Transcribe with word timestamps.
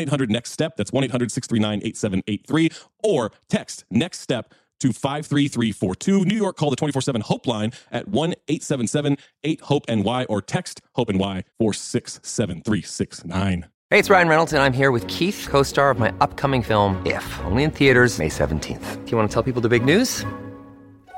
800 0.00 0.30
Next 0.30 0.52
Step. 0.52 0.76
That's 0.76 0.92
1 0.92 1.04
800 1.04 1.30
639 1.30 1.80
8783. 1.84 2.70
Or 3.02 3.32
text 3.48 3.84
Next 3.90 4.20
Step 4.20 4.52
to 4.80 4.92
53342. 4.92 6.24
New 6.24 6.36
York, 6.36 6.56
call 6.56 6.70
the 6.70 6.76
24 6.76 7.02
7 7.02 7.20
Hope 7.22 7.46
line 7.46 7.72
at 7.90 8.08
1 8.08 8.34
877 8.48 9.16
8 9.44 9.60
Hope 9.62 9.84
NY 9.88 10.24
or 10.24 10.42
text 10.42 10.80
Hope 10.94 11.10
NY 11.10 11.44
467369. 11.58 13.66
Hey, 13.90 14.00
it's 14.00 14.10
Ryan 14.10 14.28
Reynolds, 14.28 14.52
and 14.52 14.60
I'm 14.60 14.72
here 14.72 14.90
with 14.90 15.06
Keith, 15.06 15.46
co 15.48 15.62
star 15.62 15.90
of 15.90 15.98
my 15.98 16.12
upcoming 16.20 16.60
film, 16.60 17.00
If, 17.06 17.40
only 17.44 17.62
in 17.62 17.70
theaters, 17.70 18.18
May 18.18 18.28
17th. 18.28 19.04
Do 19.04 19.10
you 19.12 19.16
want 19.16 19.30
to 19.30 19.34
tell 19.34 19.44
people 19.44 19.62
the 19.62 19.68
big 19.68 19.84
news? 19.84 20.24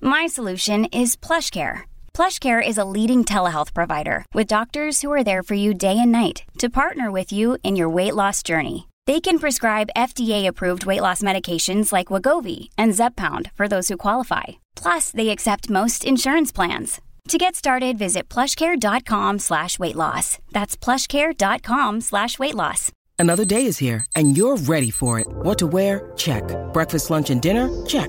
My 0.00 0.26
solution 0.26 0.86
is 0.86 1.16
PlushCare. 1.16 1.82
PlushCare 2.14 2.66
is 2.66 2.78
a 2.78 2.84
leading 2.84 3.24
telehealth 3.24 3.72
provider 3.72 4.24
with 4.34 4.48
doctors 4.48 5.00
who 5.00 5.12
are 5.12 5.24
there 5.24 5.42
for 5.44 5.54
you 5.54 5.72
day 5.74 5.96
and 5.98 6.10
night 6.10 6.42
to 6.58 6.68
partner 6.68 7.10
with 7.12 7.30
you 7.32 7.58
in 7.62 7.76
your 7.76 7.88
weight 7.88 8.14
loss 8.16 8.42
journey. 8.42 8.88
They 9.06 9.20
can 9.20 9.38
prescribe 9.38 9.90
FDA-approved 9.96 10.84
weight 10.86 11.00
loss 11.02 11.22
medications 11.22 11.92
like 11.92 12.08
Wegovy 12.08 12.68
and 12.76 12.92
Zepbound 12.94 13.52
for 13.54 13.68
those 13.68 13.88
who 13.88 13.96
qualify. 13.96 14.44
Plus, 14.74 15.10
they 15.12 15.28
accept 15.28 15.70
most 15.70 16.04
insurance 16.04 16.52
plans. 16.52 17.00
To 17.28 17.38
get 17.38 17.54
started, 17.54 17.98
visit 17.98 18.28
plushcare.com 18.28 19.38
slash 19.38 19.78
weight 19.78 19.96
loss. 19.96 20.38
That's 20.50 20.76
plushcare.com 20.76 22.00
slash 22.00 22.38
weight 22.38 22.54
loss. 22.54 22.90
Another 23.18 23.44
day 23.44 23.66
is 23.66 23.78
here, 23.78 24.06
and 24.16 24.36
you're 24.36 24.56
ready 24.56 24.90
for 24.90 25.20
it. 25.20 25.26
What 25.28 25.58
to 25.58 25.66
wear? 25.66 26.10
Check. 26.16 26.44
Breakfast, 26.72 27.10
lunch, 27.10 27.28
and 27.30 27.42
dinner? 27.42 27.68
Check. 27.84 28.08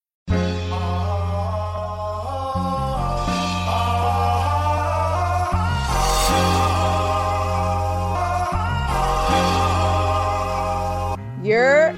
You're 11.51 11.93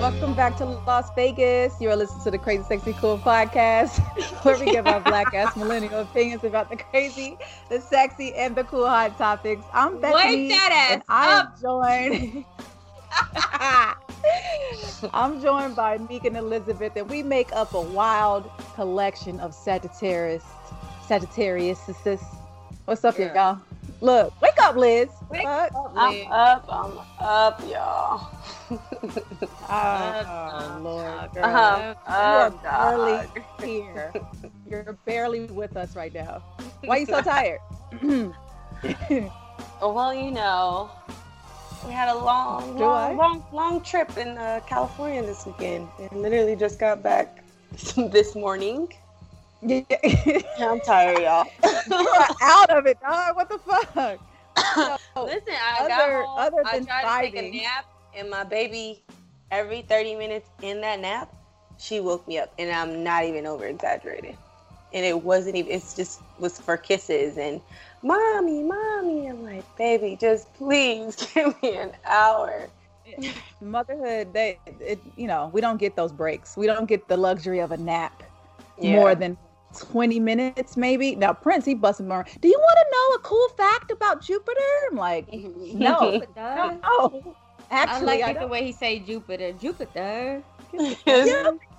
welcome 0.00 0.34
back 0.34 0.56
to 0.56 0.64
Las 0.64 1.10
Vegas. 1.14 1.80
You're 1.80 1.94
listening 1.94 2.24
to 2.24 2.32
the 2.32 2.38
Crazy 2.38 2.64
Sexy 2.64 2.92
Cool 2.94 3.18
podcast, 3.18 4.00
where 4.44 4.58
we 4.58 4.64
give 4.64 4.84
our 4.88 4.98
black 5.04 5.32
ass 5.32 5.56
millennial 5.56 6.00
opinions 6.00 6.42
about 6.42 6.70
the 6.70 6.76
crazy, 6.76 7.38
the 7.68 7.80
sexy, 7.80 8.34
and 8.34 8.56
the 8.56 8.64
cool 8.64 8.88
hot 8.88 9.16
topics. 9.16 9.64
I'm 9.72 10.00
Bethany, 10.00 10.48
that 10.48 10.88
and 10.90 11.02
I 11.08 11.38
am 11.38 11.52
joined. 11.62 12.44
I'm 15.14 15.40
joined 15.40 15.76
by 15.76 15.98
Meek 15.98 16.24
and 16.24 16.36
Elizabeth, 16.36 16.96
and 16.96 17.08
we 17.08 17.22
make 17.22 17.52
up 17.52 17.74
a 17.74 17.80
wild 17.80 18.50
collection 18.74 19.38
of 19.38 19.54
Sagittarius, 19.54 20.42
Sagittarius. 21.06 21.78
What's 22.86 23.04
up, 23.04 23.16
Yeah. 23.16 23.34
y'all? 23.34 23.60
Look, 24.00 24.40
wake 24.42 24.52
up, 24.62 24.76
Liz. 24.76 25.08
Wake 25.30 25.42
Fuck. 25.42 25.74
up, 25.74 25.92
I'm 25.96 26.32
up, 26.32 26.64
I'm 26.68 26.98
up, 27.18 27.60
y'all. 27.68 28.30
Oh, 29.68 30.78
Lord, 30.80 31.34
girl. 31.34 31.44
I'm 31.44 32.30
you 32.30 32.36
are 32.36 32.46
up, 32.46 32.62
barely 32.62 33.12
dog. 33.12 33.42
here. 33.64 34.12
You're 34.68 34.98
barely 35.04 35.46
with 35.46 35.76
us 35.76 35.96
right 35.96 36.14
now. 36.14 36.42
Why 36.84 36.96
are 36.96 36.98
you 37.00 37.06
so 37.06 37.20
tired? 37.22 37.60
Oh, 39.82 39.92
Well, 39.92 40.14
you 40.14 40.30
know, 40.30 40.90
we 41.86 41.92
had 41.92 42.08
a 42.08 42.14
long, 42.14 42.76
long, 42.76 43.16
long, 43.16 43.44
long 43.52 43.80
trip 43.82 44.16
in 44.16 44.38
uh, 44.38 44.60
California 44.66 45.22
this 45.22 45.44
weekend, 45.46 45.88
and 45.98 46.22
literally 46.22 46.56
just 46.56 46.78
got 46.78 47.02
back 47.02 47.44
this 47.96 48.34
morning. 48.34 48.88
Yeah. 49.62 49.82
Yeah, 50.04 50.42
I'm 50.60 50.80
tired, 50.80 51.18
y'all. 51.18 51.46
out 52.42 52.70
of 52.70 52.86
it, 52.86 53.00
dog. 53.00 53.36
What 53.36 53.48
the 53.48 53.58
fuck? 53.58 54.18
So, 54.74 54.96
Listen, 55.24 55.54
I 55.54 55.88
got 55.88 56.00
Other- 56.02 56.22
home. 56.22 56.38
other 56.38 56.62
I 56.66 56.78
than 56.78 56.86
tried 56.86 57.30
to 57.30 57.30
take 57.36 57.54
a 57.54 57.62
nap, 57.62 57.86
and 58.14 58.30
my 58.30 58.44
baby 58.44 59.02
every 59.50 59.82
30 59.82 60.14
minutes 60.16 60.48
in 60.62 60.80
that 60.82 61.00
nap, 61.00 61.34
she 61.78 62.00
woke 62.00 62.26
me 62.26 62.38
up, 62.38 62.52
and 62.58 62.70
I'm 62.70 63.02
not 63.04 63.24
even 63.24 63.46
over 63.46 63.66
exaggerating. 63.66 64.36
And 64.92 65.04
it 65.04 65.22
wasn't 65.22 65.56
even. 65.56 65.72
It's 65.72 65.94
just 65.94 66.20
was 66.38 66.58
for 66.58 66.76
kisses 66.76 67.36
and, 67.36 67.60
mommy, 68.02 68.62
mommy. 68.62 69.26
I'm 69.28 69.42
like, 69.44 69.64
baby, 69.76 70.16
just 70.18 70.52
please 70.54 71.16
give 71.34 71.60
me 71.62 71.76
an 71.76 71.92
hour. 72.04 72.68
Motherhood, 73.60 74.32
they, 74.32 74.58
it, 74.80 74.98
you 75.16 75.26
know, 75.26 75.50
we 75.52 75.60
don't 75.60 75.78
get 75.78 75.96
those 75.96 76.12
breaks. 76.12 76.56
We 76.56 76.66
don't 76.66 76.86
get 76.86 77.08
the 77.08 77.16
luxury 77.16 77.58
of 77.60 77.72
a 77.72 77.76
nap 77.76 78.22
more 78.80 79.14
than 79.14 79.36
20 79.80 80.20
minutes, 80.20 80.76
maybe. 80.76 81.14
Now, 81.16 81.32
Prince, 81.32 81.64
he 81.64 81.74
busted 81.74 82.06
more. 82.06 82.24
Do 82.40 82.48
you 82.48 82.58
want 82.58 82.78
to 82.78 82.86
know 82.92 83.14
a 83.16 83.18
cool 83.20 83.48
fact 83.56 83.90
about 83.90 84.22
Jupiter? 84.22 84.60
I'm 84.90 84.96
like, 84.96 85.26
no, 85.32 86.12
Jupiter. 86.20 86.32
no. 86.82 87.36
Actually, 87.70 88.22
I 88.22 88.26
I 88.26 88.26
like 88.26 88.36
it 88.36 88.40
the 88.40 88.46
way 88.46 88.64
he 88.64 88.72
say 88.72 88.98
Jupiter. 89.00 89.52
Jupiter. 89.52 90.42
It's 90.72 91.00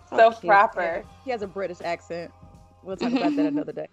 so 0.09 0.31
Cute. 0.31 0.45
proper. 0.45 1.03
He 1.23 1.31
has 1.31 1.41
a 1.41 1.47
British 1.47 1.77
accent. 1.83 2.31
We'll 2.83 2.97
talk 2.97 3.11
about 3.13 3.35
that 3.35 3.45
another 3.45 3.73
day. 3.73 3.87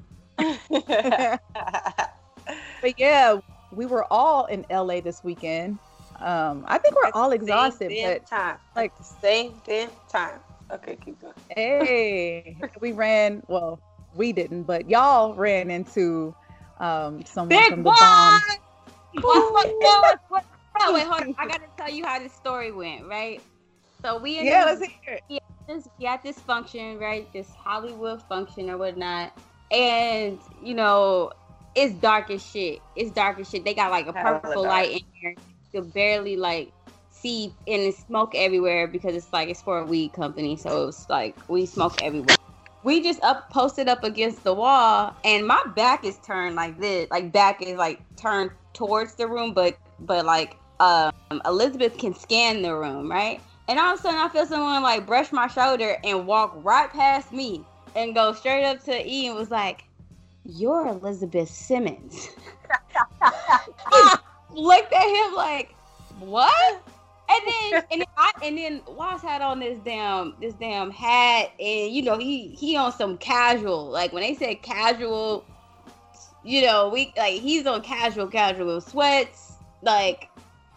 But 2.82 2.98
yeah, 2.98 3.38
we 3.72 3.86
were 3.86 4.04
all 4.12 4.44
in 4.46 4.66
LA 4.70 5.00
this 5.00 5.24
weekend. 5.24 5.78
Um, 6.20 6.64
I 6.68 6.78
think 6.78 6.94
we're 6.94 7.10
all 7.14 7.32
exhausted, 7.32 7.90
Same 7.90 7.96
damn 8.02 8.12
but 8.18 8.26
time. 8.26 8.58
like- 8.76 8.76
Like 8.76 8.98
the 8.98 9.04
same 9.04 9.54
damn 9.64 9.90
time. 10.08 10.38
Okay, 10.70 10.96
keep 11.04 11.20
going. 11.20 11.34
hey, 11.50 12.56
we 12.80 12.92
ran. 12.92 13.42
Well, 13.48 13.80
we 14.14 14.32
didn't, 14.32 14.64
but 14.64 14.88
y'all 14.88 15.34
ran 15.34 15.70
into 15.70 16.34
um, 16.78 17.24
someone 17.24 17.48
Big 17.48 17.68
from 17.70 17.82
the 17.82 17.90
boy! 17.90 17.96
bomb. 18.00 18.40
What's 19.20 19.72
what, 19.80 20.20
what, 20.28 20.44
wait, 20.92 21.06
hold 21.06 21.22
on. 21.22 21.34
I 21.38 21.46
gotta 21.46 21.66
tell 21.76 21.90
you 21.90 22.04
how 22.04 22.18
this 22.18 22.32
story 22.32 22.72
went, 22.72 23.06
right? 23.06 23.40
So 24.04 24.18
we 24.18 24.38
in 24.38 24.46
Yeah, 24.46 24.64
this- 24.66 24.80
let's 24.80 24.92
hear 25.04 25.20
it. 25.30 25.42
this 25.68 25.88
we 25.98 26.06
at 26.06 26.22
this 26.22 26.38
function, 26.40 26.98
right? 26.98 27.32
This 27.32 27.48
Hollywood 27.50 28.22
function 28.22 28.70
or 28.70 28.76
whatnot. 28.76 29.32
And 29.70 30.38
you 30.62 30.74
know, 30.74 31.32
it's 31.74 31.94
dark 31.94 32.30
as 32.30 32.44
shit. 32.44 32.80
It's 32.96 33.10
dark 33.10 33.38
as 33.38 33.48
shit. 33.48 33.64
They 33.64 33.74
got 33.74 33.90
like 33.90 34.06
a 34.06 34.12
purple 34.12 34.62
light 34.64 34.90
in 34.90 35.00
here. 35.20 35.36
You 35.72 35.80
can 35.82 35.90
barely 35.90 36.36
like 36.36 36.72
see 37.10 37.52
and 37.66 37.94
smoke 37.94 38.34
everywhere 38.34 38.86
because 38.86 39.14
it's 39.14 39.32
like 39.32 39.48
it's 39.48 39.62
for 39.62 39.78
a 39.78 39.84
weed 39.84 40.12
company. 40.12 40.56
So 40.56 40.88
it's 40.88 41.08
like 41.08 41.36
we 41.48 41.66
smoke 41.66 42.02
everywhere. 42.02 42.36
We 42.84 43.02
just 43.02 43.22
up 43.24 43.50
posted 43.50 43.88
up 43.88 44.04
against 44.04 44.44
the 44.44 44.52
wall 44.54 45.14
and 45.24 45.46
my 45.46 45.62
back 45.74 46.04
is 46.04 46.18
turned 46.18 46.54
like 46.54 46.78
this. 46.78 47.10
Like 47.10 47.32
back 47.32 47.62
is 47.62 47.76
like 47.76 48.00
turned 48.16 48.50
towards 48.74 49.14
the 49.14 49.26
room, 49.26 49.54
but 49.54 49.78
but 50.00 50.26
like 50.26 50.56
um 50.80 51.10
Elizabeth 51.46 51.96
can 51.96 52.14
scan 52.14 52.62
the 52.62 52.76
room, 52.76 53.10
right? 53.10 53.40
And 53.68 53.78
all 53.78 53.94
of 53.94 53.98
a 53.98 54.02
sudden, 54.02 54.18
I 54.20 54.28
feel 54.28 54.44
someone 54.46 54.82
like 54.82 55.06
brush 55.06 55.32
my 55.32 55.46
shoulder 55.46 55.96
and 56.04 56.26
walk 56.26 56.52
right 56.62 56.90
past 56.92 57.32
me 57.32 57.64
and 57.96 58.14
go 58.14 58.34
straight 58.34 58.64
up 58.64 58.84
to 58.84 59.08
E 59.08 59.26
and 59.28 59.36
was 59.36 59.50
like, 59.50 59.84
"You're 60.44 60.86
Elizabeth 60.88 61.48
Simmons." 61.48 62.28
Looked 64.50 64.92
at 64.92 65.28
him 65.28 65.34
like, 65.34 65.74
"What?" 66.18 66.82
And 67.28 67.42
then 67.46 67.84
and 67.90 68.00
then 68.00 68.08
I 68.16 68.32
and 68.42 68.58
then 68.58 68.82
Was 68.86 69.22
had 69.22 69.40
on 69.40 69.60
this 69.60 69.78
damn 69.84 70.34
this 70.40 70.54
damn 70.54 70.90
hat 70.90 71.52
and 71.58 71.92
you 71.92 72.02
know 72.02 72.18
he 72.18 72.48
he 72.48 72.76
on 72.76 72.92
some 72.92 73.16
casual 73.18 73.86
like 73.90 74.12
when 74.12 74.22
they 74.22 74.34
said 74.34 74.62
casual, 74.62 75.44
you 76.42 76.62
know 76.62 76.88
we 76.90 77.12
like 77.16 77.40
he's 77.40 77.66
on 77.66 77.80
casual 77.82 78.26
casual 78.26 78.80
sweats 78.80 79.54
like 79.82 80.28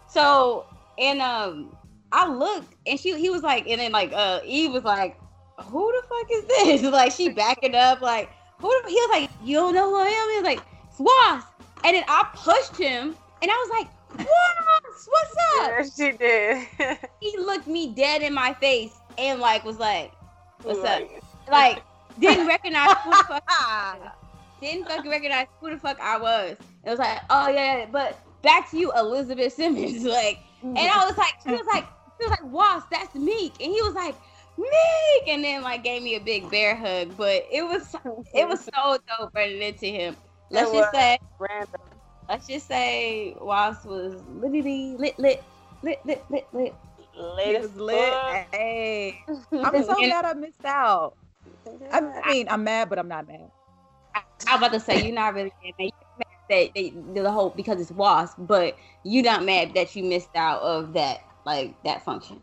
so 0.08 0.66
and 0.98 1.22
um 1.22 1.76
I 2.12 2.30
looked 2.30 2.74
and 2.86 2.98
she 3.00 3.20
he 3.20 3.30
was 3.30 3.44
like 3.44 3.68
and 3.68 3.82
then 3.82 3.92
like 3.92 4.14
uh 4.14 4.40
Eve 4.46 4.72
was 4.72 4.86
like, 4.86 5.20
Who 5.62 5.92
the 5.92 6.08
fuck 6.08 6.32
is 6.32 6.46
this? 6.46 6.92
like 6.92 7.12
she 7.12 7.30
backing 7.30 7.76
up 7.76 8.02
like 8.02 8.30
who 8.60 8.72
he 8.88 8.96
was 8.96 9.10
like, 9.22 9.30
You 9.44 9.58
don't 9.58 9.74
know 9.74 9.90
who 9.90 9.98
I 9.98 10.08
am? 10.08 10.30
He 10.30 10.38
was 10.38 10.46
like, 10.46 10.64
Swas. 10.98 11.44
And 11.84 11.96
then 11.96 12.04
I 12.08 12.28
pushed 12.34 12.78
him 12.78 13.16
and 13.42 13.52
I 13.52 13.54
was 13.54 13.70
like, 13.70 13.88
Swas, 14.26 14.87
what's 15.06 15.36
up? 15.60 15.72
Yes, 15.78 15.96
she 15.96 16.12
did. 16.12 16.68
He 17.20 17.38
looked 17.38 17.68
me 17.68 17.94
dead 17.94 18.22
in 18.22 18.34
my 18.34 18.54
face 18.54 18.96
and 19.18 19.40
like 19.40 19.64
was 19.66 19.78
like, 19.78 20.14
What's 20.64 20.80
up? 20.80 21.04
Like, 21.50 21.84
didn't 22.20 22.48
recognize 22.48 22.96
who 23.04 23.12
the 23.12 23.42
fuck 23.50 24.18
didn't 24.62 24.88
fucking 24.88 25.10
recognize 25.12 25.48
who 25.60 25.70
the 25.70 25.78
fuck 25.78 26.00
I 26.00 26.18
was. 26.18 26.58
It 26.84 26.90
was 26.90 27.00
like, 27.00 27.20
oh 27.30 27.50
yeah, 27.50 27.80
yeah, 27.80 27.86
but 27.92 28.20
back 28.42 28.70
to 28.72 28.78
you, 28.78 28.92
Elizabeth 28.94 29.54
Simmons. 29.54 30.04
Like, 30.18 30.40
and 30.64 30.78
I 30.78 31.06
was 31.06 31.18
like, 31.18 31.34
she 31.44 31.52
was 31.52 31.68
like, 31.72 31.86
she 32.20 32.28
was 32.28 32.32
like, 32.32 32.44
Was, 32.52 32.84
that's 32.90 33.14
Meek, 33.14 33.54
and 33.62 33.72
he 33.72 33.82
was 33.82 33.94
like, 33.94 34.16
Meek, 34.58 35.28
and 35.28 35.44
then 35.44 35.62
like 35.62 35.84
gave 35.84 36.02
me 36.02 36.16
a 36.16 36.20
big 36.20 36.50
bear 36.50 36.76
hug. 36.76 37.16
But 37.16 37.46
it 37.52 37.64
was, 37.64 37.96
it 38.34 38.48
was 38.48 38.64
so 38.64 38.98
dope 39.08 39.36
running 39.36 39.62
into 39.62 39.86
him. 39.86 40.16
Let's 40.50 40.72
just 40.72 40.92
was. 40.94 41.02
say, 41.02 41.20
random. 41.40 41.82
Let's 42.30 42.48
just 42.48 42.68
say, 42.68 43.36
Was 43.40 43.78
was 43.86 44.22
literally 44.36 44.96
lit, 44.98 45.18
lit, 45.20 45.44
lit, 45.84 46.00
lit, 46.06 46.24
lit, 46.30 46.48
lit. 46.54 46.76
It 47.16 47.22
Latest 47.22 47.74
was 47.74 47.82
lit. 47.82 48.14
Hey, 48.52 49.22
I'm 49.28 49.84
so 49.84 49.96
glad 49.96 50.26
I 50.26 50.34
missed 50.34 50.66
out. 50.66 51.16
I 51.92 52.34
mean, 52.34 52.48
I'm 52.50 52.64
mad, 52.64 52.90
but 52.90 53.00
I'm 53.00 53.08
not 53.08 53.28
mad. 53.28 53.50
I 54.16 54.22
was 54.52 54.58
about 54.58 54.74
to 54.74 54.80
say 54.80 55.04
you're 55.06 55.16
not 55.16 55.34
really 55.34 55.52
mad. 55.64 55.74
You're 55.80 55.92
mad 56.18 56.28
that 56.50 56.70
they, 56.76 56.94
the 57.14 57.32
whole 57.32 57.50
because 57.50 57.82
it's 57.82 57.92
wasp, 57.92 58.38
but 58.40 58.78
you're 59.04 59.24
not 59.24 59.44
mad 59.44 59.74
that 59.74 59.96
you 59.96 60.04
missed 60.04 60.36
out 60.36 60.62
of 60.62 60.94
that 60.94 61.22
like 61.46 61.82
that 61.84 62.04
function. 62.04 62.42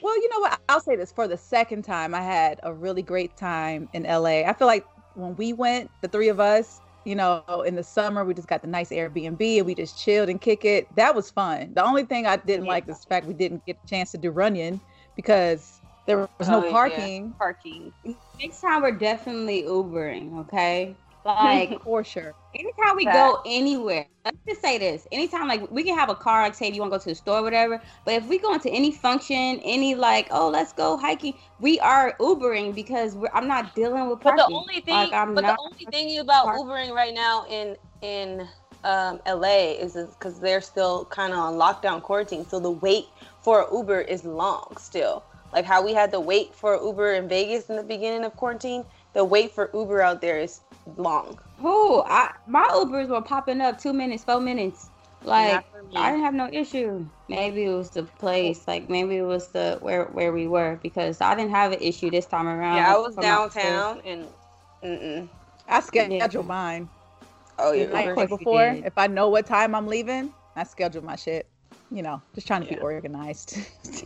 Well, 0.00 0.16
you 0.16 0.28
know 0.28 0.40
what? 0.40 0.60
I'll 0.68 0.80
say 0.80 0.96
this 0.96 1.12
for 1.12 1.26
the 1.26 1.36
second 1.36 1.82
time. 1.82 2.14
I 2.14 2.22
had 2.22 2.60
a 2.62 2.72
really 2.72 3.02
great 3.02 3.36
time 3.36 3.88
in 3.92 4.04
LA. 4.04 4.42
I 4.42 4.52
feel 4.52 4.68
like 4.68 4.86
when 5.14 5.34
we 5.36 5.52
went, 5.52 5.90
the 6.00 6.08
three 6.08 6.28
of 6.28 6.38
us, 6.38 6.80
you 7.04 7.14
know, 7.14 7.42
in 7.66 7.74
the 7.76 7.82
summer, 7.84 8.24
we 8.24 8.34
just 8.34 8.48
got 8.48 8.62
the 8.62 8.68
nice 8.68 8.90
Airbnb 8.90 9.58
and 9.58 9.66
we 9.66 9.74
just 9.74 9.98
chilled 9.98 10.28
and 10.28 10.40
kick 10.40 10.64
it. 10.64 10.94
That 10.96 11.14
was 11.14 11.30
fun. 11.30 11.74
The 11.74 11.84
only 11.84 12.04
thing 12.04 12.26
I 12.26 12.36
didn't 12.36 12.66
like 12.66 12.88
is 12.88 13.00
the 13.00 13.06
fact 13.08 13.26
we 13.26 13.34
didn't 13.34 13.64
get 13.64 13.78
a 13.82 13.86
chance 13.88 14.12
to 14.12 14.18
do 14.18 14.30
Runyon 14.30 14.80
because 15.16 15.80
there 16.06 16.28
was 16.38 16.48
no 16.48 16.62
Oh, 16.62 16.66
yeah. 16.68 17.08
parking. 17.08 17.34
Parking. 17.38 17.92
Next 18.40 18.60
time 18.60 18.82
we're 18.82 18.98
definitely 18.98 19.62
Ubering, 19.64 20.40
okay? 20.42 21.01
Like 21.24 21.80
for 21.84 22.02
sure. 22.04 22.34
anytime 22.54 22.96
we 22.96 23.04
go 23.04 23.40
anywhere, 23.46 24.06
let's 24.24 24.36
just 24.48 24.60
say 24.60 24.78
this. 24.78 25.06
Anytime 25.12 25.46
like 25.48 25.70
we 25.70 25.82
can 25.84 25.96
have 25.96 26.08
a 26.10 26.14
car, 26.14 26.42
like 26.42 26.54
say 26.54 26.68
if 26.68 26.74
you 26.74 26.80
want 26.80 26.92
to 26.92 26.98
go 26.98 27.02
to 27.02 27.08
the 27.10 27.14
store 27.14 27.38
or 27.38 27.42
whatever. 27.42 27.80
But 28.04 28.14
if 28.14 28.26
we 28.26 28.38
go 28.38 28.52
into 28.54 28.70
any 28.70 28.90
function, 28.92 29.60
any 29.62 29.94
like, 29.94 30.28
oh 30.30 30.48
let's 30.48 30.72
go 30.72 30.96
hiking, 30.96 31.34
we 31.60 31.78
are 31.80 32.14
Ubering 32.20 32.74
because 32.74 33.14
we're, 33.14 33.30
I'm 33.32 33.46
not 33.46 33.74
dealing 33.74 34.08
with 34.10 34.20
But 34.20 34.36
parking. 34.36 34.46
the 34.48 34.54
only 34.60 34.80
thing, 34.80 34.94
Like, 34.94 35.12
I'm 35.12 35.34
but 35.34 35.42
not- 35.42 35.56
the 35.56 35.62
only 35.62 35.86
thing 35.90 36.18
about 36.18 36.44
park- 36.46 36.60
Ubering 36.60 36.92
right 36.94 37.14
now 37.14 37.46
in 37.48 37.76
in 38.02 38.48
um, 38.84 39.20
LA 39.26 39.74
is 39.78 39.94
because 39.94 40.40
they're 40.40 40.60
still 40.60 41.04
kind 41.04 41.32
of 41.32 41.38
on 41.38 41.54
lockdown 41.54 42.02
quarantine, 42.02 42.44
so 42.44 42.58
the 42.58 42.70
wait 42.72 43.06
for 43.42 43.68
Uber 43.72 44.00
is 44.00 44.24
long 44.24 44.74
still. 44.76 45.22
Like 45.52 45.64
how 45.64 45.84
we 45.84 45.92
had 45.94 46.10
to 46.12 46.18
wait 46.20 46.52
for 46.54 46.74
Uber 46.82 47.12
in 47.14 47.28
Vegas 47.28 47.68
in 47.70 47.76
the 47.76 47.82
beginning 47.84 48.24
of 48.24 48.34
quarantine, 48.36 48.84
the 49.12 49.22
wait 49.24 49.52
for 49.52 49.70
Uber 49.74 50.00
out 50.02 50.20
there 50.20 50.38
is 50.40 50.60
long. 50.96 51.38
Who? 51.58 52.02
I 52.02 52.32
my 52.46 52.66
Ubers 52.72 53.08
were 53.08 53.22
popping 53.22 53.60
up 53.60 53.80
two 53.80 53.92
minutes, 53.92 54.24
four 54.24 54.40
minutes. 54.40 54.90
Like 55.24 55.54
Not 55.54 55.64
for 55.70 55.82
me. 55.82 55.96
I 55.96 56.10
didn't 56.10 56.24
have 56.24 56.34
no 56.34 56.48
issue. 56.52 57.06
Maybe 57.28 57.64
it 57.64 57.74
was 57.74 57.90
the 57.90 58.02
place, 58.02 58.66
like 58.66 58.90
maybe 58.90 59.16
it 59.16 59.22
was 59.22 59.48
the 59.48 59.78
where 59.80 60.06
where 60.06 60.32
we 60.32 60.48
were 60.48 60.78
because 60.82 61.20
I 61.20 61.34
didn't 61.34 61.52
have 61.52 61.72
an 61.72 61.80
issue 61.80 62.10
this 62.10 62.26
time 62.26 62.48
around. 62.48 62.76
yeah, 62.76 62.94
I 62.94 62.98
was 62.98 63.14
downtown 63.14 64.00
and 64.04 64.26
mm-mm. 64.82 65.28
I 65.68 65.80
schedule 65.80 66.42
mine. 66.42 66.88
Oh 67.58 67.72
yeah, 67.72 67.86
Like 67.86 68.08
Of 68.08 68.14
course 68.14 68.30
you 68.30 68.38
before, 68.38 68.68
if 68.84 68.94
I 68.96 69.06
know 69.06 69.28
what 69.28 69.46
time 69.46 69.74
I'm 69.74 69.86
leaving, 69.86 70.32
I 70.56 70.64
schedule 70.64 71.04
my 71.04 71.16
shit. 71.16 71.46
You 71.90 72.02
know, 72.02 72.22
just 72.34 72.46
trying 72.46 72.62
to 72.62 72.68
be 72.68 72.80
organized. 72.80 73.58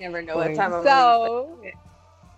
never 0.00 0.20
know 0.20 0.36
what 0.36 0.54
time 0.54 0.72
I'm 0.74 0.82
so, 0.82 1.58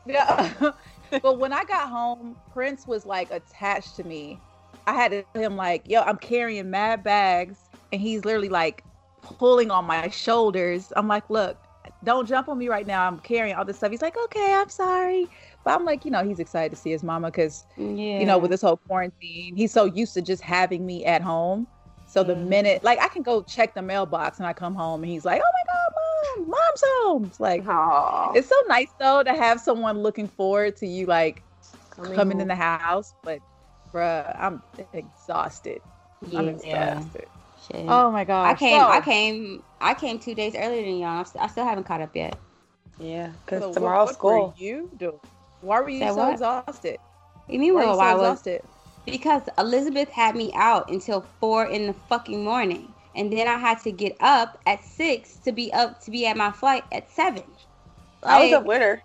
yeah. 0.06 0.52
but 1.22 1.38
when 1.38 1.52
I 1.52 1.64
got 1.64 1.88
home, 1.88 2.36
Prince 2.52 2.86
was 2.86 3.06
like 3.06 3.30
attached 3.30 3.96
to 3.96 4.04
me. 4.04 4.38
I 4.86 4.94
had 4.94 5.10
to 5.12 5.40
him 5.40 5.56
like, 5.56 5.88
"Yo, 5.88 6.00
I'm 6.00 6.18
carrying 6.18 6.70
mad 6.70 7.02
bags," 7.02 7.58
and 7.92 8.00
he's 8.00 8.24
literally 8.24 8.48
like 8.48 8.84
pulling 9.22 9.70
on 9.70 9.84
my 9.86 10.08
shoulders. 10.08 10.92
I'm 10.96 11.08
like, 11.08 11.28
"Look, 11.30 11.56
don't 12.02 12.26
jump 12.26 12.48
on 12.48 12.58
me 12.58 12.68
right 12.68 12.86
now. 12.86 13.06
I'm 13.06 13.18
carrying 13.20 13.56
all 13.56 13.64
this 13.64 13.78
stuff." 13.78 13.90
He's 13.90 14.02
like, 14.02 14.16
"Okay, 14.24 14.54
I'm 14.54 14.68
sorry," 14.68 15.26
but 15.64 15.74
I'm 15.78 15.84
like, 15.84 16.04
you 16.04 16.10
know, 16.10 16.24
he's 16.24 16.38
excited 16.38 16.74
to 16.74 16.80
see 16.80 16.90
his 16.90 17.02
mama 17.02 17.28
because 17.30 17.64
Yeah. 17.76 18.20
you 18.20 18.26
know, 18.26 18.38
with 18.38 18.50
this 18.50 18.62
whole 18.62 18.76
quarantine, 18.86 19.56
he's 19.56 19.72
so 19.72 19.86
used 19.86 20.14
to 20.14 20.22
just 20.22 20.42
having 20.42 20.84
me 20.86 21.04
at 21.04 21.22
home. 21.22 21.66
So 22.06 22.22
the 22.22 22.36
minute, 22.36 22.84
like, 22.84 23.00
I 23.00 23.08
can 23.08 23.22
go 23.22 23.42
check 23.42 23.74
the 23.74 23.82
mailbox 23.82 24.38
and 24.38 24.46
I 24.46 24.52
come 24.52 24.74
home 24.74 25.02
and 25.02 25.10
he's 25.10 25.24
like, 25.24 25.40
"Oh 25.44 25.50
my 25.52 25.63
god, 26.24 26.38
mom, 26.40 26.48
mom's 26.50 26.82
home." 26.84 27.24
It's 27.24 27.40
like, 27.40 27.64
Aw. 27.66 28.32
it's 28.34 28.48
so 28.48 28.56
nice 28.68 28.92
though 28.98 29.22
to 29.22 29.32
have 29.32 29.60
someone 29.60 29.98
looking 29.98 30.28
forward 30.28 30.76
to 30.76 30.86
you, 30.86 31.06
like 31.06 31.42
Coming 31.90 32.14
coming 32.14 32.40
in 32.40 32.48
the 32.48 32.56
house. 32.56 33.14
But, 33.24 33.40
bruh, 33.92 34.34
I'm 34.38 34.62
exhausted. 34.92 35.80
I'm 36.34 36.48
exhausted. 36.48 37.26
Shit. 37.68 37.84
Oh 37.88 38.10
my 38.10 38.24
god, 38.24 38.46
I 38.46 38.54
came. 38.54 38.80
I 38.82 39.00
came. 39.00 39.62
I 39.80 39.94
came 39.94 40.18
two 40.18 40.34
days 40.34 40.54
earlier 40.56 40.84
than 40.84 40.98
y'all. 40.98 41.26
I 41.38 41.46
still 41.48 41.64
haven't 41.64 41.84
caught 41.84 42.00
up 42.00 42.14
yet. 42.14 42.36
Yeah, 42.98 43.30
because 43.44 43.62
So 43.64 43.72
tomorrow's 43.72 44.06
what, 44.08 44.14
school. 44.14 44.30
What 44.30 44.48
were 44.48 44.62
you 44.62 44.90
doing? 44.96 45.20
Why 45.60 45.80
were 45.80 45.88
you 45.88 46.00
Say 46.00 46.08
so 46.08 46.14
what? 46.16 46.32
exhausted? 46.32 46.98
You 47.48 47.58
mean 47.58 47.74
Why 47.74 47.80
were 47.80 47.86
well, 47.86 47.94
you 47.94 48.00
so 48.00 48.00
I 48.00 48.14
was 48.14 48.22
exhausted? 48.38 48.62
because 49.06 49.42
Elizabeth 49.58 50.08
had 50.10 50.36
me 50.36 50.52
out 50.54 50.90
until 50.90 51.20
four 51.40 51.66
in 51.66 51.86
the 51.86 51.92
fucking 51.92 52.44
morning, 52.44 52.93
and 53.16 53.32
then 53.32 53.46
I 53.48 53.56
had 53.58 53.78
to 53.82 53.92
get 53.92 54.16
up 54.20 54.58
at 54.66 54.84
six 54.84 55.36
to 55.44 55.52
be 55.52 55.72
up 55.72 56.00
to 56.02 56.10
be 56.10 56.26
at 56.26 56.36
my 56.36 56.50
flight 56.52 56.84
at 56.92 57.10
seven. 57.10 57.44
I 58.22 58.42
was 58.42 58.50
Like, 58.52 58.60
up 58.60 58.66
with 58.66 58.82
her. 58.82 59.02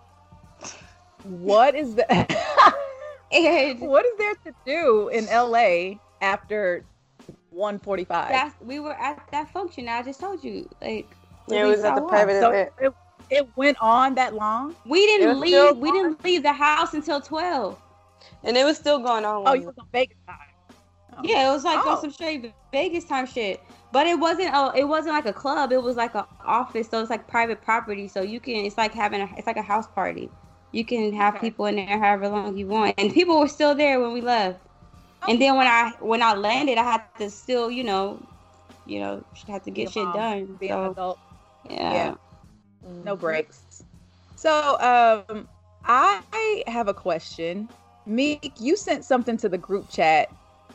What 1.24 1.74
is 1.74 1.94
the 1.94 2.06
and 3.32 3.80
what 3.80 4.04
is 4.06 4.16
there 4.18 4.34
to 4.46 4.54
do 4.64 5.08
in 5.08 5.26
LA 5.26 5.98
after 6.20 6.84
145? 7.50 8.28
that's, 8.28 8.54
we 8.60 8.80
were 8.80 8.94
at 8.94 9.22
that 9.32 9.50
function. 9.52 9.88
I 9.88 10.02
just 10.02 10.20
told 10.20 10.42
you, 10.42 10.68
like 10.80 11.08
Yeah, 11.48 11.64
it 11.64 11.68
was 11.68 11.84
at 11.84 11.94
the 11.94 12.02
private 12.02 12.40
So 12.40 12.50
event. 12.50 12.72
it, 12.80 12.92
it 13.30 13.48
went 13.56 13.76
on 13.80 14.14
that 14.16 14.34
long? 14.34 14.74
We 14.86 15.04
didn't 15.06 15.40
leave. 15.40 15.76
We 15.76 15.92
didn't 15.92 16.24
leave 16.24 16.42
the 16.42 16.52
house 16.52 16.94
until 16.94 17.20
twelve. 17.20 17.80
And 18.42 18.56
it 18.56 18.64
was 18.64 18.76
still 18.76 18.98
going 18.98 19.24
on. 19.24 19.44
Oh, 19.46 19.52
you 19.54 19.66
was 19.66 19.74
on 19.78 19.86
Vegas 19.92 20.16
time. 20.26 20.36
Oh. 21.16 21.20
Yeah, 21.22 21.48
it 21.50 21.52
was 21.52 21.64
like 21.64 21.84
Oh. 21.84 21.90
on 21.90 22.00
some 22.00 22.10
straight 22.10 22.52
Vegas 22.72 23.04
time 23.04 23.26
shit. 23.26 23.60
But 23.92 24.06
it 24.06 24.18
wasn't. 24.18 24.54
A, 24.54 24.72
it 24.76 24.84
wasn't 24.84 25.14
like 25.14 25.26
a 25.26 25.32
club. 25.32 25.72
It 25.72 25.82
was 25.82 25.96
like 25.96 26.14
an 26.14 26.24
office. 26.44 26.88
So 26.88 27.00
it's 27.00 27.10
like 27.10 27.26
private 27.26 27.60
property. 27.62 28.08
So 28.08 28.22
you 28.22 28.40
can. 28.40 28.56
It's 28.64 28.78
like 28.78 28.92
having 28.94 29.20
a. 29.20 29.28
It's 29.36 29.46
like 29.46 29.56
a 29.56 29.62
house 29.62 29.86
party. 29.88 30.30
You 30.72 30.84
can 30.84 31.12
have 31.14 31.34
Okay. 31.36 31.50
people 31.50 31.66
in 31.66 31.76
there 31.76 31.98
however 31.98 32.28
long 32.28 32.56
you 32.56 32.66
want, 32.68 32.94
and 32.98 33.12
people 33.12 33.40
were 33.40 33.48
still 33.48 33.74
there 33.74 34.00
when 34.00 34.12
we 34.12 34.20
left. 34.20 34.60
And 35.28 35.40
then 35.40 35.56
when 35.56 35.66
I 35.66 35.92
when 36.00 36.22
I 36.22 36.34
landed, 36.34 36.78
I 36.78 36.84
had 36.84 37.02
to 37.18 37.28
still, 37.30 37.70
you 37.70 37.84
know, 37.84 38.22
you 38.86 39.00
know, 39.00 39.24
had 39.48 39.64
to 39.64 39.70
Be 39.70 39.82
a 39.82 39.84
get 39.84 39.92
shit 39.92 40.04
mom, 40.04 40.14
done. 40.14 40.56
Be 40.60 40.68
an 40.68 40.90
adult. 40.92 41.18
yeah. 41.68 41.92
Yeah. 41.94 42.14
No 43.04 43.16
breaks. 43.16 43.82
So 44.36 44.76
um 44.80 45.48
I 45.84 46.62
have 46.66 46.88
a 46.88 46.94
question. 46.94 47.68
Meek, 48.06 48.54
you 48.58 48.76
sent 48.76 49.04
something 49.04 49.36
to 49.38 49.48
the 49.48 49.58
group 49.58 49.88
chat 49.90 50.28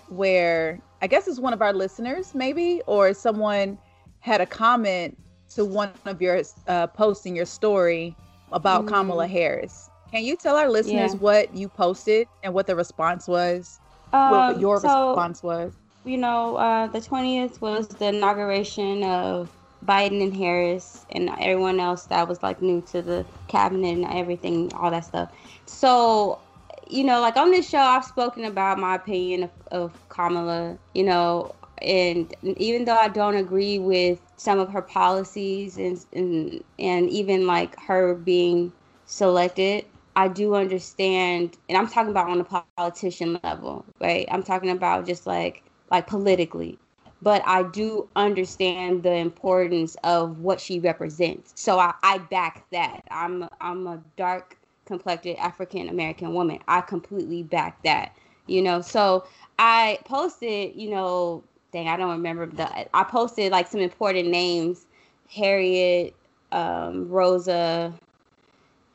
where 0.07 0.79
I 1.01 1.07
guess 1.07 1.27
it's 1.27 1.39
one 1.39 1.53
of 1.53 1.61
our 1.61 1.73
listeners, 1.73 2.33
maybe, 2.33 2.81
or 2.87 3.13
someone 3.13 3.79
had 4.19 4.41
a 4.41 4.45
comment 4.45 5.17
to 5.55 5.65
one 5.65 5.93
of 5.93 6.07
your 6.09 6.29
uh, 6.67 6.75
posts 6.87 7.13
in 7.13 7.23
your 7.35 7.45
story 7.45 8.15
about 8.51 8.85
Mhm. 8.85 8.87
Kamala 8.87 9.27
Harris. 9.27 9.89
Can 10.11 10.23
you 10.23 10.35
tell 10.35 10.55
our 10.55 10.69
listeners 10.69 11.15
Yeah. 11.15 11.19
what 11.19 11.53
you 11.53 11.67
posted 11.69 12.27
and 12.43 12.53
what 12.53 12.67
the 12.67 12.75
response 12.75 13.27
was? 13.27 13.79
Um, 14.13 14.21
what 14.29 14.59
your 14.59 14.79
so, 14.79 14.81
response 14.81 15.43
was? 15.43 15.77
you 16.05 16.17
know, 16.17 16.55
uh, 16.57 16.87
the 16.87 17.01
20th 17.01 17.61
was 17.61 17.87
the 17.89 18.07
inauguration 18.07 19.03
of 19.03 19.51
Biden 19.85 20.21
and 20.21 20.35
Harris 20.35 21.05
and 21.09 21.29
everyone 21.39 21.79
else 21.79 22.05
that 22.07 22.27
was 22.27 22.41
like 22.43 22.61
new 22.61 22.81
to 22.81 23.01
the 23.01 23.25
cabinet 23.47 23.93
and 23.95 24.05
everything, 24.05 24.71
all 24.73 24.91
that 24.91 25.05
stuff. 25.05 25.31
So, 25.65 26.39
you 26.89 27.03
know, 27.03 27.21
like 27.21 27.37
on 27.37 27.51
this 27.51 27.69
show, 27.69 27.79
I've 27.79 28.05
spoken 28.05 28.45
about 28.45 28.79
my 28.79 28.95
opinion 28.95 29.43
of, 29.43 29.51
of 29.71 30.09
Kamala, 30.09 30.77
you 30.93 31.03
know, 31.03 31.55
and 31.81 32.33
even 32.43 32.85
though 32.85 32.95
I 32.97 33.09
don't 33.09 33.35
agree 33.35 33.79
with 33.79 34.19
some 34.37 34.59
of 34.59 34.71
her 34.71 34.81
policies 34.81 35.77
and, 35.77 36.03
and, 36.13 36.63
and 36.79 37.09
even 37.09 37.47
like 37.47 37.79
her 37.81 38.15
being 38.15 38.73
selected, 39.05 39.85
I 40.15 40.29
do 40.29 40.55
understand, 40.55 41.57
and 41.69 41.77
I'm 41.77 41.87
talking 41.87 42.11
about 42.11 42.29
on 42.29 42.41
a 42.41 42.63
politician 42.77 43.39
level, 43.43 43.85
right? 44.01 44.27
I'm 44.31 44.43
talking 44.43 44.69
about 44.71 45.05
just 45.05 45.27
like 45.27 45.63
like 45.91 46.07
politically, 46.07 46.79
but 47.21 47.43
I 47.45 47.63
do 47.63 48.09
understand 48.15 49.03
the 49.03 49.13
importance 49.15 49.95
of 50.03 50.39
what 50.39 50.61
she 50.61 50.79
represents. 50.79 51.53
So 51.55 51.79
I, 51.79 51.93
I 52.03 52.19
back 52.19 52.65
that. 52.71 53.01
I'm 53.11 53.47
I'm 53.61 53.87
a 53.87 54.01
dark 54.17 54.57
complected 54.85 55.37
African 55.37 55.89
American 55.89 56.33
woman. 56.33 56.59
I 56.67 56.81
completely 56.81 57.43
back 57.43 57.81
that. 57.83 58.15
You 58.47 58.61
know, 58.61 58.81
so 58.81 59.25
I 59.57 59.99
posted, 60.05 60.75
you 60.75 60.89
know, 60.89 61.43
dang, 61.71 61.87
I 61.87 61.97
don't 61.97 62.11
remember 62.11 62.45
the 62.45 62.95
I 62.95 63.03
posted 63.03 63.51
like 63.51 63.67
some 63.67 63.81
important 63.81 64.29
names, 64.29 64.85
Harriet, 65.29 66.15
um, 66.51 67.09
Rosa, 67.09 67.93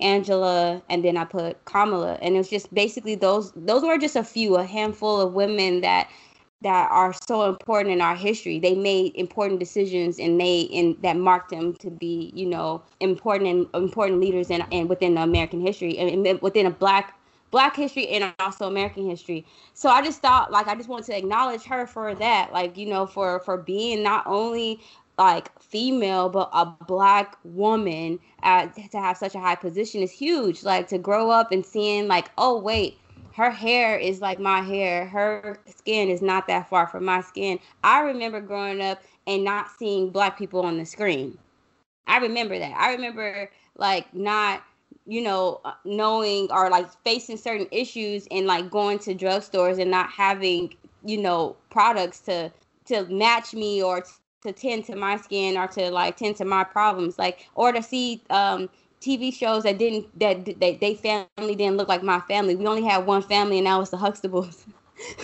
Angela, 0.00 0.82
and 0.88 1.04
then 1.04 1.16
I 1.16 1.24
put 1.24 1.64
Kamala, 1.64 2.18
and 2.22 2.34
it 2.34 2.38
was 2.38 2.48
just 2.48 2.72
basically 2.72 3.14
those. 3.14 3.52
Those 3.52 3.82
were 3.82 3.98
just 3.98 4.16
a 4.16 4.24
few, 4.24 4.56
a 4.56 4.64
handful 4.64 5.20
of 5.20 5.32
women 5.32 5.80
that 5.82 6.08
that 6.62 6.90
are 6.90 7.12
so 7.26 7.48
important 7.48 7.92
in 7.92 8.00
our 8.00 8.14
history. 8.14 8.58
They 8.58 8.74
made 8.74 9.14
important 9.14 9.60
decisions, 9.60 10.18
and 10.18 10.40
they 10.40 10.68
and 10.72 10.96
that 11.02 11.16
marked 11.16 11.50
them 11.50 11.74
to 11.76 11.90
be, 11.90 12.32
you 12.34 12.46
know, 12.46 12.82
important 13.00 13.48
and 13.48 13.66
important 13.74 14.20
leaders 14.20 14.50
in 14.50 14.62
and 14.72 14.88
within 14.88 15.14
the 15.14 15.22
American 15.22 15.60
history 15.60 15.98
and, 15.98 16.26
and 16.26 16.42
within 16.42 16.66
a 16.66 16.70
black 16.70 17.16
black 17.50 17.74
history 17.74 18.06
and 18.08 18.32
also 18.38 18.68
American 18.68 19.08
history. 19.08 19.44
So 19.74 19.88
I 19.88 20.02
just 20.02 20.20
thought 20.20 20.52
like 20.52 20.68
I 20.68 20.74
just 20.74 20.88
wanted 20.88 21.06
to 21.06 21.16
acknowledge 21.16 21.64
her 21.64 21.86
for 21.86 22.14
that, 22.14 22.52
like 22.52 22.76
you 22.76 22.86
know, 22.86 23.06
for 23.06 23.40
for 23.40 23.56
being 23.56 24.02
not 24.02 24.26
only 24.26 24.80
like 25.18 25.60
female 25.60 26.30
but 26.30 26.48
a 26.54 26.64
black 26.86 27.36
woman 27.44 28.18
uh, 28.42 28.66
to 28.68 28.98
have 28.98 29.18
such 29.18 29.34
a 29.34 29.38
high 29.38 29.54
position 29.54 30.00
is 30.00 30.10
huge 30.10 30.64
like 30.64 30.88
to 30.88 30.96
grow 30.96 31.30
up 31.30 31.52
and 31.52 31.64
seeing 31.66 32.08
like 32.08 32.30
oh 32.38 32.58
wait 32.58 32.98
her 33.40 33.50
hair 33.50 33.96
is 33.96 34.20
like 34.20 34.38
my 34.38 34.60
hair. 34.60 35.06
Her 35.06 35.56
skin 35.66 36.10
is 36.10 36.20
not 36.20 36.46
that 36.48 36.68
far 36.68 36.86
from 36.86 37.06
my 37.06 37.22
skin. 37.22 37.58
I 37.82 38.00
remember 38.00 38.38
growing 38.38 38.82
up 38.82 39.02
and 39.26 39.42
not 39.44 39.70
seeing 39.78 40.10
black 40.10 40.36
people 40.36 40.60
on 40.60 40.76
the 40.76 40.84
screen. 40.84 41.38
I 42.06 42.18
remember 42.18 42.58
that. 42.58 42.76
I 42.76 42.92
remember 42.92 43.50
like 43.78 44.12
not 44.14 44.62
you 45.06 45.22
know 45.22 45.62
uh, 45.64 45.72
knowing 45.86 46.52
or 46.52 46.68
like 46.68 46.86
facing 47.02 47.38
certain 47.38 47.66
issues 47.70 48.28
and 48.30 48.46
like 48.46 48.70
going 48.70 48.98
to 49.00 49.14
drugstores 49.14 49.80
and 49.80 49.90
not 49.90 50.10
having 50.10 50.74
you 51.06 51.16
know 51.16 51.56
products 51.70 52.20
to 52.20 52.52
to 52.86 53.06
match 53.06 53.54
me 53.54 53.82
or 53.82 54.04
to 54.42 54.52
tend 54.52 54.84
to 54.84 54.96
my 54.96 55.16
skin 55.16 55.56
or 55.56 55.66
to 55.68 55.90
like 55.90 56.18
tend 56.18 56.36
to 56.36 56.44
my 56.44 56.62
problems. 56.62 57.18
Like 57.18 57.48
or 57.54 57.72
to 57.72 57.82
see 57.82 58.22
um 58.28 58.68
TV 59.00 59.32
shows 59.32 59.62
that 59.62 59.78
didn't 59.78 60.18
that 60.18 60.44
that 60.60 60.80
they 60.80 60.94
family 60.94 61.54
didn't 61.54 61.76
look 61.76 61.88
like 61.88 62.02
my 62.02 62.20
family. 62.20 62.54
We 62.54 62.66
only 62.66 62.84
had 62.84 63.06
one 63.06 63.22
family 63.22 63.58
and 63.58 63.66
that 63.66 63.78
was 63.78 63.90
the 63.90 63.96
Huxtables. 63.96 64.64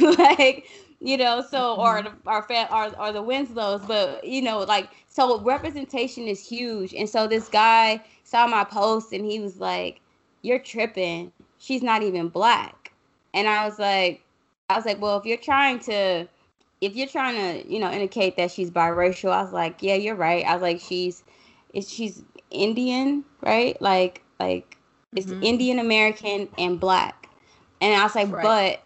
like 0.18 0.66
you 1.00 1.16
know, 1.16 1.44
so 1.50 1.58
mm-hmm. 1.58 1.80
or 1.80 2.02
the, 2.02 2.12
our 2.26 2.42
fam 2.42 2.68
or 2.72 2.98
or 2.98 3.12
the 3.12 3.22
Winslows, 3.22 3.82
but 3.86 4.24
you 4.24 4.42
know, 4.42 4.60
like 4.60 4.88
so 5.08 5.40
representation 5.40 6.26
is 6.26 6.46
huge. 6.46 6.94
And 6.94 7.08
so 7.08 7.26
this 7.26 7.48
guy 7.48 8.02
saw 8.24 8.46
my 8.46 8.64
post 8.64 9.12
and 9.12 9.24
he 9.24 9.40
was 9.40 9.58
like, 9.58 10.00
"You're 10.42 10.58
tripping. 10.58 11.32
She's 11.58 11.82
not 11.82 12.02
even 12.02 12.28
black." 12.28 12.92
And 13.34 13.46
I 13.46 13.66
was 13.66 13.78
like, 13.78 14.22
I 14.70 14.76
was 14.76 14.86
like, 14.86 15.00
"Well, 15.00 15.18
if 15.18 15.26
you're 15.26 15.36
trying 15.36 15.80
to." 15.80 16.28
if 16.80 16.94
you're 16.94 17.08
trying 17.08 17.34
to, 17.34 17.72
you 17.72 17.78
know, 17.78 17.90
indicate 17.90 18.36
that 18.36 18.50
she's 18.50 18.70
biracial, 18.70 19.30
I 19.30 19.42
was 19.42 19.52
like, 19.52 19.82
yeah, 19.82 19.94
you're 19.94 20.14
right. 20.14 20.44
I 20.44 20.52
was 20.54 20.62
like, 20.62 20.80
she's, 20.80 21.22
she's 21.74 22.22
Indian, 22.56 23.24
right? 23.42 23.80
Like, 23.80 24.22
like 24.40 24.78
it's 25.14 25.32
Mhm. 25.32 25.40
Indian 25.40 25.78
American 25.78 26.48
and 26.58 26.80
black. 26.80 27.28
And 27.80 27.94
I 27.94 28.04
was 28.04 28.14
like, 28.14 28.40
Right. 28.40 28.40
but, 28.40 28.80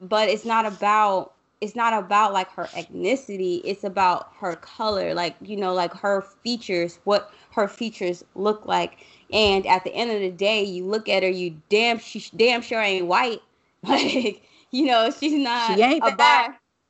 but 0.00 0.28
it's 0.28 0.44
not 0.44 0.66
about, 0.66 1.32
it's 1.60 1.74
not 1.76 1.92
about 1.94 2.32
like 2.32 2.50
her 2.52 2.70
ethnicity. 2.74 3.60
It's 3.64 3.84
about 3.84 4.28
her 4.40 4.56
color, 4.56 5.14
like 5.14 5.36
you 5.42 5.56
know, 5.56 5.72
like 5.74 5.94
her 5.94 6.20
features, 6.22 7.00
what 7.04 7.32
her 7.52 7.68
features 7.68 8.24
look 8.34 8.66
like. 8.66 8.98
And 9.32 9.66
at 9.66 9.84
the 9.84 9.94
end 9.94 10.10
of 10.10 10.20
the 10.20 10.30
day, 10.30 10.64
you 10.64 10.84
look 10.86 11.08
at 11.08 11.22
her, 11.22 11.28
you 11.28 11.60
damn, 11.70 11.98
she 11.98 12.24
damn 12.36 12.62
sure 12.62 12.80
ain't 12.80 13.06
white. 13.06 13.40
Like, 13.86 14.42
you 14.70 14.86
know, 14.86 15.10
she's 15.10 15.32
not 15.34 15.80
She 15.80 15.82
ain't 15.82 16.04
a 16.04 16.10
bi- 16.10 16.44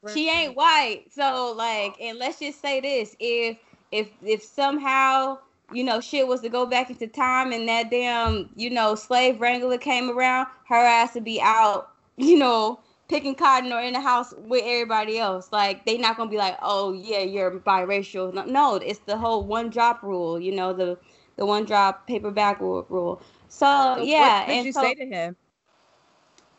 she 0.06 0.28
ain't 0.30 0.54
white 0.56 1.04
so 1.10 1.52
like 1.56 1.96
and 2.00 2.18
let's 2.18 2.38
just 2.40 2.60
say 2.60 2.80
this 2.80 3.16
if 3.18 3.58
if 3.90 4.10
if 4.22 4.42
somehow 4.42 5.38
you 5.73 5.83
know 5.85 6.00
shit 6.00 6.26
was 6.26 6.40
to 6.40 6.49
go 6.49 6.66
back 6.66 6.90
into 6.90 7.06
time 7.06 7.52
and 7.52 7.68
that 7.68 7.90
damn 7.90 8.49
you 8.56 8.71
know 8.71 8.94
slave 8.94 9.40
wrangler 9.40 9.78
came 9.78 10.11
around 10.11 10.47
her 10.68 10.76
ass 10.76 11.14
would 11.14 11.25
be 11.25 11.40
out 11.40 11.90
you 12.16 12.37
know 12.38 12.78
picking 13.09 13.35
cotton 13.35 13.73
or 13.73 13.80
in 13.80 13.92
the 13.92 14.00
house 14.00 14.33
with 14.38 14.62
everybody 14.64 15.18
else. 15.18 15.52
Like 15.52 15.85
they 15.85 15.99
not 15.99 16.16
gonna 16.16 16.30
be 16.30 16.37
like 16.37 16.56
oh 16.62 16.92
yeah 16.92 17.21
you're 17.21 17.50
biracial. 17.61 18.33
No, 18.33 18.44
no 18.44 18.75
it's 18.76 19.00
the 19.00 19.16
whole 19.16 19.44
one 19.44 19.71
drop 19.71 20.02
rule 20.02 20.40
you 20.40 20.52
know 20.52 20.73
the 20.73 20.99
the 21.37 21.44
one 21.47 21.64
drop 21.64 22.06
paper 22.06 22.30
bag 22.30 22.61
rule, 22.61 23.21
so 23.49 23.99
yeah 23.99 24.40
What 24.40 24.47
did 24.47 24.56
and 24.56 24.66
you 24.66 24.73
so, 24.73 24.83
say 24.83 24.94
to 24.94 25.06
him? 25.06 25.37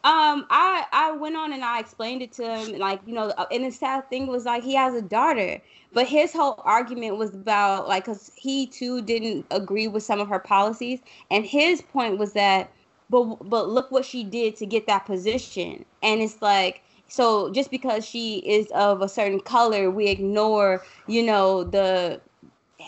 Um, 0.06 0.46
I 0.52 0.86
I 0.94 1.12
went 1.14 1.36
on 1.36 1.52
and 1.52 1.66
I 1.66 1.80
explained 1.80 2.22
it 2.22 2.32
to 2.34 2.44
him, 2.44 2.78
like 2.80 3.02
you 3.08 3.16
know, 3.16 3.34
and 3.52 3.66
the 3.66 3.72
sad 3.72 4.08
thing 4.10 4.28
was 4.28 4.46
like 4.46 4.64
he 4.64 4.76
has 4.76 4.94
a 4.94 5.02
daughter, 5.02 5.60
but 5.94 6.08
his 6.08 6.32
whole 6.32 6.62
argument 6.64 7.18
was 7.18 7.34
about 7.34 7.88
like 7.88 8.06
because 8.06 8.32
he 8.36 8.68
too 8.68 9.02
didn't 9.02 9.48
agree 9.50 9.88
with 9.88 10.04
some 10.04 10.20
of 10.22 10.28
her 10.30 10.38
policies, 10.40 11.00
and 11.32 11.44
his 11.44 11.82
point 11.82 12.20
was 12.20 12.34
that, 12.34 12.72
but 13.10 13.50
but 13.50 13.70
look 13.70 13.90
what 13.92 14.06
she 14.06 14.24
did 14.24 14.56
to 14.58 14.68
get 14.68 14.86
that 14.86 15.08
position, 15.08 15.84
and 16.04 16.22
it's 16.22 16.40
like 16.40 16.84
so 17.08 17.52
just 17.52 17.72
because 17.72 18.06
she 18.06 18.40
is 18.48 18.68
of 18.76 19.02
a 19.02 19.10
certain 19.10 19.40
color, 19.40 19.90
we 19.90 20.08
ignore 20.08 20.84
you 21.08 21.24
know 21.24 21.64
the 21.64 22.22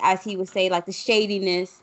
as 0.04 0.24
he 0.24 0.38
would 0.38 0.50
say, 0.50 0.70
like 0.70 0.86
the 0.86 0.92
shadiness 0.92 1.82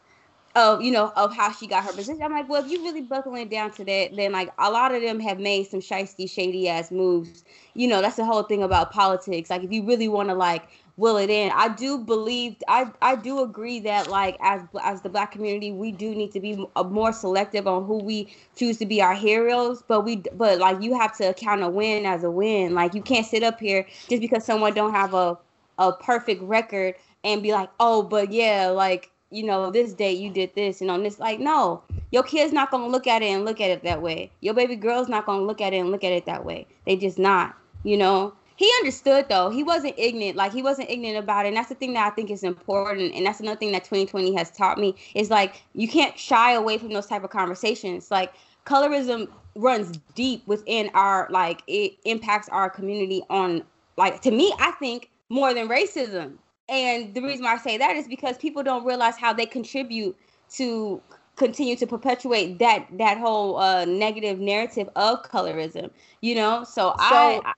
of 0.54 0.82
you 0.82 0.92
know 0.92 1.12
of 1.16 1.34
how 1.34 1.52
she 1.52 1.66
got 1.66 1.84
her 1.84 1.92
position. 1.92 2.22
I'm 2.22 2.32
like, 2.32 2.48
well, 2.48 2.64
if 2.64 2.70
you 2.70 2.82
really 2.82 3.02
buckling 3.02 3.48
down 3.48 3.72
to 3.72 3.84
that, 3.84 4.16
then 4.16 4.32
like 4.32 4.50
a 4.58 4.70
lot 4.70 4.94
of 4.94 5.02
them 5.02 5.20
have 5.20 5.38
made 5.38 5.66
some 5.66 5.80
shisty, 5.80 6.30
shady 6.30 6.68
ass 6.68 6.90
moves. 6.90 7.44
You 7.74 7.88
know, 7.88 8.00
that's 8.00 8.16
the 8.16 8.24
whole 8.24 8.44
thing 8.44 8.62
about 8.62 8.92
politics. 8.92 9.50
Like, 9.50 9.64
if 9.64 9.72
you 9.72 9.84
really 9.84 10.08
want 10.08 10.28
to 10.28 10.34
like 10.34 10.68
will 10.96 11.16
it 11.16 11.28
in, 11.30 11.50
I 11.54 11.68
do 11.68 11.98
believe, 11.98 12.56
I 12.68 12.90
I 13.02 13.16
do 13.16 13.42
agree 13.42 13.80
that 13.80 14.08
like 14.08 14.36
as 14.40 14.62
as 14.82 15.02
the 15.02 15.08
black 15.08 15.32
community, 15.32 15.72
we 15.72 15.92
do 15.92 16.14
need 16.14 16.32
to 16.32 16.40
be 16.40 16.64
uh, 16.76 16.84
more 16.84 17.12
selective 17.12 17.66
on 17.66 17.84
who 17.84 17.98
we 17.98 18.34
choose 18.56 18.78
to 18.78 18.86
be 18.86 19.02
our 19.02 19.14
heroes. 19.14 19.82
But 19.86 20.02
we, 20.02 20.16
but 20.34 20.58
like 20.58 20.80
you 20.82 20.98
have 20.98 21.16
to 21.18 21.34
count 21.34 21.62
a 21.62 21.68
win 21.68 22.06
as 22.06 22.24
a 22.24 22.30
win. 22.30 22.74
Like 22.74 22.94
you 22.94 23.02
can't 23.02 23.26
sit 23.26 23.42
up 23.42 23.58
here 23.60 23.86
just 24.08 24.20
because 24.22 24.44
someone 24.44 24.74
don't 24.74 24.92
have 24.92 25.14
a 25.14 25.38
a 25.78 25.92
perfect 25.92 26.42
record 26.42 26.94
and 27.24 27.42
be 27.42 27.52
like, 27.52 27.70
oh, 27.80 28.02
but 28.02 28.30
yeah, 28.30 28.68
like 28.68 29.10
you 29.34 29.42
know, 29.42 29.70
this 29.70 29.92
day 29.92 30.12
you 30.12 30.30
did 30.30 30.54
this 30.54 30.80
and 30.80 30.90
on 30.90 31.02
this. 31.02 31.18
Like, 31.18 31.40
no, 31.40 31.82
your 32.12 32.22
kid's 32.22 32.52
not 32.52 32.70
gonna 32.70 32.86
look 32.86 33.06
at 33.06 33.20
it 33.20 33.26
and 33.26 33.44
look 33.44 33.60
at 33.60 33.70
it 33.70 33.82
that 33.82 34.00
way. 34.00 34.30
Your 34.40 34.54
baby 34.54 34.76
girl's 34.76 35.08
not 35.08 35.26
gonna 35.26 35.42
look 35.44 35.60
at 35.60 35.72
it 35.72 35.78
and 35.78 35.90
look 35.90 36.04
at 36.04 36.12
it 36.12 36.24
that 36.26 36.44
way. 36.44 36.66
They 36.86 36.96
just 36.96 37.18
not, 37.18 37.56
you 37.82 37.96
know. 37.96 38.32
He 38.56 38.70
understood 38.78 39.28
though. 39.28 39.50
He 39.50 39.64
wasn't 39.64 39.94
ignorant. 39.98 40.36
Like 40.36 40.52
he 40.52 40.62
wasn't 40.62 40.88
ignorant 40.88 41.18
about 41.18 41.44
it. 41.44 41.48
And 41.48 41.56
that's 41.56 41.68
the 41.68 41.74
thing 41.74 41.94
that 41.94 42.06
I 42.06 42.14
think 42.14 42.30
is 42.30 42.44
important. 42.44 43.12
And 43.14 43.26
that's 43.26 43.40
another 43.40 43.58
thing 43.58 43.72
that 43.72 43.82
2020 43.82 44.32
has 44.36 44.52
taught 44.52 44.78
me 44.78 44.94
is 45.16 45.28
like 45.28 45.62
you 45.74 45.88
can't 45.88 46.16
shy 46.16 46.52
away 46.52 46.78
from 46.78 46.92
those 46.92 47.06
type 47.06 47.24
of 47.24 47.30
conversations. 47.30 48.12
Like 48.12 48.32
colorism 48.64 49.28
runs 49.56 49.98
deep 50.14 50.46
within 50.46 50.88
our 50.94 51.26
like 51.30 51.62
it 51.66 51.94
impacts 52.04 52.48
our 52.50 52.70
community 52.70 53.22
on 53.28 53.64
like 53.96 54.20
to 54.22 54.30
me, 54.30 54.54
I 54.60 54.70
think 54.72 55.10
more 55.28 55.52
than 55.52 55.68
racism 55.68 56.34
and 56.68 57.14
the 57.14 57.22
reason 57.22 57.44
why 57.44 57.54
I 57.54 57.58
say 57.58 57.78
that 57.78 57.96
is 57.96 58.08
because 58.08 58.38
people 58.38 58.62
don't 58.62 58.84
realize 58.84 59.16
how 59.16 59.32
they 59.32 59.46
contribute 59.46 60.16
to 60.52 61.02
continue 61.36 61.76
to 61.76 61.86
perpetuate 61.86 62.58
that 62.60 62.86
that 62.92 63.18
whole 63.18 63.58
uh, 63.58 63.84
negative 63.84 64.38
narrative 64.38 64.88
of 64.96 65.22
colorism. 65.22 65.90
You 66.20 66.36
know, 66.36 66.64
so, 66.64 66.94
so 66.96 66.96
I, 67.06 67.40
I 67.44 67.52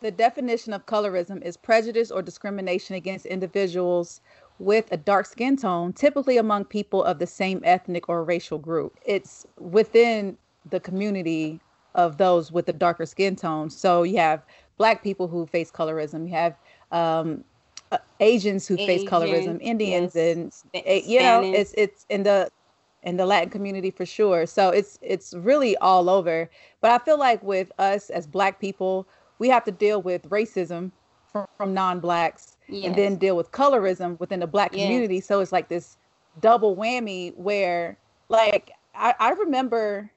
the 0.00 0.10
definition 0.10 0.72
of 0.72 0.86
colorism 0.86 1.42
is 1.42 1.56
prejudice 1.56 2.10
or 2.10 2.22
discrimination 2.22 2.94
against 2.94 3.26
individuals 3.26 4.20
with 4.58 4.86
a 4.90 4.96
dark 4.96 5.26
skin 5.26 5.56
tone, 5.56 5.92
typically 5.92 6.36
among 6.36 6.64
people 6.64 7.02
of 7.04 7.18
the 7.18 7.26
same 7.26 7.60
ethnic 7.64 8.08
or 8.08 8.24
racial 8.24 8.58
group. 8.58 8.96
It's 9.04 9.46
within 9.58 10.36
the 10.70 10.80
community 10.80 11.60
of 11.94 12.18
those 12.18 12.52
with 12.52 12.68
a 12.68 12.72
darker 12.72 13.06
skin 13.06 13.36
tone. 13.36 13.70
So 13.70 14.02
you 14.02 14.18
have 14.18 14.44
black 14.76 15.02
people 15.02 15.26
who 15.26 15.46
face 15.46 15.70
colorism, 15.70 16.28
you 16.28 16.34
have 16.34 16.56
um, 16.92 17.44
Asians 18.20 18.66
who 18.66 18.74
Asian, 18.74 18.86
face 18.86 19.08
colorism, 19.08 19.58
Indians, 19.60 20.12
yes. 20.14 20.36
and 20.36 20.52
Spanish. 20.52 20.86
Eh, 20.86 21.02
you 21.06 21.20
know, 21.20 21.42
it's 21.42 21.72
it's 21.76 22.06
in 22.08 22.22
the 22.22 22.50
in 23.02 23.16
the 23.16 23.26
Latin 23.26 23.50
community 23.50 23.90
for 23.90 24.04
sure. 24.04 24.46
So 24.46 24.70
it's 24.70 24.98
it's 25.02 25.34
really 25.34 25.76
all 25.78 26.10
over. 26.10 26.50
But 26.80 26.90
I 26.90 26.98
feel 26.98 27.18
like 27.18 27.42
with 27.42 27.70
us 27.78 28.10
as 28.10 28.26
Black 28.26 28.60
people, 28.60 29.06
we 29.38 29.48
have 29.48 29.64
to 29.64 29.72
deal 29.72 30.02
with 30.02 30.28
racism 30.28 30.90
from, 31.30 31.46
from 31.56 31.74
non-blacks, 31.74 32.56
yes. 32.68 32.86
and 32.86 32.96
then 32.96 33.16
deal 33.16 33.36
with 33.36 33.52
colorism 33.52 34.18
within 34.18 34.40
the 34.40 34.46
Black 34.46 34.72
yes. 34.72 34.86
community. 34.86 35.20
So 35.20 35.40
it's 35.40 35.52
like 35.52 35.68
this 35.68 35.96
double 36.40 36.76
whammy 36.76 37.34
where, 37.36 37.98
like, 38.28 38.70
I, 38.94 39.14
I 39.18 39.30
remember 39.30 40.10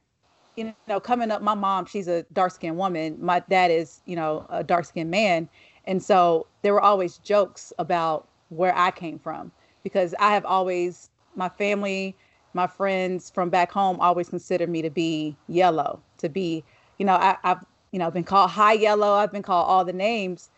you 0.55 0.73
know, 0.87 0.99
coming 0.99 1.31
up, 1.31 1.41
my 1.41 1.53
mom, 1.53 1.85
she's 1.85 2.07
a 2.07 2.23
dark 2.33 2.51
skinned 2.51 2.77
woman. 2.77 3.17
My 3.19 3.39
dad 3.49 3.71
is, 3.71 4.01
you 4.05 4.15
know, 4.15 4.45
a 4.49 4.63
dark 4.63 4.85
skinned 4.85 5.09
man. 5.09 5.47
And 5.85 6.01
so 6.01 6.47
there 6.61 6.73
were 6.73 6.81
always 6.81 7.17
jokes 7.17 7.73
about 7.79 8.27
where 8.49 8.75
I 8.77 8.91
came 8.91 9.17
from 9.17 9.51
because 9.83 10.13
I 10.19 10.33
have 10.33 10.45
always, 10.45 11.09
my 11.35 11.49
family, 11.49 12.15
my 12.53 12.67
friends 12.67 13.29
from 13.29 13.49
back 13.49 13.71
home 13.71 13.99
always 13.99 14.29
considered 14.29 14.69
me 14.69 14.81
to 14.81 14.89
be 14.89 15.35
yellow, 15.47 16.01
to 16.17 16.29
be, 16.29 16.63
you 16.97 17.05
know, 17.05 17.15
I, 17.15 17.37
have 17.43 17.65
you 17.91 17.99
know, 17.99 18.11
been 18.11 18.23
called 18.23 18.51
high 18.51 18.73
yellow. 18.73 19.13
I've 19.13 19.31
been 19.31 19.41
called 19.41 19.67
all 19.67 19.85
the 19.85 19.93
names. 19.93 20.49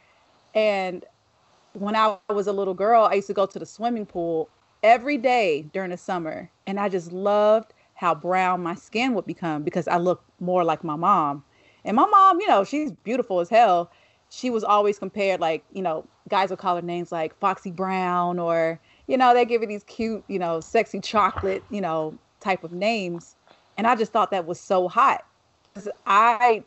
And 0.53 1.05
when 1.73 1.95
I 1.95 2.17
was 2.29 2.47
a 2.47 2.53
little 2.53 2.73
girl, 2.73 3.05
I 3.05 3.15
used 3.15 3.27
to 3.27 3.33
go 3.33 3.45
to 3.45 3.59
the 3.59 3.65
swimming 3.65 4.05
pool 4.05 4.49
every 4.83 5.17
day 5.17 5.65
during 5.73 5.89
the 5.89 5.97
summer. 5.97 6.49
And 6.67 6.79
I 6.79 6.89
just 6.89 7.11
loved 7.11 7.73
how 7.95 8.13
brown 8.13 8.61
my 8.61 8.75
skin 8.75 9.13
would 9.13 9.25
become 9.25 9.63
because 9.63 9.87
I 9.87 9.97
look 9.97 10.23
more 10.39 10.63
like 10.63 10.83
my 10.83 10.95
mom. 10.95 11.43
And 11.85 11.95
my 11.95 12.05
mom, 12.05 12.39
you 12.39 12.47
know, 12.47 12.63
she's 12.63 12.91
beautiful 12.91 13.39
as 13.39 13.49
hell 13.49 13.91
she 14.33 14.49
was 14.49 14.63
always 14.63 14.97
compared 14.97 15.39
like 15.39 15.63
you 15.73 15.81
know 15.81 16.03
guys 16.27 16.49
would 16.49 16.57
call 16.57 16.75
her 16.75 16.81
names 16.81 17.11
like 17.11 17.37
foxy 17.37 17.69
brown 17.69 18.39
or 18.39 18.79
you 19.05 19.15
know 19.15 19.31
they 19.33 19.45
give 19.45 19.61
her 19.61 19.67
these 19.67 19.83
cute 19.83 20.23
you 20.27 20.39
know 20.39 20.59
sexy 20.59 20.99
chocolate 20.99 21.63
you 21.69 21.79
know 21.79 22.17
type 22.39 22.63
of 22.63 22.73
names. 22.73 23.35
And 23.77 23.87
i 23.87 23.95
just 23.95 24.11
thought 24.11 24.31
that 24.31 24.45
was 24.45 24.59
so 24.59 24.87
hot. 24.87 25.23
I 26.05 26.63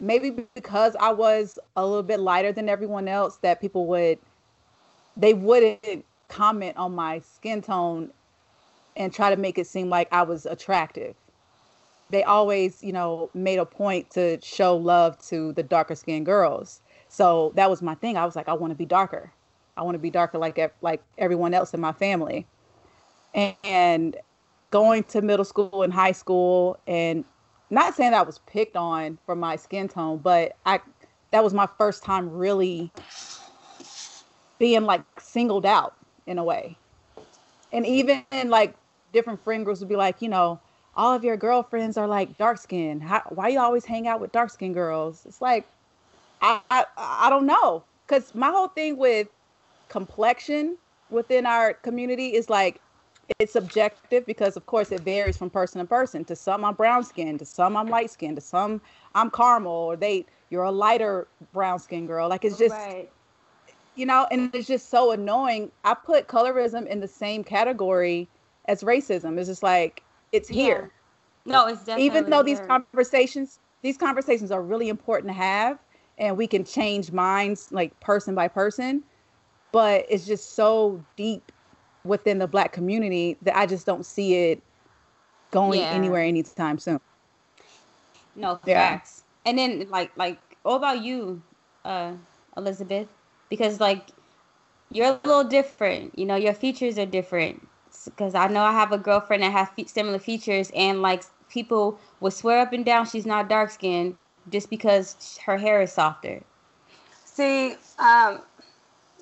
maybe 0.00 0.30
because 0.54 0.96
i 0.98 1.12
was 1.12 1.58
a 1.76 1.86
little 1.86 2.02
bit 2.02 2.20
lighter 2.20 2.52
than 2.52 2.68
everyone 2.68 3.06
else 3.06 3.36
that 3.42 3.60
people 3.60 3.86
would 3.86 4.18
they 5.16 5.34
wouldn't 5.34 6.04
comment 6.28 6.76
on 6.78 6.94
my 6.94 7.18
skin 7.18 7.60
tone 7.60 8.10
and 8.96 9.12
try 9.12 9.28
to 9.28 9.36
make 9.36 9.58
it 9.58 9.66
seem 9.66 9.90
like 9.90 10.08
i 10.10 10.22
was 10.22 10.46
attractive 10.46 11.14
they 12.10 12.22
always, 12.24 12.82
you 12.82 12.92
know, 12.92 13.30
made 13.34 13.58
a 13.58 13.64
point 13.64 14.10
to 14.10 14.38
show 14.42 14.76
love 14.76 15.18
to 15.28 15.52
the 15.52 15.62
darker 15.62 15.94
skinned 15.94 16.26
girls. 16.26 16.80
So 17.08 17.52
that 17.56 17.70
was 17.70 17.82
my 17.82 17.94
thing. 17.94 18.16
I 18.16 18.24
was 18.24 18.36
like, 18.36 18.48
I 18.48 18.52
want 18.52 18.72
to 18.72 18.76
be 18.76 18.86
darker. 18.86 19.32
I 19.76 19.82
want 19.82 19.94
to 19.94 19.98
be 19.98 20.10
darker 20.10 20.38
like 20.38 20.58
like 20.82 21.02
everyone 21.18 21.54
else 21.54 21.72
in 21.72 21.80
my 21.80 21.92
family. 21.92 22.46
And 23.64 24.16
going 24.70 25.04
to 25.04 25.22
middle 25.22 25.44
school 25.44 25.82
and 25.82 25.92
high 25.92 26.12
school 26.12 26.78
and 26.86 27.24
not 27.70 27.94
saying 27.94 28.14
I 28.14 28.22
was 28.22 28.38
picked 28.46 28.76
on 28.76 29.18
for 29.24 29.36
my 29.36 29.56
skin 29.56 29.88
tone, 29.88 30.18
but 30.18 30.56
I 30.66 30.80
that 31.30 31.44
was 31.44 31.54
my 31.54 31.68
first 31.78 32.02
time 32.02 32.30
really 32.30 32.90
being 34.58 34.82
like 34.82 35.02
singled 35.18 35.64
out 35.64 35.94
in 36.26 36.38
a 36.38 36.44
way. 36.44 36.76
And 37.72 37.86
even 37.86 38.24
like 38.46 38.74
different 39.12 39.42
friend 39.42 39.64
groups 39.64 39.80
would 39.80 39.88
be 39.88 39.96
like, 39.96 40.20
you 40.20 40.28
know, 40.28 40.60
all 41.00 41.14
of 41.14 41.24
your 41.24 41.38
girlfriends 41.38 41.96
are 41.96 42.06
like 42.06 42.36
dark 42.36 42.58
skinned. 42.58 43.02
Why 43.30 43.48
you 43.48 43.58
always 43.58 43.86
hang 43.86 44.06
out 44.06 44.20
with 44.20 44.32
dark 44.32 44.50
skinned 44.50 44.74
girls? 44.74 45.24
It's 45.24 45.40
like, 45.40 45.66
I, 46.42 46.60
I, 46.70 46.84
I 46.98 47.30
don't 47.30 47.46
know. 47.46 47.82
Cause 48.06 48.34
my 48.34 48.50
whole 48.50 48.68
thing 48.68 48.98
with 48.98 49.26
complexion 49.88 50.76
within 51.08 51.46
our 51.46 51.72
community 51.72 52.34
is 52.34 52.50
like, 52.50 52.82
it's 53.38 53.54
subjective 53.54 54.26
because 54.26 54.58
of 54.58 54.66
course 54.66 54.92
it 54.92 55.00
varies 55.00 55.38
from 55.38 55.48
person 55.48 55.80
to 55.80 55.86
person. 55.86 56.22
To 56.26 56.36
some 56.36 56.66
I'm 56.66 56.74
brown 56.74 57.02
skinned, 57.02 57.38
to 57.38 57.46
some 57.46 57.78
I'm 57.78 57.88
light 57.88 58.10
skinned, 58.10 58.36
to 58.36 58.42
some 58.42 58.82
I'm 59.14 59.30
caramel, 59.30 59.72
or 59.72 59.96
they 59.96 60.26
you're 60.50 60.64
a 60.64 60.70
lighter 60.70 61.28
brown 61.54 61.78
skinned 61.78 62.08
girl. 62.08 62.28
Like 62.28 62.44
it's 62.44 62.58
just 62.58 62.74
right. 62.74 63.08
you 63.94 64.04
know, 64.04 64.26
and 64.30 64.54
it's 64.54 64.68
just 64.68 64.90
so 64.90 65.12
annoying. 65.12 65.72
I 65.82 65.94
put 65.94 66.28
colorism 66.28 66.86
in 66.86 67.00
the 67.00 67.08
same 67.08 67.42
category 67.42 68.28
as 68.66 68.82
racism. 68.82 69.38
It's 69.38 69.48
just 69.48 69.62
like 69.62 70.02
it's 70.32 70.48
here. 70.48 70.90
No, 71.44 71.66
it's 71.66 71.80
definitely 71.80 72.06
even 72.06 72.30
though 72.30 72.42
these 72.42 72.60
conversations 72.60 73.58
these 73.82 73.96
conversations 73.96 74.50
are 74.50 74.62
really 74.62 74.88
important 74.88 75.28
to 75.28 75.34
have 75.34 75.78
and 76.18 76.36
we 76.36 76.46
can 76.46 76.64
change 76.64 77.12
minds 77.12 77.72
like 77.72 77.98
person 78.00 78.34
by 78.34 78.46
person, 78.46 79.02
but 79.72 80.04
it's 80.08 80.26
just 80.26 80.54
so 80.54 81.02
deep 81.16 81.50
within 82.04 82.38
the 82.38 82.46
black 82.46 82.72
community 82.72 83.36
that 83.42 83.56
I 83.56 83.66
just 83.66 83.86
don't 83.86 84.04
see 84.04 84.34
it 84.34 84.62
going 85.50 85.80
yeah. 85.80 85.90
anywhere 85.90 86.22
anytime 86.22 86.78
soon. 86.78 87.00
No 88.36 88.56
facts. 88.56 89.24
Yeah. 89.44 89.50
And 89.50 89.58
then 89.58 89.86
like 89.88 90.10
like 90.16 90.38
what 90.62 90.76
about 90.76 91.02
you, 91.02 91.42
uh, 91.84 92.12
Elizabeth? 92.56 93.08
Because 93.48 93.80
like 93.80 94.10
you're 94.92 95.06
a 95.06 95.20
little 95.24 95.44
different. 95.44 96.18
You 96.18 96.26
know, 96.26 96.36
your 96.36 96.54
features 96.54 96.98
are 96.98 97.06
different 97.06 97.66
because 98.04 98.34
I 98.34 98.48
know 98.48 98.62
I 98.62 98.72
have 98.72 98.92
a 98.92 98.98
girlfriend 98.98 99.42
that 99.42 99.52
has 99.52 99.68
fe- 99.70 99.86
similar 99.86 100.18
features, 100.18 100.70
and 100.74 101.02
like 101.02 101.24
people 101.48 101.98
will 102.20 102.30
swear 102.30 102.60
up 102.60 102.72
and 102.72 102.84
down 102.84 103.06
she's 103.06 103.26
not 103.26 103.48
dark 103.48 103.70
skinned 103.70 104.16
just 104.48 104.70
because 104.70 105.38
her 105.44 105.58
hair 105.58 105.82
is 105.82 105.92
softer. 105.92 106.42
See, 107.24 107.74
um, 107.98 108.40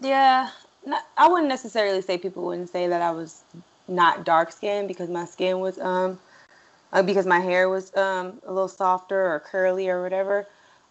yeah, 0.00 0.50
not, 0.86 1.04
I 1.16 1.28
wouldn't 1.28 1.48
necessarily 1.48 2.02
say 2.02 2.18
people 2.18 2.44
wouldn't 2.44 2.70
say 2.70 2.88
that 2.88 3.02
I 3.02 3.10
was 3.10 3.44
not 3.88 4.24
dark 4.24 4.52
skinned 4.52 4.88
because 4.88 5.08
my 5.08 5.24
skin 5.24 5.60
was 5.60 5.78
um 5.78 6.18
uh, 6.92 7.02
because 7.02 7.26
my 7.26 7.40
hair 7.40 7.68
was 7.68 7.94
um 7.96 8.40
a 8.46 8.52
little 8.52 8.68
softer 8.68 9.32
or 9.32 9.40
curly 9.40 9.88
or 9.88 10.02
whatever. 10.02 10.46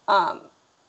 Um, 0.08 0.42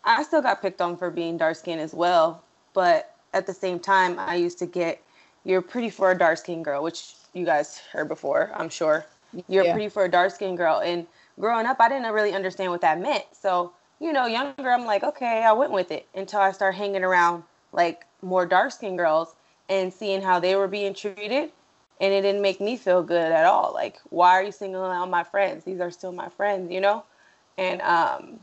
I 0.03 0.23
still 0.23 0.41
got 0.41 0.61
picked 0.61 0.81
on 0.81 0.97
for 0.97 1.11
being 1.11 1.37
dark 1.37 1.57
skinned 1.57 1.81
as 1.81 1.93
well, 1.93 2.43
but 2.73 3.15
at 3.33 3.45
the 3.45 3.53
same 3.53 3.79
time, 3.79 4.17
I 4.17 4.35
used 4.35 4.57
to 4.59 4.65
get 4.65 5.01
you're 5.49 5.61
pretty 5.63 5.89
for 5.89 6.11
a 6.11 6.17
dark 6.17 6.37
skinned 6.37 6.63
girl, 6.63 6.83
which 6.83 7.15
you 7.33 7.43
guys 7.43 7.79
heard 7.91 8.07
before, 8.07 8.51
I'm 8.53 8.69
sure. 8.69 9.05
You're 9.47 9.65
yeah. 9.65 9.73
pretty 9.73 9.89
for 9.89 10.05
a 10.05 10.09
dark 10.09 10.31
skinned 10.31 10.57
girl. 10.57 10.79
And 10.79 11.07
growing 11.39 11.65
up, 11.65 11.77
I 11.79 11.89
didn't 11.89 12.11
really 12.13 12.33
understand 12.33 12.71
what 12.71 12.81
that 12.81 12.99
meant. 12.99 13.25
So, 13.31 13.73
you 13.99 14.13
know, 14.13 14.27
younger, 14.27 14.69
I'm 14.71 14.85
like, 14.85 15.03
okay, 15.03 15.43
I 15.43 15.51
went 15.53 15.71
with 15.71 15.91
it 15.91 16.07
until 16.13 16.39
I 16.39 16.51
started 16.51 16.77
hanging 16.77 17.03
around 17.03 17.43
like 17.73 18.05
more 18.21 18.45
dark 18.45 18.71
skinned 18.71 18.97
girls. 18.97 19.35
and 19.69 19.93
seeing 19.93 20.21
how 20.21 20.39
they 20.39 20.55
were 20.55 20.67
being 20.67 20.95
treated 20.95 21.51
and 22.01 22.13
it 22.13 22.21
didn't 22.21 22.41
make 22.41 22.59
me 22.59 22.77
feel 22.77 23.03
good 23.03 23.31
at 23.31 23.45
all 23.45 23.71
like 23.73 23.97
why 24.09 24.31
are 24.31 24.43
you 24.43 24.51
singling 24.51 24.91
out 24.91 25.09
my 25.09 25.23
friends 25.23 25.63
these 25.63 25.79
are 25.79 25.91
still 25.91 26.11
my 26.11 26.27
friends 26.29 26.71
you 26.71 26.81
know 26.81 27.03
and 27.59 27.81
um 27.81 28.39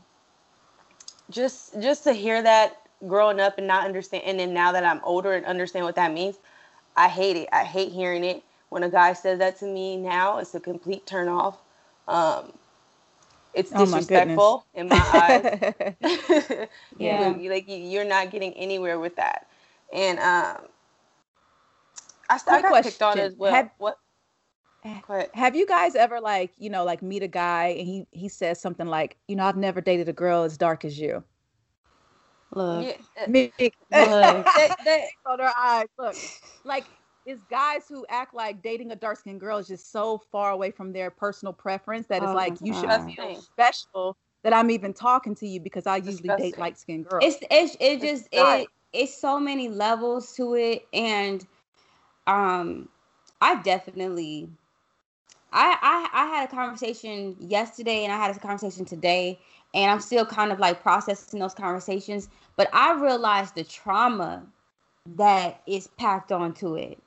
just 1.29 1.79
just 1.81 2.05
to 2.05 2.13
hear 2.13 2.41
that 2.41 2.81
growing 3.07 3.39
up 3.39 3.57
and 3.57 3.67
not 3.67 3.85
understand 3.85 4.23
and 4.25 4.39
then 4.39 4.53
now 4.53 4.71
that 4.71 4.85
i'm 4.85 5.01
older 5.03 5.33
and 5.33 5.45
understand 5.45 5.83
what 5.83 5.95
that 5.95 6.13
means 6.13 6.37
i 6.97 7.09
hate 7.09 7.37
it 7.37 7.49
i 7.53 7.63
hate 7.65 7.93
hearing 7.93 8.25
it 8.25 8.43
when 8.69 8.83
a 8.83 8.91
guy 8.91 9.13
says 9.13 9.39
that 9.39 9.57
to 9.59 9.65
me 9.65 9.97
now 9.97 10.39
it's 10.39 10.55
a 10.55 10.61
complete 10.61 11.05
turn 11.07 11.29
off 11.29 11.59
um 12.09 12.53
it's 13.55 13.71
Oh 13.73 13.85
my 13.87 13.99
disrespectful 13.99 14.65
in 14.75 14.89
my 14.89 14.97
eyes 14.97 15.45
Yeah. 16.99 17.35
You- 17.37 17.49
like 17.51 17.69
you- 17.69 17.77
you're 17.77 18.05
not 18.05 18.31
getting 18.31 18.53
anywhere 18.53 18.99
with 18.99 19.17
that 19.17 19.47
and 19.93 20.19
um 20.19 20.67
i, 22.29 22.39
I 22.49 22.61
got 22.61 22.81
picked 22.83 23.01
on 23.03 23.13
question. 23.13 23.19
as 23.19 23.35
well 23.37 23.53
Have- 23.55 23.71
what 23.79 23.97
Go. 25.07 25.25
Have 25.33 25.55
you 25.55 25.67
guys 25.67 25.95
ever 25.95 26.21
like, 26.21 26.53
you 26.57 26.69
know, 26.69 26.85
like 26.85 27.01
meet 27.01 27.23
a 27.23 27.27
guy 27.27 27.67
and 27.77 27.87
he 27.87 28.07
he 28.11 28.29
says 28.29 28.61
something 28.61 28.87
like, 28.87 29.17
you 29.27 29.35
know, 29.35 29.45
I've 29.45 29.57
never 29.57 29.81
dated 29.81 30.09
a 30.09 30.13
girl 30.13 30.43
as 30.43 30.57
dark 30.57 30.85
as 30.85 30.99
you. 30.99 31.23
Look. 32.53 32.89
Yeah, 32.89 32.93
uh, 33.21 33.27
Look. 33.91 34.47
they, 34.55 34.69
they 34.85 35.09
on 35.25 35.37
their 35.37 35.53
eyes. 35.57 35.87
Look, 35.97 36.17
like 36.63 36.87
it's 37.25 37.43
guys 37.49 37.85
who 37.89 38.05
act 38.09 38.33
like 38.33 38.61
dating 38.61 38.91
a 38.91 38.95
dark 38.95 39.19
skinned 39.19 39.39
girl 39.39 39.57
is 39.57 39.67
just 39.67 39.91
so 39.91 40.17
far 40.31 40.51
away 40.51 40.71
from 40.71 40.93
their 40.93 41.11
personal 41.11 41.53
preference 41.53 42.07
that 42.07 42.23
it's 42.23 42.33
Oh 42.33 42.35
like 42.35 42.55
you 42.61 42.73
should 42.73 42.89
God. 42.89 43.01
feel 43.01 43.35
special 43.35 44.17
that 44.43 44.53
I'm 44.53 44.71
even 44.71 44.93
talking 44.93 45.35
to 45.35 45.47
you 45.47 45.59
because 45.59 45.87
I 45.87 45.97
usually 45.97 46.31
date 46.31 46.57
light 46.57 46.77
skinned 46.77 47.05
girls. 47.05 47.27
it's 47.27 47.37
it's 47.51 47.77
it 47.79 48.01
just 48.01 48.29
it 48.31 48.69
it's 48.93 49.19
so 49.19 49.39
many 49.39 49.69
levels 49.69 50.33
to 50.35 50.55
it 50.55 50.87
and 50.93 51.45
um 52.27 52.89
i 53.41 53.61
definitely 53.61 54.49
I, 55.51 55.77
I 55.81 56.23
i 56.23 56.25
had 56.27 56.49
a 56.49 56.51
conversation 56.55 57.35
yesterday 57.39 58.03
and 58.03 58.13
i 58.13 58.17
had 58.17 58.35
a 58.35 58.39
conversation 58.39 58.85
today 58.85 59.39
and 59.73 59.91
i'm 59.91 59.99
still 59.99 60.25
kind 60.25 60.51
of 60.51 60.59
like 60.59 60.81
processing 60.81 61.39
those 61.39 61.53
conversations 61.53 62.29
but 62.55 62.69
i 62.73 62.93
realized 62.93 63.55
the 63.55 63.63
trauma 63.63 64.45
that 65.15 65.61
is 65.67 65.87
packed 65.97 66.31
onto 66.31 66.75
it. 66.75 66.99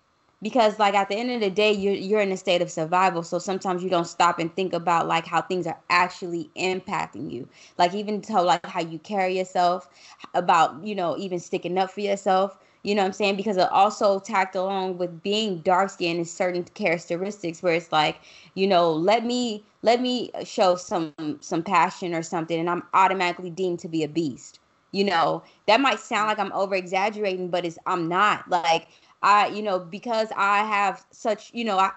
Because 0.43 0.79
like 0.79 0.95
at 0.95 1.11
the 1.11 1.17
end 1.17 1.31
of 1.31 1.41
the 1.41 1.51
day 1.51 1.71
you're 1.71 1.93
you're 1.93 2.21
in 2.21 2.33
a 2.33 2.37
state 2.37 2.63
of 2.63 2.71
survival 2.71 3.23
so 3.23 3.39
sometimes 3.39 3.85
you 3.85 3.91
don't 3.91 4.07
stop 4.07 4.39
and 4.39 4.55
think 4.57 4.73
about 4.73 5.07
like 5.07 5.27
how 5.27 5.43
things 5.43 5.67
are 5.67 5.79
actually 5.91 6.51
impacting 6.57 7.31
you. 7.31 7.47
Like 7.77 7.93
even 7.93 8.23
to 8.23 8.41
like 8.41 8.65
how 8.65 8.81
you 8.81 8.99
carry 9.01 9.37
yourself 9.37 9.91
about 10.33 10.83
you 10.83 10.95
know 10.95 11.15
even 11.19 11.39
sticking 11.39 11.77
up 11.77 11.91
for 11.91 12.01
yourself 12.01 12.59
you 12.83 12.95
know 12.95 13.03
what 13.03 13.07
i'm 13.09 13.13
saying? 13.13 13.37
Because 13.37 13.57
it 13.57 13.71
also 13.71 14.19
tacked 14.21 14.55
along 14.57 14.99
with 14.99 15.23
being 15.23 15.59
dark 15.61 15.91
skinned 15.91 16.19
and 16.19 16.29
certain 16.29 16.65
characteristics 16.65 17.63
where 17.63 17.75
it's 17.75 17.93
like 17.93 18.19
you 18.55 18.67
know 18.67 18.93
let 18.93 19.25
me 19.25 19.65
let 19.83 20.01
me 20.01 20.31
show 20.45 20.77
some 20.77 21.15
some 21.41 21.63
passion 21.63 22.15
or 22.15 22.23
something 22.23 22.59
and 22.59 22.71
i'm 22.71 22.83
automatically 22.95 23.51
deemed 23.51 23.79
to 23.81 23.89
be 23.89 24.03
a 24.05 24.09
beast. 24.09 24.59
You 24.93 25.05
know 25.05 25.43
that 25.67 25.81
might 25.81 26.01
sound 26.01 26.29
like 26.29 26.39
i'm 26.39 26.53
over 26.53 26.75
exaggerating 26.75 27.49
but 27.49 27.65
it's 27.65 27.79
i'm 27.87 28.09
not. 28.09 28.49
Like 28.49 28.89
i 29.23 29.49
you 29.49 29.63
know 29.63 29.79
because 29.79 30.29
i 30.37 30.59
have 30.65 31.05
such 31.11 31.51
you 31.55 31.65
know 31.65 31.79
i 31.79 31.91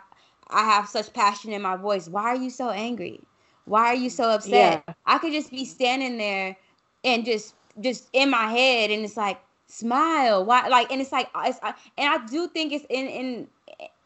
i 0.49 0.63
have 0.63 0.87
such 0.87 1.13
passion 1.13 1.51
in 1.53 1.61
my 1.61 1.75
voice 1.75 2.07
why 2.09 2.23
are 2.23 2.35
you 2.35 2.49
so 2.49 2.69
angry? 2.69 3.21
Why 3.65 3.87
are 3.87 3.95
you 3.95 4.09
so 4.09 4.29
upset? 4.29 4.83
Yeah. 4.87 4.93
i 5.05 5.17
could 5.17 5.33
just 5.33 5.49
be 5.51 5.65
standing 5.65 6.17
there 6.17 6.57
and 7.03 7.25
just 7.25 7.55
just 7.79 8.09
in 8.13 8.29
my 8.29 8.47
head 8.51 8.91
and 8.91 9.03
it's 9.03 9.17
like 9.17 9.39
smile 9.73 10.45
why 10.45 10.67
like 10.67 10.91
and 10.91 11.01
it's 11.01 11.11
like 11.11 11.29
uh, 11.33 11.45
it's, 11.47 11.59
I, 11.63 11.73
and 11.97 12.13
i 12.13 12.23
do 12.27 12.47
think 12.47 12.71
it's 12.71 12.85
in 12.89 13.07
in 13.07 13.47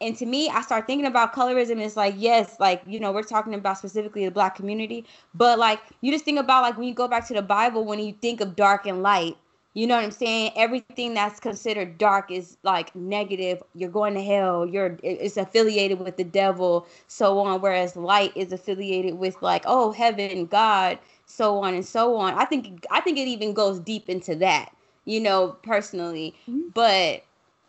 and 0.00 0.16
to 0.16 0.24
me 0.24 0.48
i 0.48 0.62
start 0.62 0.86
thinking 0.86 1.06
about 1.06 1.34
colorism 1.34 1.78
it's 1.78 1.96
like 1.96 2.14
yes 2.16 2.56
like 2.58 2.82
you 2.86 2.98
know 2.98 3.12
we're 3.12 3.22
talking 3.22 3.52
about 3.52 3.76
specifically 3.76 4.24
the 4.24 4.30
black 4.30 4.54
community 4.54 5.04
but 5.34 5.58
like 5.58 5.80
you 6.00 6.10
just 6.10 6.24
think 6.24 6.38
about 6.38 6.62
like 6.62 6.78
when 6.78 6.88
you 6.88 6.94
go 6.94 7.06
back 7.06 7.26
to 7.28 7.34
the 7.34 7.42
bible 7.42 7.84
when 7.84 7.98
you 7.98 8.14
think 8.22 8.40
of 8.40 8.56
dark 8.56 8.86
and 8.86 9.02
light 9.02 9.36
you 9.74 9.86
know 9.86 9.94
what 9.94 10.04
i'm 10.04 10.10
saying? 10.10 10.52
Everything 10.56 11.12
that's 11.14 11.38
considered 11.38 11.98
dark 11.98 12.30
is 12.30 12.56
like 12.62 12.96
negative 12.96 13.62
you're 13.74 13.90
going 13.90 14.14
to 14.14 14.22
hell 14.22 14.66
you're 14.66 14.98
it's 15.02 15.36
affiliated 15.36 16.00
with 16.00 16.16
the 16.16 16.24
devil 16.24 16.86
so 17.08 17.38
on 17.40 17.60
whereas 17.60 17.94
light 17.94 18.32
is 18.34 18.52
affiliated 18.52 19.18
with 19.18 19.40
like 19.42 19.64
oh 19.66 19.92
heaven 19.92 20.46
god 20.46 20.98
so 21.26 21.58
on 21.58 21.74
and 21.74 21.84
so 21.84 22.16
on. 22.16 22.32
I 22.34 22.46
think 22.46 22.86
i 22.90 23.00
think 23.02 23.18
it 23.18 23.28
even 23.28 23.52
goes 23.52 23.78
deep 23.78 24.08
into 24.08 24.34
that 24.36 24.72
you 25.08 25.20
know 25.20 25.56
personally. 25.62 26.34
But 26.74 27.24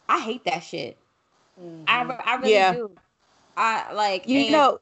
i 0.09 0.19
hate 0.19 0.43
that 0.45 0.59
shit. 0.59 0.97
I, 1.87 2.03
re- 2.03 2.15
I 2.25 2.35
really 2.35 2.51
Yeah. 2.51 2.73
do. 2.73 2.91
I 3.57 3.93
like 3.93 4.27
you 4.27 4.41
and- 4.41 4.51
know 4.51 4.79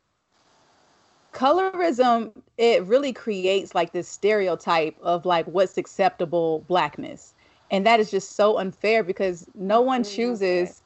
colorism 1.34 2.32
it 2.58 2.84
really 2.86 3.14
creates 3.14 3.76
like 3.76 3.92
this 3.94 4.08
stereotype 4.08 4.96
of 5.04 5.26
like 5.26 5.46
what's 5.46 5.78
acceptable 5.78 6.66
blackness. 6.68 7.34
And 7.70 7.86
that 7.86 8.00
is 8.00 8.10
just 8.10 8.36
so 8.36 8.58
unfair 8.58 9.04
because 9.04 9.48
no 9.54 9.82
one 9.82 10.04
chooses 10.04 10.82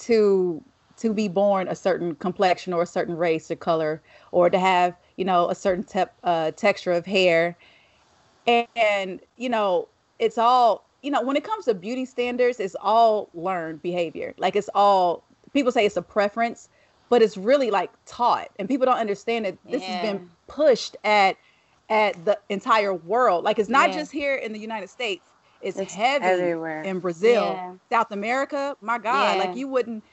to 0.00 0.62
to 0.98 1.12
be 1.14 1.28
born 1.28 1.68
a 1.68 1.74
certain 1.74 2.14
complexion 2.16 2.72
or 2.72 2.82
a 2.82 2.86
certain 2.86 3.16
race 3.16 3.50
or 3.50 3.56
color 3.56 4.02
or 4.32 4.50
to 4.50 4.58
have 4.58 4.94
you 5.16 5.24
know 5.24 5.48
a 5.48 5.54
certain 5.54 5.84
tep- 5.84 6.16
uh, 6.24 6.50
texture 6.52 6.92
of 6.92 7.06
hair. 7.06 7.56
And, 8.46 8.68
and 8.76 9.20
you 9.36 9.48
know 9.48 9.88
it's 10.18 10.38
all 10.38 10.85
you 11.06 11.12
know 11.12 11.22
when 11.22 11.36
it 11.36 11.44
comes 11.44 11.66
to 11.66 11.74
beauty 11.74 12.04
standards 12.04 12.60
it's 12.60 12.76
all 12.82 13.30
learned 13.32 13.80
behavior 13.80 14.34
like 14.38 14.56
it's 14.56 14.70
all 14.74 15.24
people 15.54 15.72
say 15.72 15.86
it's 15.86 15.96
a 15.96 16.02
preference 16.02 16.68
but 17.08 17.22
it's 17.22 17.36
really 17.36 17.70
like 17.70 17.92
taught 18.06 18.48
and 18.58 18.68
people 18.68 18.86
don't 18.86 18.98
understand 18.98 19.46
that 19.46 19.58
this 19.70 19.86
has 19.86 19.96
been 19.98 20.30
pushed 20.48 20.96
at 21.04 21.36
at 21.88 22.24
the 22.24 22.38
entire 22.50 22.94
world 22.94 23.44
like 23.44 23.60
it's 23.60 23.70
not 23.70 23.90
Yeah. 23.90 23.96
just 23.98 24.12
here 24.12 24.34
in 24.34 24.52
the 24.52 24.58
united 24.58 24.90
states 24.90 25.32
it's, 25.60 25.78
It's 25.78 25.94
heavy 25.94 26.26
everywhere. 26.26 26.82
in 26.84 26.98
brazil 27.00 27.54
Yeah. 27.56 27.74
south 27.92 28.10
america 28.10 28.76
my 28.80 28.98
god 28.98 29.38
Yeah. 29.38 29.44
like 29.44 29.54
you 29.56 29.68
wouldn't 29.68 30.04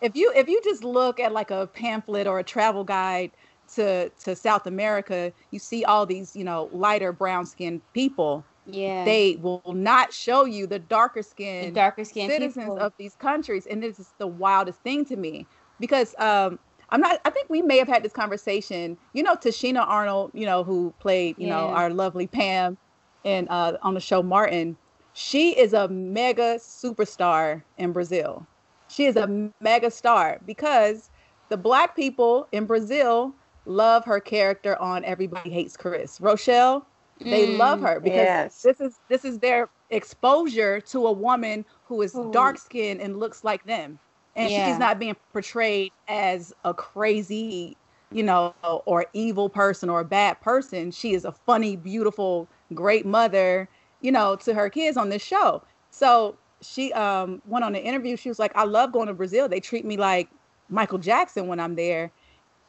if 0.00 0.16
you 0.16 0.32
if 0.34 0.48
you 0.48 0.60
just 0.64 0.84
look 0.84 1.20
at 1.20 1.32
like 1.32 1.50
a 1.50 1.66
pamphlet 1.68 2.26
or 2.26 2.38
a 2.38 2.44
travel 2.44 2.84
guide 2.84 3.32
to 3.74 4.10
to 4.24 4.34
south 4.34 4.66
america 4.66 5.32
you 5.50 5.58
see 5.58 5.84
all 5.84 6.06
these 6.06 6.34
you 6.34 6.44
know 6.44 6.70
lighter 6.72 7.12
brown 7.12 7.44
skinned 7.44 7.82
people 7.92 8.48
yeah. 8.70 9.04
they 9.04 9.36
will 9.40 9.62
not 9.66 10.12
show 10.12 10.44
you 10.44 10.66
the 10.66 10.78
darker 10.78 11.22
the 11.36 11.70
darker 11.72 12.04
skinned 12.04 12.30
citizens 12.30 12.64
people. 12.64 12.78
of 12.78 12.92
these 12.98 13.14
countries 13.16 13.66
and 13.66 13.82
this 13.82 13.98
is 13.98 14.14
the 14.18 14.26
wildest 14.26 14.80
thing 14.80 15.04
to 15.04 15.16
me 15.16 15.46
because 15.80 16.14
um 16.18 16.58
i'm 16.90 17.00
not 17.00 17.20
i 17.24 17.30
think 17.30 17.48
we 17.48 17.62
may 17.62 17.78
have 17.78 17.88
had 17.88 18.02
this 18.02 18.12
conversation 18.12 18.96
you 19.12 19.22
know 19.22 19.34
Tichina 19.34 19.86
Arnold 19.86 20.30
you 20.34 20.46
know 20.46 20.64
who 20.64 20.92
played 20.98 21.36
you 21.38 21.46
know 21.48 21.68
our 21.68 21.90
lovely 21.90 22.26
pam 22.26 22.76
and 23.24 23.48
uh 23.48 23.76
on 23.82 23.94
the 23.94 24.00
show 24.00 24.22
martin 24.22 24.76
she 25.14 25.50
is 25.58 25.72
a 25.72 25.88
mega 25.88 26.56
superstar 26.56 27.62
in 27.78 27.92
brazil. 27.92 28.46
She 28.88 29.04
is 29.06 29.16
a 29.16 29.50
mega 29.60 29.90
star 29.90 30.40
because 30.46 31.10
the 31.48 31.56
black 31.56 31.96
people 31.96 32.46
in 32.52 32.66
brazil 32.66 33.34
love 33.66 34.04
her 34.04 34.20
character 34.20 34.80
on 34.80 35.04
everybody 35.04 35.50
hates 35.50 35.76
chris. 35.76 36.20
Rochelle 36.20 36.86
they 37.24 37.46
love 37.46 37.80
Mm, 37.80 37.82
her 37.82 38.00
because 38.00 38.30
yes. 38.30 38.64
this 38.64 38.80
is 38.80 39.00
this 39.08 39.24
is 39.24 39.38
their 39.40 39.70
exposure 39.90 40.80
to 40.80 41.06
a 41.06 41.12
woman 41.12 41.64
who 41.84 42.02
is 42.02 42.20
dark 42.30 42.58
skinned 42.58 43.00
and 43.00 43.16
looks 43.18 43.44
like 43.44 43.64
them. 43.64 44.00
And 44.36 44.52
Yeah. 44.52 44.64
she's 44.64 44.78
not 44.78 44.98
being 44.98 45.16
portrayed 45.32 45.92
as 46.08 46.52
a 46.64 46.74
crazy 46.74 47.78
you 48.10 48.22
know 48.22 48.54
or 48.86 49.06
evil 49.12 49.48
person 49.48 49.88
or 49.90 50.00
a 50.00 50.04
bad 50.04 50.40
person. 50.40 50.90
She 50.90 51.14
is 51.14 51.24
a 51.24 51.32
funny 51.32 51.76
beautiful 51.76 52.50
great 52.74 53.06
mother 53.06 53.68
you 54.00 54.12
know 54.12 54.36
to 54.36 54.54
her 54.54 54.70
kids 54.70 54.96
on 54.96 55.08
this 55.10 55.22
show. 55.22 55.62
So 55.90 56.38
she 56.62 56.92
um 56.94 57.42
went 57.44 57.64
on 57.64 57.74
an 57.74 57.82
interview. 57.82 58.16
She 58.16 58.28
was 58.28 58.38
like 58.38 58.52
i 58.56 58.64
love 58.64 58.92
going 58.92 59.08
to 59.08 59.14
brazil. 59.14 59.48
They 59.48 59.60
treat 59.60 59.84
me 59.84 59.96
like 59.96 60.30
michael 60.68 60.98
jackson 60.98 61.46
when 61.46 61.60
i'm 61.60 61.76
there 61.76 62.12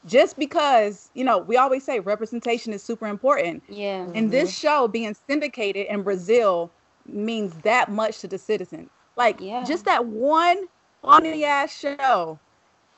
just 0.06 0.38
because 0.38 1.10
you 1.14 1.24
know 1.24 1.40
we 1.40 1.58
always 1.58 1.84
say 1.84 2.00
representation 2.00 2.72
is 2.74 2.82
super 2.82 3.06
important 3.08 3.62
yeah 3.68 4.08
and 4.16 4.32
this 4.32 4.50
mm-hmm. 4.50 4.68
show 4.68 4.88
being 4.88 5.16
syndicated 5.28 5.88
in 5.88 6.02
Brazil 6.04 6.72
means 7.06 7.54
that 7.64 7.92
much 7.92 8.20
to 8.20 8.28
the 8.28 8.38
citizens. 8.38 8.90
Like 9.16 9.40
Yeah. 9.42 9.64
just 9.64 9.86
that 9.86 10.06
one 10.06 10.68
funny 11.02 11.44
ass 11.44 11.76
show, 11.78 12.40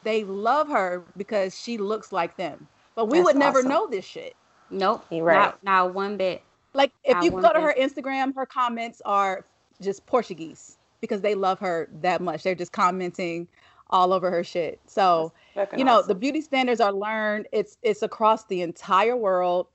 they 0.03 0.23
love 0.23 0.67
her 0.67 1.03
because 1.17 1.57
she 1.59 1.77
looks 1.77 2.11
like 2.11 2.35
them. 2.37 2.67
But 2.95 3.05
we 3.05 3.19
That's 3.19 3.25
would 3.27 3.35
never 3.37 3.59
awesome. 3.59 3.69
know 3.69 3.87
this 3.87 4.05
shit. 4.05 4.35
nope 4.69 5.05
You're 5.09 5.23
right. 5.25 5.35
not, 5.35 5.63
not 5.63 5.93
one 5.93 6.17
bit 6.17 6.43
Like 6.73 6.91
if 7.03 7.17
I 7.17 7.23
you 7.23 7.31
go 7.31 7.37
to 7.37 7.43
wonder- 7.43 7.61
her 7.61 7.75
Instagram, 7.79 8.35
her 8.35 8.45
comments 8.45 9.01
are 9.05 9.45
just 9.81 10.05
Portuguese 10.05 10.77
because 10.99 11.21
they 11.21 11.33
love 11.33 11.57
her 11.59 11.89
that 12.01 12.21
much. 12.21 12.43
They're 12.43 12.53
just 12.53 12.71
commenting 12.73 13.47
all 13.91 14.13
over 14.13 14.31
her 14.31 14.43
shit. 14.43 14.79
So 14.85 15.31
you 15.77 15.83
know 15.83 16.01
the 16.01 16.15
beauty 16.15 16.41
standards 16.41 16.81
are 16.81 16.93
learned. 16.93 17.47
It's 17.51 17.77
it's 17.81 18.01
across 18.01 18.45
the 18.45 18.61
entire 18.61 19.15
world, 19.15 19.67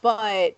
but 0.00 0.56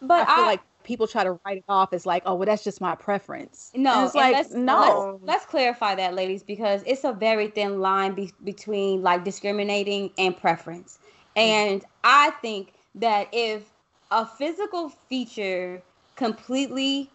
but 0.00 0.28
I 0.28 0.34
feel 0.34 0.44
I, 0.44 0.46
like 0.46 0.60
people 0.86 1.06
try 1.06 1.24
to 1.24 1.38
write 1.44 1.58
it 1.58 1.64
off 1.68 1.92
as 1.92 2.06
like, 2.06 2.22
oh, 2.26 2.34
well, 2.36 2.46
that's 2.46 2.62
just 2.62 2.80
my 2.80 2.94
preference. 2.94 3.72
No, 3.74 3.92
And 3.92 4.06
it's 4.06 4.14
and 4.14 4.22
like 4.22 4.34
let's, 4.34 4.50
no. 4.52 5.18
Let's, 5.20 5.24
let's 5.24 5.46
clarify 5.46 5.94
that, 5.96 6.14
ladies, 6.14 6.42
because 6.42 6.82
it's 6.86 7.04
a 7.04 7.12
very 7.12 7.48
thin 7.48 7.80
line 7.80 8.14
be- 8.14 8.32
between 8.44 9.02
like 9.02 9.24
discriminating 9.24 10.12
and 10.16 10.36
preference. 10.36 10.98
Mm. 11.36 11.40
And 11.40 11.84
I 12.04 12.30
think 12.42 12.74
that 12.94 13.28
if 13.32 13.64
a 14.10 14.24
physical 14.24 14.88
feature 14.88 15.82
completely 16.14 17.10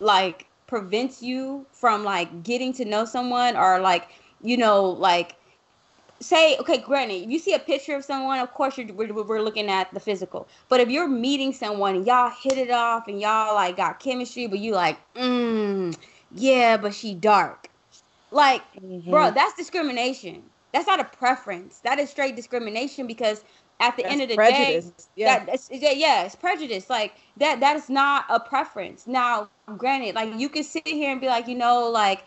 like 0.00 0.46
prevents 0.66 1.22
you 1.22 1.66
from 1.72 2.04
like 2.04 2.42
getting 2.42 2.72
to 2.74 2.84
know 2.84 3.04
someone 3.04 3.56
or 3.56 3.80
like 3.80 4.08
you 4.42 4.56
know 4.56 4.84
like 4.90 5.36
say 6.20 6.56
okay 6.58 6.78
granted 6.78 7.14
if 7.22 7.30
you 7.30 7.38
see 7.38 7.54
a 7.54 7.58
picture 7.58 7.94
of 7.96 8.04
someone 8.04 8.38
of 8.40 8.52
course 8.52 8.76
you're, 8.78 8.92
we're, 8.94 9.12
we're 9.24 9.42
looking 9.42 9.68
at 9.68 9.92
the 9.94 10.00
physical 10.00 10.48
but 10.68 10.80
if 10.80 10.88
you're 10.88 11.08
meeting 11.08 11.52
someone 11.52 11.94
and 11.96 12.06
y'all 12.06 12.30
hit 12.42 12.58
it 12.58 12.70
off 12.70 13.08
and 13.08 13.20
y'all 13.20 13.54
like 13.54 13.76
got 13.76 14.00
chemistry 14.00 14.46
but 14.46 14.58
you 14.58 14.72
like 14.74 14.98
mm, 15.16 15.96
yeah 16.32 16.76
but 16.76 16.94
she 16.94 17.14
dark 17.14 17.70
like 18.32 18.62
bro 19.10 19.30
that's 19.30 19.54
discrimination 19.54 20.42
that's 20.72 20.86
not 20.86 21.00
a 21.00 21.04
preference 21.04 21.80
that 21.80 21.98
is 21.98 22.10
straight 22.10 22.36
discrimination 22.36 23.06
because 23.06 23.44
at 23.80 23.96
the 23.96 24.02
That's 24.02 24.12
end 24.12 24.22
of 24.22 24.28
the 24.28 24.36
prejudice. 24.36 24.92
day 24.96 24.96
Yeah. 25.16 25.46
that, 25.46 25.96
yeah, 25.98 26.24
it's 26.24 26.34
prejudice. 26.36 26.90
Like 26.90 27.14
that, 27.38 27.60
that 27.60 27.76
is 27.76 27.90
not 27.90 28.24
a 28.28 28.40
preference. 28.40 29.06
Now, 29.06 29.50
granted, 29.76 30.14
like 30.14 30.34
you 30.38 30.48
can 30.48 30.64
sit 30.64 30.86
here 30.86 31.12
and 31.12 31.20
be 31.20 31.28
like, 31.28 31.48
you 31.48 31.54
know, 31.54 31.90
like 31.90 32.24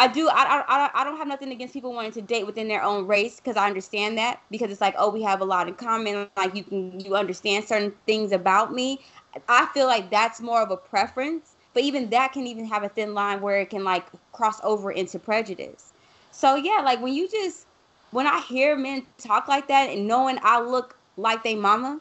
I 0.00 0.08
do, 0.08 0.28
I, 0.30 0.64
I, 0.68 0.90
I- 0.94 1.04
don't 1.04 1.18
have 1.18 1.28
nothing 1.28 1.52
against 1.52 1.74
people 1.74 1.94
wanting 1.94 2.12
to 2.14 2.22
date 2.22 2.46
within 2.46 2.68
their 2.68 2.82
own 2.82 3.06
race 3.06 3.36
because 3.36 3.56
I 3.56 3.68
understand 3.68 4.18
that 4.18 4.40
because 4.50 4.72
it's 4.72 4.80
like, 4.82 4.96
oh, 4.98 5.10
we 5.10 5.22
have 5.24 5.42
a 5.42 5.46
lot 5.46 5.68
in 5.68 5.74
common. 5.74 6.28
Like 6.36 6.56
you 6.56 6.64
can, 6.64 7.00
you 7.00 7.16
understand 7.16 7.66
certain 7.66 7.94
things 8.06 8.32
about 8.32 8.72
me. 8.72 9.00
I 9.48 9.66
feel 9.74 9.86
like 9.86 10.10
that's 10.10 10.40
more 10.40 10.62
of 10.62 10.72
a 10.72 10.78
preference, 10.78 11.56
but 11.74 11.84
even 11.84 12.10
that 12.10 12.32
can 12.32 12.46
even 12.48 12.66
have 12.66 12.84
a 12.84 12.88
thin 12.90 13.14
line 13.14 13.42
where 13.42 13.60
it 13.60 13.70
can 13.70 13.84
like 13.84 14.06
cross 14.32 14.60
over 14.64 14.90
into 14.92 15.20
prejudice. 15.20 15.94
So 16.32 16.56
yeah, 16.56 16.82
like 16.84 17.00
when 17.02 17.14
you 17.14 17.28
just 17.30 17.68
when 18.10 18.26
I 18.26 18.40
hear 18.40 18.76
men 18.76 19.06
talk 19.18 19.48
like 19.48 19.68
that 19.68 19.90
and 19.90 20.08
knowing 20.08 20.38
I 20.42 20.60
look 20.60 20.98
like 21.16 21.44
they 21.44 21.56
mama, 21.56 22.00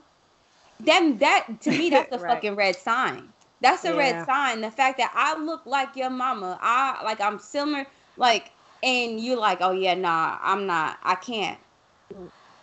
then 0.80 1.20
that 1.20 1.62
to 1.62 1.72
me 1.72 1.90
that's 1.92 2.12
a 2.16 2.20
Right. 2.20 2.20
fucking 2.20 2.56
red 2.56 2.76
sign. 2.78 3.34
That's 3.62 3.86
a 3.86 3.96
Yeah. 3.96 3.96
red 3.96 4.20
sign. 4.20 4.62
The 4.62 4.72
fact 4.72 4.98
that 5.00 5.12
I 5.16 5.40
look 5.42 5.66
like 5.66 5.96
your 5.96 6.10
mama, 6.10 6.58
I 6.62 7.02
like 7.04 7.22
I'm 7.22 7.40
similar, 7.40 7.86
like, 8.18 8.52
and 8.84 9.20
you 9.20 9.38
like, 9.40 9.60
oh 9.62 9.72
yeah, 9.72 9.96
nah, 9.96 10.38
I'm 10.42 10.66
not, 10.68 10.98
I 11.04 11.16
can't. 11.16 11.60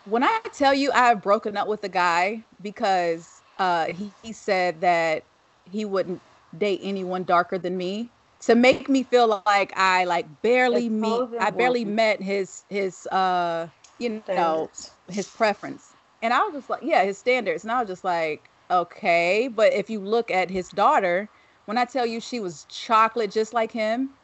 when 0.04 0.24
I 0.24 0.40
tell 0.52 0.74
you 0.74 0.92
I 0.92 1.08
have 1.08 1.22
broken 1.22 1.56
up 1.56 1.68
with 1.68 1.84
a 1.84 1.88
guy 1.88 2.44
because 2.60 3.42
uh, 3.58 3.86
he, 3.86 4.14
he 4.22 4.32
said 4.32 4.80
that 4.82 5.26
he 5.64 5.84
wouldn't 5.84 6.22
date 6.56 6.80
anyone 6.82 7.24
darker 7.24 7.58
than 7.58 7.76
me 7.76 8.12
to 8.40 8.54
make 8.54 8.88
me 8.88 9.02
feel 9.02 9.42
like 9.46 9.72
I 9.76 10.04
like 10.04 10.42
barely 10.42 10.88
meet 10.88 11.26
I 11.38 11.50
barely 11.50 11.84
met 11.84 12.22
his 12.22 12.64
his 12.68 13.06
uh 13.08 13.68
you 13.98 14.10
know 14.10 14.46
Standards. 14.46 14.90
his 15.08 15.28
preference. 15.30 15.94
And 16.22 16.32
I 16.32 16.40
was 16.44 16.54
just 16.54 16.70
like, 16.70 16.82
yeah, 16.82 17.04
his 17.04 17.18
standards. 17.18 17.64
And 17.64 17.72
I 17.72 17.80
was 17.80 17.88
just 17.88 18.04
like, 18.04 18.50
okay, 18.70 19.48
but 19.48 19.72
if 19.72 19.90
you 19.90 20.00
look 20.00 20.30
at 20.30 20.50
his 20.50 20.68
daughter, 20.70 21.30
when 21.66 21.78
I 21.78 21.84
tell 21.84 22.06
you 22.06 22.20
she 22.20 22.40
was 22.40 22.64
chocolate 22.66 23.30
just 23.30 23.52
like 23.52 23.72
him, 23.72 24.14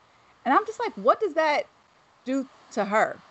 and 0.44 0.55
I'm 0.55 0.66
just 0.66 0.81
like, 0.81 0.94
what 0.96 1.20
does 1.20 1.35
that 1.35 1.66
do 2.24 2.48
to 2.72 2.85
her? 2.85 3.24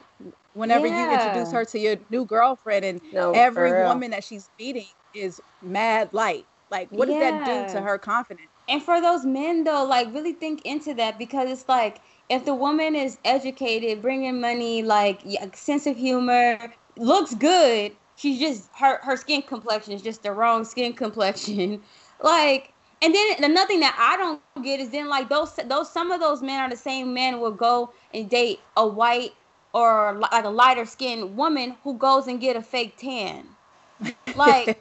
Whenever 0.54 0.88
you 0.88 1.10
introduce 1.10 1.52
her 1.52 1.66
to 1.66 1.80
your 1.80 1.98
new 2.10 2.26
girlfriend 2.26 2.86
and 2.86 3.02
No, 3.12 3.34
every 3.34 3.74
woman 3.74 4.12
that 4.12 4.24
she's 4.24 4.50
meeting 4.60 4.90
is 5.14 5.42
mad 5.62 6.14
light. 6.14 6.48
Like, 6.70 6.90
what 6.92 7.08
does 7.08 7.18
that 7.18 7.44
do 7.44 7.66
to 7.68 7.82
her 7.82 7.98
confidence? 7.98 8.52
And 8.68 8.82
for 8.82 9.02
those 9.02 9.26
men 9.26 9.64
though, 9.66 9.84
like 9.84 10.14
really 10.14 10.34
think 10.34 10.62
into 10.64 10.94
that 10.96 11.18
because 11.20 11.50
it's 11.50 11.68
like 11.68 12.02
if 12.30 12.46
the 12.46 12.56
woman 12.56 12.96
is 12.96 13.20
educated, 13.26 14.02
bringing 14.02 14.40
money, 14.40 14.82
like 14.84 15.22
yeah, 15.26 15.52
sense 15.54 15.86
of 15.88 15.98
humor, 15.98 16.74
looks 16.98 17.34
good, 17.36 17.98
she's 18.22 18.40
just 18.40 18.70
her 18.78 19.00
her 19.04 19.18
skin 19.18 19.44
complexion 19.44 19.94
is 19.94 20.04
just 20.04 20.24
the 20.24 20.34
wrong 20.34 20.66
skin 20.66 20.94
complexion. 20.94 21.84
like 22.22 22.74
and 23.02 23.16
then 23.16 23.44
another 23.44 23.68
thing 23.68 23.82
that 23.82 23.96
I 24.00 24.18
don't 24.18 24.64
get 24.64 24.80
is 24.82 24.92
then 24.92 25.10
like 25.10 25.30
those 25.30 25.56
those 25.66 25.92
some 25.92 26.12
of 26.12 26.22
those 26.22 26.44
men 26.44 26.62
are 26.62 26.70
the 26.70 26.78
same 26.78 27.14
men 27.14 27.42
will 27.42 27.52
go 27.54 27.94
and 28.14 28.30
date 28.30 28.62
a 28.78 28.88
white 28.88 29.32
or 29.74 30.16
like 30.20 30.46
a 30.46 30.50
lighter 30.50 30.86
skinned 30.86 31.38
woman 31.38 31.78
who 31.84 31.98
goes 31.98 32.28
and 32.28 32.42
get 32.42 32.58
a 32.58 32.64
fake 32.64 32.98
tan. 32.98 33.58
Like 34.36 34.76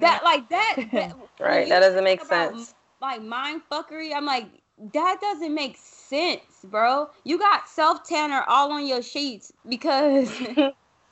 that 0.00 0.22
like 0.24 0.48
that, 0.50 0.80
that 0.94 1.14
Right, 1.40 1.68
that 1.68 1.80
doesn't 1.80 2.04
make 2.04 2.20
sense. 2.22 2.74
like 3.00 3.22
mind 3.22 3.62
fuckery 3.70 4.14
i'm 4.14 4.26
like 4.26 4.46
that 4.94 5.18
doesn't 5.20 5.54
make 5.54 5.76
sense 5.78 6.64
bro 6.64 7.08
you 7.24 7.38
got 7.38 7.68
self 7.68 8.04
tanner 8.04 8.44
all 8.48 8.72
on 8.72 8.86
your 8.86 9.02
sheets 9.02 9.52
because 9.68 10.30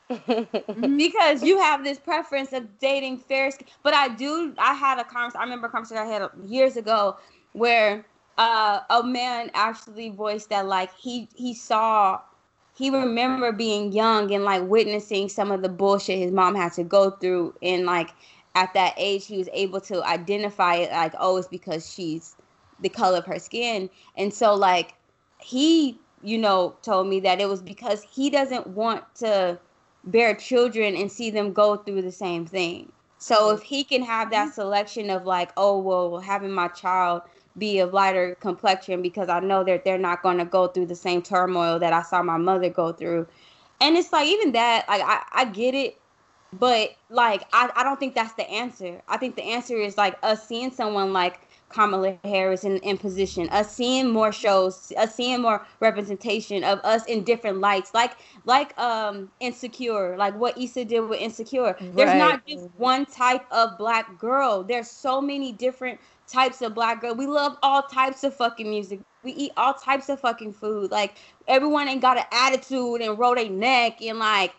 because 0.96 1.42
you 1.42 1.58
have 1.58 1.84
this 1.84 1.98
preference 1.98 2.52
of 2.52 2.78
dating 2.78 3.18
fair 3.18 3.50
skin. 3.50 3.66
But 3.82 3.94
i 3.94 4.08
do 4.08 4.54
i 4.58 4.72
had 4.72 4.98
a 4.98 5.04
conversation 5.04 5.40
i 5.40 5.44
remember 5.44 5.66
a 5.66 5.70
conversation 5.70 6.02
i 6.02 6.06
had 6.06 6.28
years 6.46 6.76
ago 6.76 7.18
where 7.52 8.04
uh, 8.38 8.80
a 8.90 9.02
man 9.02 9.50
actually 9.54 10.10
voiced 10.10 10.48
that 10.50 10.66
like 10.66 10.94
he 10.96 11.28
he 11.34 11.52
saw 11.52 12.20
he 12.76 12.90
remember 12.90 13.50
being 13.50 13.90
young 13.90 14.32
and 14.32 14.44
like 14.44 14.62
witnessing 14.62 15.28
some 15.28 15.50
of 15.50 15.62
the 15.62 15.68
bullshit 15.68 16.18
his 16.18 16.30
mom 16.30 16.54
had 16.54 16.72
to 16.74 16.84
go 16.84 17.10
through. 17.10 17.52
And 17.60 17.84
like 17.84 18.10
at 18.54 18.72
that 18.74 18.94
age 18.96 19.26
he 19.26 19.36
was 19.36 19.48
able 19.52 19.80
to 19.82 20.02
identify 20.04 20.76
it 20.76 20.92
like 20.92 21.12
oh 21.18 21.36
it's 21.36 21.48
because 21.48 21.92
she's 21.92 22.36
the 22.78 22.88
color 22.88 23.18
of 23.18 23.26
her 23.26 23.40
skin. 23.40 23.90
And 24.16 24.32
so 24.32 24.54
like 24.54 24.94
he 25.40 25.98
you 26.22 26.38
know 26.38 26.76
told 26.82 27.08
me 27.08 27.18
that 27.20 27.40
it 27.40 27.48
was 27.48 27.60
because 27.60 28.04
he 28.04 28.30
doesn't 28.30 28.68
want 28.68 29.02
to 29.16 29.58
bear 30.10 30.34
children 30.34 30.96
and 30.96 31.10
see 31.10 31.30
them 31.30 31.52
go 31.52 31.76
through 31.76 32.02
the 32.02 32.12
same 32.12 32.46
thing 32.46 32.90
so 33.18 33.50
if 33.50 33.62
he 33.62 33.82
can 33.82 34.02
have 34.02 34.30
that 34.30 34.46
mm-hmm. 34.46 34.54
selection 34.54 35.10
of 35.10 35.24
like 35.24 35.50
oh 35.56 35.78
well 35.78 36.18
having 36.18 36.52
my 36.52 36.68
child 36.68 37.22
be 37.58 37.80
of 37.80 37.92
lighter 37.92 38.36
complexion 38.40 39.02
because 39.02 39.28
I 39.28 39.40
know 39.40 39.64
that 39.64 39.84
they're 39.84 39.98
not 39.98 40.22
going 40.22 40.38
to 40.38 40.44
go 40.44 40.68
through 40.68 40.86
the 40.86 40.94
same 40.94 41.22
turmoil 41.22 41.78
that 41.78 41.92
I 41.92 42.02
saw 42.02 42.22
my 42.22 42.36
mother 42.36 42.70
go 42.70 42.92
through. 42.92 43.26
And 43.80 43.96
it's 43.96 44.12
like 44.12 44.26
even 44.26 44.52
that, 44.52 44.88
like 44.88 45.02
I, 45.04 45.22
I 45.32 45.44
get 45.46 45.74
it, 45.74 45.98
but 46.52 46.90
like 47.10 47.42
I, 47.52 47.70
I 47.76 47.84
don't 47.84 48.00
think 48.00 48.14
that's 48.14 48.34
the 48.34 48.48
answer. 48.48 49.00
I 49.08 49.16
think 49.16 49.36
the 49.36 49.44
answer 49.44 49.76
is 49.76 49.96
like 49.96 50.16
us 50.22 50.46
seeing 50.46 50.70
someone 50.70 51.12
like 51.12 51.40
Kamala 51.68 52.18
Harris 52.24 52.64
in, 52.64 52.78
in 52.78 52.96
position, 52.96 53.48
us 53.50 53.74
seeing 53.74 54.08
more 54.08 54.32
shows, 54.32 54.92
us 54.96 55.14
seeing 55.14 55.42
more 55.42 55.66
representation 55.80 56.64
of 56.64 56.80
us 56.80 57.04
in 57.06 57.24
different 57.24 57.58
lights, 57.58 57.92
like 57.94 58.16
like 58.44 58.78
um 58.78 59.30
Insecure, 59.40 60.16
like 60.16 60.34
what 60.38 60.56
Issa 60.58 60.84
did 60.84 61.00
with 61.00 61.20
Insecure. 61.20 61.76
There's 61.94 62.14
not 62.14 62.46
just 62.46 62.68
one 62.76 63.06
type 63.06 63.44
of 63.50 63.76
black 63.78 64.18
girl. 64.18 64.64
There's 64.64 64.90
so 64.90 65.20
many 65.20 65.52
different 65.52 66.00
types 66.26 66.62
of 66.62 66.74
black 66.74 67.00
girl. 67.00 67.14
We 67.14 67.26
love 67.26 67.56
all 67.62 67.82
types 67.82 68.24
of 68.24 68.34
fucking 68.34 68.68
music. 68.68 69.00
We 69.22 69.32
eat 69.32 69.52
all 69.56 69.74
types 69.74 70.08
of 70.08 70.20
fucking 70.20 70.54
food. 70.54 70.90
Like 70.90 71.16
everyone 71.46 71.88
ain't 71.88 72.02
got 72.02 72.16
an 72.18 72.24
attitude 72.32 73.02
and 73.02 73.18
roll 73.18 73.34
their 73.34 73.50
neck 73.50 74.00
and 74.02 74.18
like 74.18 74.54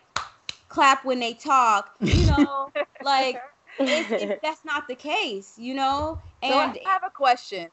clap 0.68 1.06
when 1.06 1.20
they 1.20 1.34
talk. 1.34 1.96
You 2.02 2.26
know, 2.28 2.72
like 3.02 3.42
it's, 3.80 4.12
it's, 4.22 4.40
that's 4.44 4.66
not 4.66 4.88
the 4.88 4.96
case. 4.96 5.56
You 5.58 5.76
know, 5.76 6.20
So 6.44 6.54
I 6.54 6.78
have 6.86 7.04
a 7.06 7.10
question. 7.10 7.70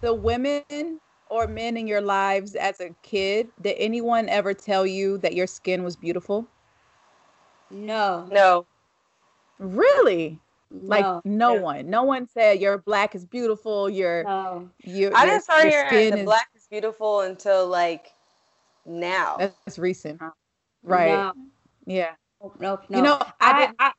The 0.00 0.12
women 0.14 1.00
or 1.28 1.46
men 1.46 1.76
in 1.76 1.86
your 1.86 2.00
lives 2.00 2.54
as 2.54 2.80
a 2.80 2.90
kid, 3.02 3.48
did 3.60 3.76
anyone 3.78 4.28
ever 4.28 4.52
tell 4.54 4.86
you 4.86 5.18
that 5.18 5.34
your 5.34 5.46
skin 5.46 5.82
was 5.82 5.96
beautiful? 5.96 6.46
no, 7.70 8.26
no, 8.30 8.66
Really? 9.58 10.38
Like 10.70 11.04
no, 11.04 11.22
no 11.24 11.52
Yeah. 11.54 11.60
one. 11.60 11.90
No 11.90 12.02
one 12.02 12.26
said 12.26 12.60
your 12.60 12.78
black 12.78 13.14
is 13.14 13.24
beautiful. 13.24 13.88
Your 13.88 14.24
no. 14.24 14.68
your, 14.84 15.14
I 15.14 15.24
your, 15.24 15.32
didn't 15.32 15.44
start 15.44 15.62
your 15.62 15.70
hearing 15.70 15.86
uh, 15.86 15.90
skin 15.90 16.10
the 16.10 16.16
is 16.18 16.24
black 16.26 16.48
is 16.56 16.66
beautiful 16.70 17.20
until 17.20 17.66
like 17.66 18.12
now. 18.84 19.36
that's 19.38 19.78
recent. 19.78 20.20
Right. 20.82 21.10
No, 21.12 21.32
Yeah. 21.86 22.12
nope, 22.42 22.56
nope, 22.58 22.80
no. 22.90 22.98
You 22.98 23.04
know, 23.04 23.18
I 23.40 23.52
I, 23.52 23.60
didn't- 23.60 23.76
I, 23.78 23.92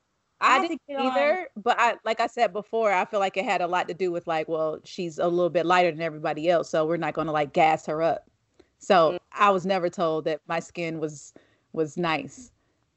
I, 0.44 0.58
I 0.58 0.62
didn't 0.62 0.82
get 0.88 0.98
on- 1.00 1.08
either, 1.08 1.48
but 1.56 1.80
I 1.80 1.96
like 2.04 2.20
I 2.20 2.28
said 2.28 2.54
before, 2.54 2.92
I 2.92 3.06
feel 3.06 3.20
like 3.20 3.38
it 3.38 3.46
had 3.46 3.62
a 3.62 3.68
lot 3.68 3.88
to 3.88 3.94
do 3.94 4.12
with 4.12 4.28
like, 4.28 4.48
well, 4.48 4.80
she's 4.84 5.18
a 5.18 5.28
little 5.28 5.50
bit 5.50 5.66
lighter 5.66 5.92
than 5.92 6.02
everybody 6.02 6.50
else, 6.50 6.70
so 6.70 6.86
we're 6.86 6.98
not 6.98 7.14
going 7.14 7.28
to 7.28 7.34
like 7.34 7.54
gas 7.54 7.86
her 7.86 8.04
up. 8.04 8.30
So 8.80 9.14
mm. 9.14 9.20
I 9.32 9.50
was 9.52 9.66
never 9.66 9.90
told 9.90 10.26
that 10.26 10.42
my 10.48 10.60
skin 10.60 11.00
was 11.00 11.34
was 11.72 11.98
nice. 11.98 12.52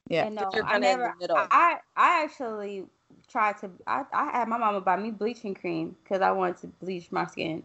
Yeah. 0.09 0.27
And 0.27 0.35
no, 0.35 0.51
you're 0.53 0.65
I 0.65 0.73
kinda 0.73 0.91
in 0.91 0.99
the 0.99 1.05
never. 1.05 1.15
middle. 1.21 1.37
I 1.39 1.79
I 1.97 2.23
actually 2.25 2.85
tried 3.29 3.59
to. 3.59 3.71
I 3.87 4.05
I 4.13 4.25
had 4.33 4.49
my 4.49 4.59
mama 4.59 4.81
buy 4.81 4.97
me 4.97 5.11
bleaching 5.11 5.55
cream 5.55 5.97
because 6.03 6.23
I 6.23 6.33
wanted 6.33 6.59
to 6.59 6.67
bleach 6.67 7.11
my 7.13 7.27
skin. 7.27 7.63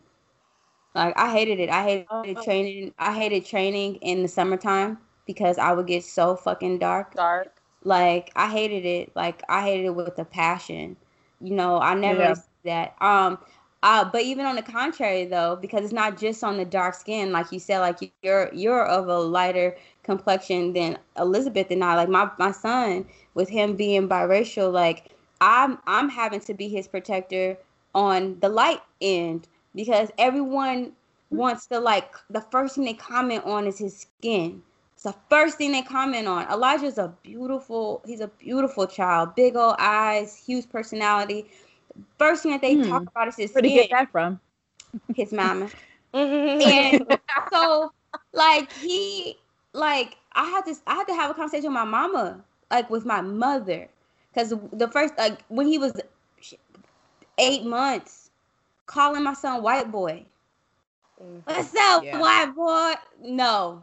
Like 0.93 1.17
I 1.17 1.31
hated 1.31 1.59
it. 1.59 1.69
I 1.69 1.83
hated 1.83 2.37
Oh. 2.37 2.43
training. 2.43 2.93
I 2.99 3.13
hated 3.13 3.45
training 3.45 3.95
in 3.97 4.21
the 4.21 4.27
summertime 4.27 4.97
because 5.25 5.57
I 5.57 5.73
would 5.73 5.87
get 5.87 6.03
so 6.03 6.35
fucking 6.35 6.79
dark. 6.79 7.15
Dark. 7.15 7.60
Like 7.83 8.31
I 8.35 8.49
hated 8.49 8.85
it. 8.85 9.15
Like 9.15 9.43
I 9.49 9.63
hated 9.63 9.85
it 9.87 9.95
with 9.95 10.17
a 10.19 10.25
passion. 10.25 10.97
You 11.39 11.47
know, 11.55 11.79
I 11.79 11.93
never 11.95 12.23
Yeah. 12.23 12.35
that. 12.63 12.95
Um, 13.01 13.39
Uh, 13.83 14.03
but 14.11 14.21
even 14.21 14.45
on 14.45 14.55
the 14.55 14.61
contrary, 14.61 15.25
though, 15.25 15.55
because 15.55 15.83
it's 15.83 15.93
not 15.93 16.17
just 16.17 16.43
on 16.43 16.57
the 16.57 16.65
dark 16.65 16.93
skin, 16.95 17.31
like 17.31 17.51
you 17.51 17.59
said, 17.59 17.79
like 17.79 17.99
you're 18.01 18.31
you're 18.33 18.67
of 18.67 18.89
a 18.91 19.01
lighter 19.01 19.59
complexion 19.83 20.59
than 20.59 20.83
Elizabeth 21.05 21.57
and 21.59 21.83
I. 21.83 21.95
Like 21.95 22.09
my 22.09 22.29
my 22.37 22.51
son, 22.51 23.05
with 23.33 23.49
him 23.49 23.75
being 23.75 24.07
biracial, 24.07 24.71
like 24.71 25.11
I'm 25.41 25.79
I'm 25.87 26.09
having 26.09 26.41
to 26.41 26.53
be 26.53 26.69
his 26.69 26.87
protector 26.87 27.57
on 27.93 28.39
the 28.39 28.49
light 28.49 28.81
end 29.01 29.47
because 29.75 30.11
everyone 30.17 30.93
wants 31.31 31.65
to 31.67 31.79
like 31.79 32.13
the 32.29 32.41
first 32.41 32.75
thing 32.75 32.85
they 32.85 32.93
comment 32.93 33.45
on 33.45 33.67
is 33.67 33.79
his 33.79 33.97
skin. 33.97 34.63
It's 35.03 35.15
the 35.15 35.19
first 35.31 35.57
thing 35.57 35.71
they 35.71 35.81
comment 35.81 36.27
on. 36.27 36.47
Elijah's 36.51 36.99
a 36.99 37.11
beautiful, 37.23 38.03
he's 38.05 38.19
a 38.19 38.27
beautiful 38.27 38.85
child, 38.85 39.33
big 39.33 39.55
old 39.55 39.77
eyes, 39.79 40.37
huge 40.37 40.69
personality. 40.69 41.49
First 42.19 42.43
thing 42.43 42.51
that 42.51 42.61
they 42.61 42.75
hmm. 42.75 42.87
talk 42.87 43.01
about 43.07 43.27
is 43.29 43.35
his 43.35 43.51
Where 43.51 43.63
did 43.63 43.69
he 43.69 43.75
get 43.77 43.89
that 43.89 44.11
from? 44.11 44.39
His 45.15 45.31
mama. 45.31 45.71
and 46.13 47.17
so 47.51 47.91
like 48.33 48.71
he 48.73 49.39
like 49.73 50.17
I 50.33 50.45
had 50.45 50.65
to 50.65 50.75
I 50.85 50.93
had 50.93 51.07
to 51.07 51.15
have 51.15 51.31
a 51.31 51.33
conversation 51.33 51.69
with 51.69 51.73
my 51.73 51.83
mama, 51.83 52.39
like 52.69 52.87
with 52.91 53.03
my 53.03 53.21
mother. 53.21 53.89
Cause 54.35 54.53
the 54.71 54.87
first 54.87 55.17
like 55.17 55.41
when 55.47 55.65
he 55.65 55.79
was 55.79 55.99
eight 57.39 57.65
months, 57.65 58.29
calling 58.85 59.23
my 59.23 59.33
son 59.33 59.63
white 59.63 59.91
boy. 59.91 60.25
Mm. 61.19 61.41
What's 61.45 61.75
up, 61.75 62.03
yeah. 62.03 62.19
white 62.19 62.53
boy? 62.55 62.93
No, 63.19 63.81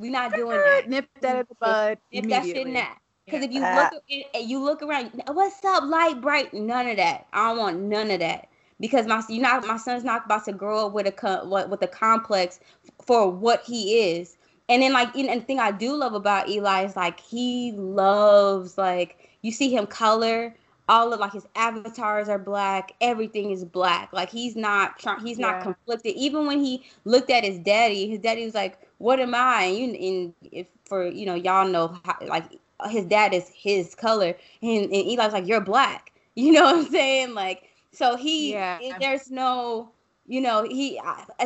we're 0.00 0.10
not 0.10 0.32
doing 0.32 0.56
that. 0.56 0.88
Nip 0.88 1.06
that 1.20 1.36
at 1.36 1.48
the 1.48 1.54
bud. 1.56 1.98
Nip 2.12 2.28
that 2.28 2.46
shit 2.46 2.66
in 2.66 2.72
that. 2.74 2.98
Because 3.26 3.44
if 3.44 3.52
you 3.52 3.62
uh, 3.62 3.90
look 3.92 4.02
you 4.40 4.58
look 4.58 4.82
around, 4.82 5.22
what's 5.28 5.64
up, 5.64 5.84
light 5.84 6.20
bright? 6.20 6.52
None 6.54 6.88
of 6.88 6.96
that. 6.96 7.26
I 7.32 7.48
don't 7.48 7.58
want 7.58 7.80
none 7.80 8.10
of 8.10 8.20
that. 8.20 8.48
Because 8.80 9.06
my 9.06 9.22
you 9.28 9.40
know 9.40 9.60
my 9.60 9.76
son's 9.76 10.04
not 10.04 10.24
about 10.24 10.46
to 10.46 10.52
grow 10.52 10.86
up 10.86 10.92
with 10.92 11.06
a 11.06 11.66
with 11.68 11.82
a 11.82 11.86
complex 11.86 12.60
for 13.04 13.30
what 13.30 13.62
he 13.64 14.10
is. 14.10 14.36
And 14.68 14.82
then 14.82 14.92
like 14.92 15.14
and 15.14 15.28
the 15.28 15.44
thing 15.44 15.60
I 15.60 15.70
do 15.70 15.94
love 15.94 16.14
about 16.14 16.48
Eli 16.48 16.84
is 16.84 16.96
like 16.96 17.20
he 17.20 17.72
loves 17.72 18.78
like 18.78 19.28
you 19.42 19.52
see 19.52 19.74
him 19.74 19.86
color 19.86 20.54
all 20.90 21.12
of 21.12 21.20
like 21.20 21.32
his 21.32 21.46
avatars 21.54 22.28
are 22.28 22.38
black. 22.38 22.92
Everything 23.00 23.52
is 23.52 23.64
black. 23.64 24.12
Like 24.12 24.28
he's 24.28 24.56
not 24.56 24.98
trying 24.98 25.24
he's 25.24 25.38
yeah. 25.38 25.52
not 25.52 25.62
conflicted. 25.62 26.16
Even 26.16 26.46
when 26.46 26.58
he 26.58 26.84
looked 27.04 27.30
at 27.30 27.44
his 27.44 27.58
daddy 27.60 28.08
his 28.08 28.18
daddy 28.18 28.44
was 28.44 28.54
like 28.54 28.78
what 28.98 29.20
am 29.20 29.34
i? 29.34 29.62
And 29.62 29.78
you 29.78 29.84
and 29.94 30.34
if 30.52 30.66
for 30.84 31.06
you 31.06 31.24
know 31.24 31.36
y'all 31.36 31.68
know 31.68 31.96
how, 32.04 32.16
like 32.26 32.58
his 32.88 33.06
dad 33.06 33.32
is 33.32 33.48
his 33.54 33.94
color. 33.94 34.34
And, 34.62 34.84
and 34.84 34.92
eli's 34.92 35.32
like 35.32 35.46
you're 35.46 35.60
black. 35.60 36.12
You 36.36 36.52
know 36.52 36.62
what 36.62 36.86
i'm 36.86 36.90
saying? 36.90 37.34
Like 37.34 37.64
so 37.92 38.16
he 38.16 38.52
yeah. 38.52 38.78
there's 39.00 39.30
no 39.30 39.90
you 40.26 40.40
know 40.40 40.62
he 40.62 40.98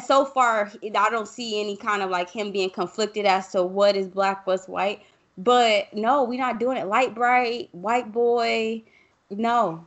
so 0.07 0.27
far 0.27 0.71
i 0.85 1.11
don't 1.11 1.27
see 1.27 1.59
any 1.59 1.75
kind 1.75 2.03
of 2.03 2.11
like 2.11 2.31
him 2.31 2.53
being 2.53 2.69
conflicted 2.69 3.25
as 3.25 3.49
to 3.53 3.63
what 3.63 3.97
is 3.97 4.09
black 4.09 4.47
what's 4.47 4.69
white. 4.69 5.03
But 5.37 5.93
no 5.95 6.23
we're 6.23 6.39
not 6.39 6.61
doing 6.61 6.77
it. 6.77 6.87
Light 6.87 7.15
bright 7.15 7.71
white 7.73 8.13
boy 8.13 8.85
no. 9.39 9.87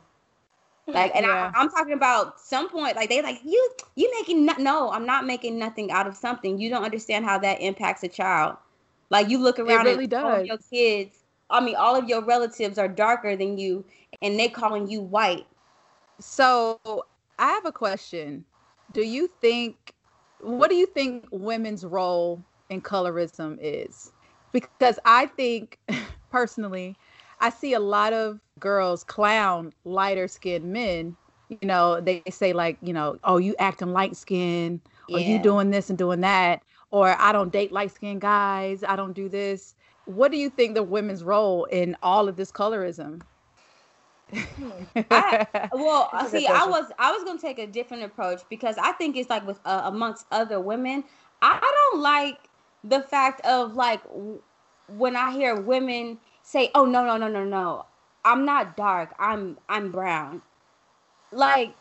Like, 0.86 1.14
and 1.14 1.26
yeah. 1.26 1.52
I, 1.54 1.60
am 1.60 1.68
talking 1.68 1.92
about 1.92 2.40
some 2.40 2.70
point, 2.70 2.96
like 2.96 3.10
they 3.10 3.20
like 3.20 3.40
you, 3.44 3.70
you 3.94 4.10
making 4.18 4.46
no, 4.46 4.54
no, 4.58 4.90
I'm 4.90 5.04
not 5.04 5.26
making 5.26 5.58
nothing 5.58 5.90
out 5.90 6.06
of 6.06 6.16
something. 6.16 6.58
You 6.58 6.70
don't 6.70 6.82
understand 6.82 7.26
how 7.26 7.38
that 7.40 7.60
impacts 7.60 8.02
a 8.04 8.08
child. 8.08 8.56
Like 9.10 9.28
you 9.28 9.38
look 9.38 9.58
around, 9.58 9.86
it 9.86 9.90
really 9.90 10.06
does. 10.06 10.24
All 10.24 10.42
your 10.42 10.58
kids, 10.70 11.24
I 11.50 11.60
mean, 11.60 11.76
all 11.76 11.94
of 11.94 12.08
your 12.08 12.24
relatives 12.24 12.78
are 12.78 12.88
darker 12.88 13.36
than 13.36 13.58
you, 13.58 13.84
and 14.22 14.38
they 14.38 14.48
calling 14.48 14.88
you 14.88 15.02
white. 15.02 15.46
So 16.20 16.80
I 17.38 17.48
have 17.48 17.66
a 17.66 17.72
question. 17.72 18.44
Do 18.92 19.02
you 19.02 19.28
think, 19.40 19.94
what 20.40 20.70
do 20.70 20.76
you 20.76 20.86
think 20.86 21.26
women's 21.30 21.84
role 21.84 22.42
in 22.70 22.80
colorism 22.80 23.58
is? 23.60 24.12
Because 24.52 24.98
I 25.04 25.26
think 25.26 25.78
personally, 26.30 26.96
I 27.40 27.50
see 27.50 27.74
a 27.74 27.80
lot 27.80 28.12
of 28.12 28.40
girls 28.58 29.04
clown 29.04 29.72
lighter 29.84 30.28
skinned 30.28 30.64
men. 30.64 31.16
You 31.48 31.66
know, 31.66 32.00
they 32.00 32.22
say 32.30 32.52
like, 32.52 32.76
you 32.82 32.92
know, 32.92 33.18
oh, 33.24 33.38
you 33.38 33.54
acting 33.58 33.92
light 33.92 34.16
skinned, 34.16 34.80
or 35.10 35.18
yeah. 35.18 35.28
you 35.28 35.42
doing 35.42 35.70
this 35.70 35.88
and 35.88 35.96
doing 35.96 36.20
that, 36.20 36.62
or 36.90 37.16
I 37.18 37.32
don't 37.32 37.50
date 37.50 37.72
light 37.72 37.90
skinned 37.90 38.20
guys, 38.20 38.84
I 38.84 38.96
don't 38.96 39.14
do 39.14 39.28
this. 39.28 39.74
What 40.04 40.30
do 40.30 40.38
you 40.38 40.50
think 40.50 40.74
the 40.74 40.82
women's 40.82 41.24
role 41.24 41.64
in 41.66 41.96
all 42.02 42.28
of 42.28 42.36
this 42.36 42.52
colorism? 42.52 43.22
I, 45.10 45.46
well, 45.72 46.10
see, 46.28 46.46
I 46.46 46.66
was 46.66 46.90
I 46.98 47.12
was 47.12 47.24
gonna 47.24 47.40
take 47.40 47.58
a 47.58 47.66
different 47.66 48.02
approach 48.02 48.42
because 48.50 48.76
I 48.78 48.92
think 48.92 49.16
it's 49.16 49.30
like 49.30 49.46
with 49.46 49.58
uh, 49.64 49.82
amongst 49.84 50.26
other 50.30 50.60
women, 50.60 51.04
I 51.40 51.58
don't 51.60 52.02
like 52.02 52.38
the 52.84 53.00
fact 53.02 53.40
of 53.46 53.74
like 53.74 54.02
when 54.88 55.16
I 55.16 55.32
hear 55.32 55.60
women 55.60 56.18
say, 56.48 56.70
"Oh 56.74 56.86
no, 56.86 57.04
no, 57.04 57.18
no, 57.18 57.28
no, 57.28 57.44
no, 57.44 57.84
I'm 58.24 58.44
not 58.46 58.76
dark. 58.76 59.14
I'm 59.18 59.58
I'm 59.68 59.92
brown." 59.92 60.42
Like, 61.32 61.74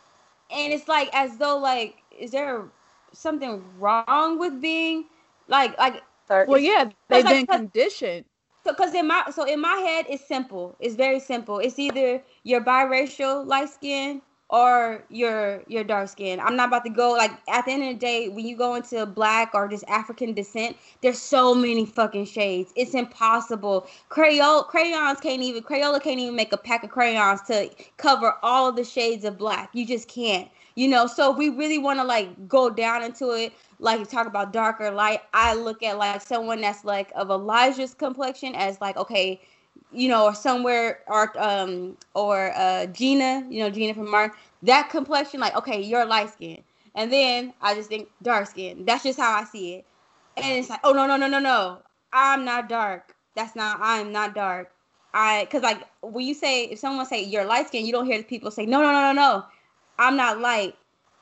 and 0.51 0.73
it's 0.73 0.87
like 0.87 1.09
as 1.13 1.37
though 1.37 1.57
like, 1.57 2.03
is 2.17 2.31
there 2.31 2.65
something 3.13 3.63
wrong 3.79 4.39
with 4.39 4.61
being 4.61 5.05
like 5.47 5.77
like? 5.77 6.03
Well, 6.45 6.59
yeah, 6.59 6.89
they've 7.09 7.23
like, 7.23 7.47
been 7.47 7.47
conditioned. 7.47 8.25
So, 8.63 8.73
because 8.73 8.93
in 8.93 9.07
my 9.07 9.23
so 9.31 9.45
in 9.45 9.61
my 9.61 9.75
head, 9.77 10.05
it's 10.09 10.27
simple. 10.27 10.75
It's 10.79 10.95
very 10.95 11.19
simple. 11.19 11.59
It's 11.59 11.79
either 11.79 12.21
you're 12.43 12.61
biracial, 12.63 13.45
light 13.45 13.69
skin, 13.69 14.21
or 14.49 15.03
you're 15.09 15.61
you're 15.67 15.83
dark 15.83 16.07
skinned. 16.09 16.39
I'm 16.41 16.55
not 16.55 16.69
about 16.69 16.85
to 16.85 16.89
go 16.89 17.11
like 17.11 17.31
at 17.49 17.65
the 17.65 17.71
end 17.71 17.83
of 17.83 17.89
the 17.89 17.95
day, 17.95 18.29
when 18.29 18.47
you 18.47 18.55
go 18.55 18.75
into 18.75 19.05
black 19.05 19.51
or 19.53 19.67
just 19.67 19.83
African 19.87 20.33
descent, 20.33 20.77
there's 21.01 21.19
so 21.19 21.53
many 21.53 21.85
fucking 21.85 22.25
shades. 22.25 22.71
It's 22.75 22.93
impossible. 22.93 23.87
Crayola 24.09 24.65
crayons 24.67 25.19
can't 25.19 25.41
even 25.41 25.63
Crayola 25.63 26.01
can't 26.01 26.19
even 26.19 26.35
make 26.35 26.53
a 26.53 26.57
pack 26.57 26.83
of 26.83 26.91
crayons 26.91 27.41
to 27.43 27.69
cover 27.97 28.35
all 28.41 28.69
of 28.69 28.75
the 28.75 28.85
shades 28.85 29.25
of 29.25 29.37
black. 29.37 29.69
You 29.73 29.85
just 29.85 30.07
can't. 30.07 30.49
You 30.75 30.87
know, 30.87 31.07
so 31.07 31.31
we 31.31 31.49
really 31.49 31.79
want 31.79 31.99
to 31.99 32.05
like 32.05 32.47
go 32.47 32.69
down 32.69 33.03
into 33.03 33.31
it, 33.31 33.51
like 33.79 33.99
you 33.99 34.05
talk 34.05 34.27
about 34.27 34.53
darker 34.53 34.91
light. 34.91 35.21
I 35.33 35.55
look 35.55 35.81
at 35.81 35.97
like 35.97 36.21
someone 36.21 36.61
that's 36.61 36.85
like 36.85 37.11
of 37.15 37.31
Elijah's 37.31 37.95
complexion 37.95 38.53
as 38.53 38.79
like, 38.79 38.95
okay, 38.95 39.41
you 39.91 40.09
know, 40.09 40.25
or 40.25 40.35
somewhere, 40.35 40.99
or 41.07 41.31
um, 41.37 41.97
or 42.13 42.51
uh, 42.55 42.85
Gina, 42.87 43.45
you 43.49 43.61
know, 43.61 43.69
Gina 43.69 43.93
from 43.93 44.09
Mark, 44.09 44.33
that 44.63 44.89
complexion, 44.89 45.39
like, 45.39 45.55
okay, 45.55 45.81
you're 45.81 46.05
light 46.05 46.31
skin, 46.31 46.63
and 46.95 47.11
then 47.11 47.53
I 47.61 47.75
just 47.75 47.89
think 47.89 48.09
dark 48.21 48.47
skin. 48.47 48.85
That's 48.85 49.03
just 49.03 49.19
how 49.19 49.33
I 49.33 49.45
see 49.45 49.75
it, 49.75 49.85
and 50.37 50.57
it's 50.57 50.69
like, 50.69 50.81
oh 50.83 50.93
no, 50.93 51.07
no, 51.07 51.17
no, 51.17 51.27
no, 51.27 51.39
no, 51.39 51.79
I'm 52.13 52.45
not 52.45 52.69
dark. 52.69 53.15
That's 53.35 53.55
not. 53.55 53.79
I'm 53.81 54.11
not 54.11 54.35
dark. 54.35 54.71
I, 55.13 55.47
cause 55.51 55.63
like 55.63 55.83
when 56.01 56.25
you 56.25 56.33
say, 56.33 56.65
if 56.65 56.79
someone 56.79 57.05
say 57.05 57.23
you're 57.23 57.45
light 57.45 57.67
skin, 57.67 57.85
you 57.85 57.91
don't 57.91 58.05
hear 58.05 58.21
people 58.23 58.51
say, 58.51 58.65
no, 58.65 58.81
no, 58.81 58.91
no, 58.91 59.01
no, 59.01 59.13
no, 59.13 59.45
I'm 59.97 60.15
not 60.17 60.39
light. 60.39 60.75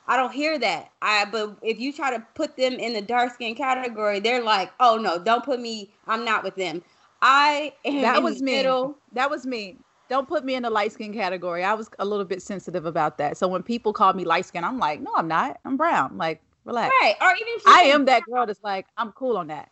I 0.08 0.16
don't 0.16 0.32
hear 0.32 0.58
that. 0.58 0.90
I 1.02 1.24
but 1.24 1.56
if 1.62 1.80
you 1.80 1.92
try 1.92 2.10
to 2.16 2.24
put 2.34 2.56
them 2.56 2.74
in 2.74 2.92
the 2.92 3.02
dark 3.02 3.34
skin 3.34 3.54
category, 3.54 4.20
they're 4.20 4.42
like, 4.42 4.72
oh 4.80 4.96
no, 4.96 5.18
don't 5.18 5.44
put 5.44 5.60
me. 5.60 5.90
I'm 6.06 6.24
not 6.24 6.44
with 6.44 6.56
them. 6.56 6.82
I 7.22 7.72
am 7.84 8.02
that 8.02 8.22
was 8.22 8.42
me. 8.42 8.56
Middle. 8.56 8.96
That 9.12 9.30
was 9.30 9.46
me. 9.46 9.78
Don't 10.08 10.28
put 10.28 10.44
me 10.44 10.54
in 10.54 10.62
the 10.62 10.70
light 10.70 10.92
skin 10.92 11.12
category. 11.12 11.64
I 11.64 11.74
was 11.74 11.90
a 11.98 12.04
little 12.04 12.24
bit 12.24 12.40
sensitive 12.40 12.86
about 12.86 13.18
that. 13.18 13.36
So 13.36 13.48
when 13.48 13.62
people 13.62 13.92
call 13.92 14.12
me 14.12 14.24
light 14.24 14.46
skin, 14.46 14.62
I'm 14.62 14.78
like, 14.78 15.00
no, 15.00 15.10
I'm 15.16 15.26
not. 15.26 15.58
I'm 15.64 15.76
brown. 15.76 16.16
Like, 16.16 16.40
relax. 16.64 16.94
Right. 17.00 17.16
Or 17.20 17.34
even 17.34 17.60
I 17.66 17.80
am 17.92 18.04
that 18.04 18.22
girl 18.30 18.46
that's 18.46 18.62
like, 18.62 18.86
I'm 18.96 19.10
cool 19.12 19.36
on 19.36 19.48
that. 19.48 19.70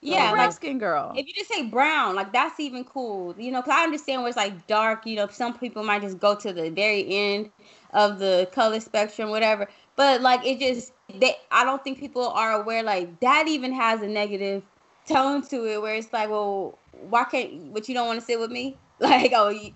Yeah, 0.00 0.32
brown 0.32 0.52
skin 0.52 0.78
girl. 0.78 1.12
If 1.14 1.26
you 1.26 1.34
just 1.34 1.50
say 1.50 1.64
brown, 1.64 2.14
like 2.14 2.32
that's 2.32 2.58
even 2.58 2.84
cool. 2.84 3.34
You 3.38 3.52
know, 3.52 3.60
because 3.60 3.76
I 3.76 3.84
understand 3.84 4.22
where 4.22 4.28
it's 4.28 4.36
like 4.36 4.66
dark. 4.66 5.06
You 5.06 5.16
know, 5.16 5.28
some 5.28 5.56
people 5.56 5.84
might 5.84 6.02
just 6.02 6.18
go 6.18 6.34
to 6.34 6.52
the 6.52 6.70
very 6.70 7.06
end 7.06 7.50
of 7.92 8.18
the 8.18 8.48
color 8.52 8.80
spectrum, 8.80 9.30
whatever. 9.30 9.68
But 9.96 10.22
like 10.22 10.44
it 10.44 10.58
just, 10.58 10.92
they, 11.14 11.36
I 11.50 11.64
don't 11.64 11.84
think 11.84 12.00
people 12.00 12.28
are 12.30 12.60
aware 12.60 12.82
like 12.82 13.20
that 13.20 13.46
even 13.46 13.72
has 13.72 14.00
a 14.02 14.08
negative 14.08 14.62
tone 15.06 15.42
to 15.48 15.66
it, 15.66 15.80
where 15.82 15.94
it's 15.94 16.12
like, 16.12 16.30
well, 16.30 16.78
why 17.08 17.24
can't 17.24 17.72
but 17.72 17.88
you 17.88 17.94
don't 17.94 18.06
want 18.06 18.20
to 18.20 18.24
sit 18.24 18.38
with 18.38 18.50
me? 18.50 18.76
Like, 19.00 19.32
oh, 19.34 19.48
you, 19.48 19.72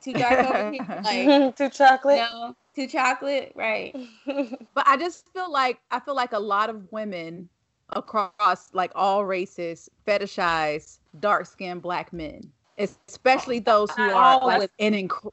too 0.00 0.14
dark 0.14 0.42
over 0.42 0.72
here? 0.72 0.86
Like, 1.04 1.56
too 1.56 1.68
chocolate? 1.68 2.16
No, 2.16 2.54
too 2.74 2.86
chocolate, 2.86 3.52
right? 3.54 3.94
but 4.74 4.84
I 4.86 4.96
just 4.96 5.30
feel 5.32 5.52
like 5.52 5.78
I 5.90 6.00
feel 6.00 6.14
like 6.14 6.32
a 6.32 6.38
lot 6.38 6.70
of 6.70 6.90
women 6.90 7.48
across 7.90 8.72
like 8.72 8.90
all 8.94 9.24
races 9.24 9.90
fetishize 10.06 10.98
dark 11.20 11.46
skinned 11.46 11.82
black 11.82 12.12
men, 12.12 12.50
especially 12.78 13.58
those 13.58 13.90
who 13.90 14.02
are 14.10 14.40
like 14.40 14.70
in 14.78 14.94
inc- 14.94 15.30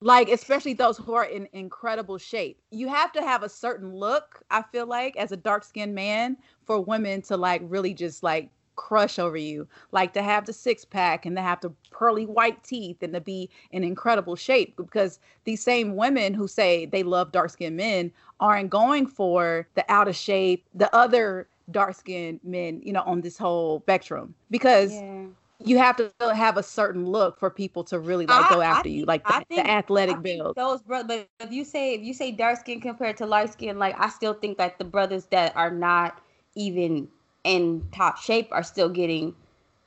like 0.00 0.28
especially 0.28 0.74
those 0.74 0.98
who 0.98 1.14
are 1.14 1.24
in 1.24 1.48
incredible 1.52 2.18
shape. 2.18 2.60
You 2.70 2.88
have 2.88 3.12
to 3.12 3.22
have 3.22 3.42
a 3.44 3.48
certain 3.48 3.94
look, 3.94 4.42
I 4.50 4.62
feel 4.62 4.86
like, 4.86 5.16
as 5.16 5.32
a 5.32 5.36
dark 5.36 5.64
skinned 5.64 5.94
man 5.94 6.36
for 6.64 6.80
women 6.80 7.22
to 7.22 7.36
like 7.36 7.62
really 7.64 7.94
just 7.94 8.22
like 8.22 8.50
crush 8.76 9.18
over 9.18 9.36
you, 9.36 9.66
like 9.92 10.12
to 10.14 10.22
have 10.22 10.46
the 10.46 10.52
six 10.52 10.84
pack 10.84 11.26
and 11.26 11.36
to 11.36 11.42
have 11.42 11.60
the 11.60 11.70
pearly 11.90 12.26
white 12.26 12.62
teeth 12.64 13.02
and 13.02 13.12
to 13.12 13.20
be 13.20 13.50
in 13.70 13.84
incredible 13.84 14.36
shape. 14.36 14.76
Because 14.76 15.18
these 15.44 15.62
same 15.62 15.96
women 15.96 16.34
who 16.34 16.48
say 16.48 16.86
they 16.86 17.02
love 17.02 17.32
dark 17.32 17.50
skinned 17.50 17.76
men 17.76 18.12
aren't 18.40 18.70
going 18.70 19.06
for 19.06 19.66
the 19.74 19.84
out 19.90 20.08
of 20.08 20.16
shape, 20.16 20.64
the 20.74 20.94
other 20.94 21.48
dark 21.70 21.94
skinned 21.94 22.40
men, 22.42 22.80
you 22.84 22.92
know, 22.92 23.02
on 23.02 23.20
this 23.20 23.38
whole 23.38 23.80
spectrum. 23.80 24.34
Because 24.50 24.92
yeah. 24.92 25.26
you 25.64 25.78
have 25.78 25.96
to 25.96 26.12
have 26.34 26.56
a 26.56 26.62
certain 26.62 27.06
look 27.06 27.38
for 27.38 27.50
people 27.50 27.84
to 27.84 27.98
really 27.98 28.26
like 28.26 28.46
I, 28.46 28.54
go 28.54 28.60
after 28.60 28.88
you, 28.88 29.04
like 29.04 29.24
the, 29.26 29.44
think, 29.48 29.62
the 29.62 29.70
athletic 29.70 30.22
build. 30.22 30.56
Those 30.56 30.82
brothers, 30.82 31.26
but 31.38 31.46
if 31.46 31.52
you 31.52 31.64
say 31.64 31.94
if 31.94 32.02
you 32.02 32.14
say 32.14 32.32
dark 32.32 32.60
skin 32.60 32.80
compared 32.80 33.16
to 33.18 33.26
light 33.26 33.52
skin, 33.52 33.78
like 33.78 33.94
I 33.98 34.08
still 34.08 34.34
think 34.34 34.58
that 34.58 34.78
the 34.78 34.84
brothers 34.84 35.26
that 35.26 35.54
are 35.56 35.70
not 35.70 36.20
even 36.54 37.08
in 37.44 37.86
top 37.92 38.18
shape 38.18 38.48
are 38.52 38.62
still 38.62 38.88
getting 38.88 39.34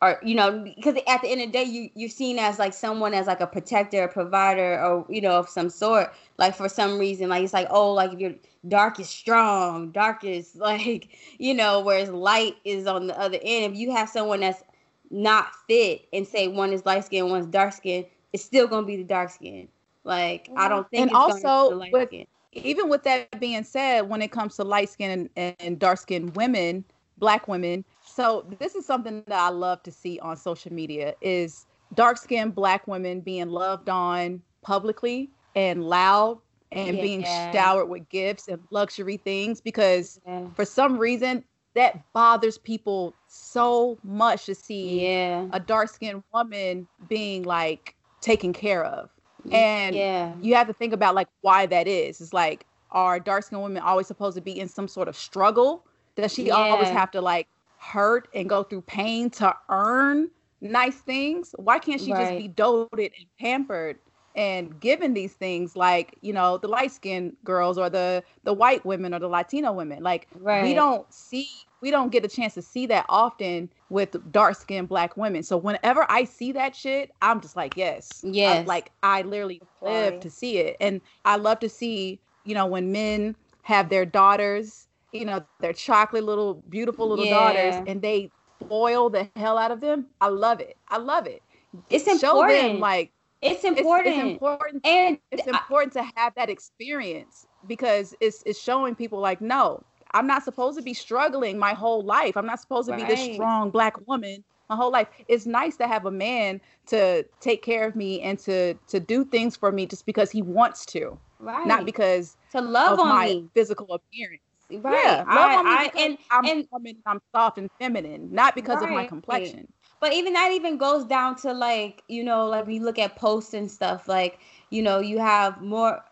or 0.02 0.20
you 0.24 0.36
know 0.36 0.64
because 0.76 0.96
at 1.08 1.22
the 1.22 1.28
end 1.30 1.42
of 1.42 1.48
the 1.48 1.52
day 1.52 1.64
you 1.64 1.90
you're 1.96 2.10
seen 2.10 2.38
as 2.38 2.60
like 2.60 2.74
someone 2.74 3.14
as 3.14 3.28
like 3.28 3.40
a 3.40 3.48
protector 3.48 4.04
a 4.04 4.08
provider 4.08 4.80
or 4.84 5.06
you 5.10 5.22
know 5.22 5.32
of 5.32 5.50
some 5.50 5.70
sort. 5.70 6.14
Like 6.38 6.56
for 6.56 6.68
some 6.70 7.00
reason 7.00 7.30
like 7.30 7.44
it's 7.44 7.54
like 7.54 7.68
oh 7.70 7.94
like 7.94 8.14
if 8.14 8.20
you're 8.20 8.36
dark 8.68 9.00
is 9.00 9.10
strong 9.10 9.92
dark 9.92 10.24
is 10.24 10.56
like 10.60 11.10
you 11.40 11.54
know 11.54 11.82
whereas 11.82 12.10
light 12.10 12.56
is 12.64 12.88
on 12.88 13.08
the 13.08 13.20
other 13.20 13.40
end. 13.42 13.74
If 13.74 13.80
you 13.80 13.92
have 13.92 14.10
someone 14.10 14.42
that's 14.42 14.64
not 15.10 15.48
fit 15.68 16.08
and 16.12 16.28
say 16.28 16.48
one 16.48 16.74
is 16.74 16.86
light 16.86 17.06
skin 17.06 17.30
one's 17.30 17.46
dark 17.46 17.72
skin 17.74 18.06
it's 18.34 18.44
still 18.44 18.68
gonna 18.68 18.86
be 18.86 18.98
the 18.98 19.04
dark 19.04 19.30
skin. 19.30 19.68
Like 20.04 20.50
i 20.56 20.68
don't 20.68 20.90
think 20.92 21.08
and 21.08 21.16
also 21.16 21.90
with, 21.92 22.10
even 22.52 22.90
with 22.90 23.04
that 23.04 23.40
being 23.40 23.64
said 23.64 24.02
when 24.02 24.22
it 24.22 24.32
comes 24.32 24.56
to 24.58 24.64
light 24.64 24.90
skin 24.90 25.30
and, 25.36 25.56
and 25.60 25.80
dark 25.80 26.00
skinned 26.00 26.36
women 26.36 26.84
black 27.18 27.48
women. 27.48 27.86
So 28.04 28.46
this 28.60 28.76
is 28.76 28.86
something 28.86 29.24
that 29.28 29.40
I 29.40 29.50
love 29.50 29.84
to 29.84 29.92
see 29.92 30.20
on 30.20 30.38
social 30.38 30.74
media 30.74 31.16
is 31.22 31.66
dark 31.94 32.18
skinned 32.18 32.56
black 32.56 32.88
women 32.88 33.22
being 33.22 33.50
loved 33.50 33.90
on 33.90 34.42
publicly 34.62 35.30
and 35.56 35.84
loud 35.84 36.40
and 36.72 36.98
yeah. 36.98 37.02
being 37.02 37.24
showered 37.24 37.86
with 37.86 38.08
gifts 38.10 38.48
and 38.48 38.62
luxury 38.72 39.18
things 39.18 39.62
because 39.62 40.20
yeah. 40.28 40.46
for 40.56 40.66
some 40.66 40.98
reason 40.98 41.44
that 41.76 42.02
bothers 42.14 42.58
people 42.58 43.14
so 43.28 43.98
much 44.04 44.46
to 44.46 44.56
see 44.56 45.06
yeah. 45.06 45.46
a 45.52 45.60
dark 45.60 45.90
skinned 45.90 46.24
woman 46.34 46.88
being 47.10 47.44
like 47.44 47.96
taken 48.22 48.54
care 48.54 48.84
of. 48.84 49.10
And 49.52 49.96
yeah. 49.96 50.34
you 50.42 50.56
have 50.56 50.68
to 50.68 50.74
think 50.74 50.94
about 50.94 51.14
like 51.14 51.28
why 51.42 51.68
that 51.68 51.88
is. 51.88 52.20
It's 52.20 52.34
like 52.34 52.66
are 52.92 53.20
dark 53.20 53.44
skinned 53.44 53.62
women 53.62 53.84
always 53.84 54.08
supposed 54.08 54.36
to 54.36 54.42
be 54.42 54.58
in 54.58 54.68
some 54.68 54.88
sort 54.88 55.08
of 55.08 55.16
struggle? 55.16 55.86
Does 56.16 56.34
she 56.34 56.48
yeah. 56.48 56.54
always 56.54 56.90
have 56.90 57.12
to 57.12 57.22
like 57.22 57.48
hurt 57.78 58.28
and 58.34 58.50
go 58.50 58.64
through 58.64 58.82
pain 58.82 59.30
to 59.32 59.56
earn 59.70 60.30
nice 60.62 60.96
things? 60.96 61.54
Why 61.58 61.80
can't 61.80 62.02
she 62.02 62.12
right. 62.12 62.28
just 62.28 62.38
be 62.38 62.48
doted 62.48 63.12
and 63.18 63.28
pampered 63.40 63.98
and 64.36 64.80
given 64.80 65.14
these 65.14 65.34
things 65.34 65.76
like, 65.76 66.16
you 66.22 66.34
know, 66.34 66.58
the 66.58 66.68
light 66.68 66.92
skinned 66.92 67.36
girls 67.44 67.78
or 67.78 67.90
the 67.90 68.24
the 68.44 68.54
white 68.54 68.86
women 68.86 69.14
or 69.14 69.20
the 69.20 69.28
Latino 69.28 69.72
women? 69.74 70.04
Like 70.04 70.28
right. 70.40 70.64
we 70.64 70.74
don't 70.74 71.12
see 71.14 71.48
we 71.82 71.92
don't 71.92 72.12
get 72.12 72.26
a 72.26 72.28
chance 72.28 72.54
to 72.56 72.62
see 72.62 72.88
that 72.88 73.06
often 73.10 73.70
with 73.90 74.16
dark 74.32 74.56
skinned 74.56 74.90
black 74.90 75.16
women. 75.18 75.44
So 75.44 75.58
whenever 75.58 76.06
I 76.10 76.24
see 76.24 76.52
that 76.54 76.76
shit, 76.76 77.12
I'm 77.22 77.42
just 77.42 77.56
like, 77.56 77.78
yes. 77.78 78.24
Yes. 78.24 78.64
I, 78.64 78.64
like 78.64 78.92
I 79.04 79.22
literally 79.22 79.62
live 79.82 80.20
to 80.22 80.30
see 80.30 80.58
it. 80.58 80.78
And 80.80 81.00
I 81.26 81.36
love 81.36 81.60
to 81.60 81.70
see, 81.70 82.20
you 82.44 82.56
know, 82.56 82.66
when 82.66 82.92
men 82.92 83.36
have 83.62 83.90
their 83.90 84.06
daughters 84.06 84.88
you 85.12 85.26
know, 85.26 85.46
their 85.60 85.74
chocolate 85.74 86.24
little 86.24 86.56
beautiful 86.70 87.08
little 87.08 87.26
yeah. 87.26 87.34
daughters 87.34 87.84
and 87.88 88.02
they 88.02 88.32
spoil 88.62 89.10
the 89.10 89.30
hell 89.36 89.58
out 89.58 89.72
of 89.72 89.82
them. 89.82 90.08
I 90.22 90.28
love 90.28 90.60
it. 90.60 90.78
I 90.90 90.98
love 90.98 91.28
it. 91.28 91.42
It's 91.90 92.06
Show 92.06 92.12
important. 92.12 92.62
Them, 92.62 92.80
like 92.80 93.12
it's 93.42 93.64
important. 93.64 94.16
It's, 94.16 94.24
it's 94.24 94.32
important. 94.32 94.86
And 94.86 95.18
it's 95.32 95.48
important 95.48 95.96
I, 95.98 96.02
to 96.02 96.12
have 96.16 96.34
that 96.36 96.50
experience 96.50 97.48
because 97.68 98.16
it's 98.20 98.44
it's 98.46 98.60
showing 98.60 98.96
people 98.96 99.20
like, 99.20 99.42
no, 99.42 99.84
I'm 100.12 100.28
not 100.28 100.44
supposed 100.44 100.78
to 100.78 100.84
be 100.84 100.94
struggling 100.94 101.58
my 101.58 101.74
whole 101.74 102.02
life. 102.02 102.38
I'm 102.38 102.46
not 102.46 102.60
supposed 102.60 102.88
to 102.88 102.94
right. 102.94 103.08
be 103.08 103.16
this 103.16 103.36
strong 103.36 103.70
black 103.70 104.08
woman 104.08 104.44
my 104.70 104.76
whole 104.76 104.92
life. 104.92 105.08
It's 105.28 105.46
nice 105.46 105.78
to 105.78 105.88
have 105.88 106.06
a 106.06 106.12
man 106.12 106.60
to 106.88 107.24
take 107.40 107.62
care 107.62 107.88
of 107.88 107.96
me 107.96 108.22
and 108.22 108.40
to 108.40 108.74
to 108.88 109.00
do 109.00 109.26
things 109.26 109.56
for 109.56 109.72
me 109.72 109.86
just 109.86 110.06
because 110.06 110.32
he 110.32 110.42
wants 110.42 110.86
to. 110.88 111.18
Right. 111.40 111.68
Not 111.68 111.86
because 111.86 112.38
to 112.52 112.62
love 112.62 113.00
of 113.00 113.06
my 113.06 113.28
me. 113.28 113.50
physical 113.54 113.94
appearance. 113.94 114.42
Right. 114.72 114.94
Yeah, 114.94 115.26
I, 115.28 115.92
I, 115.96 116.02
and 116.02 116.18
I'm 116.32 116.46
and 116.46 116.98
I'm 117.06 117.20
soft 117.34 117.58
and 117.58 117.70
feminine, 117.80 118.34
not 118.34 118.56
because 118.56 118.82
right. 118.82 118.90
of 118.90 118.90
my 118.90 119.04
complexion. 119.04 119.68
But 120.00 120.14
even 120.14 120.34
that 120.34 120.52
even 120.52 120.78
goes 120.78 121.06
down 121.06 121.36
to 121.38 121.54
like, 121.54 122.04
you 122.08 122.24
know, 122.24 122.48
like 122.48 122.68
we 122.68 122.80
look 122.80 123.00
at 123.00 123.16
posts 123.16 123.54
and 123.54 123.72
stuff, 123.72 124.08
like, 124.08 124.40
you 124.70 124.82
know, 124.82 125.00
you 125.00 125.20
have 125.20 125.62
more 125.62 126.04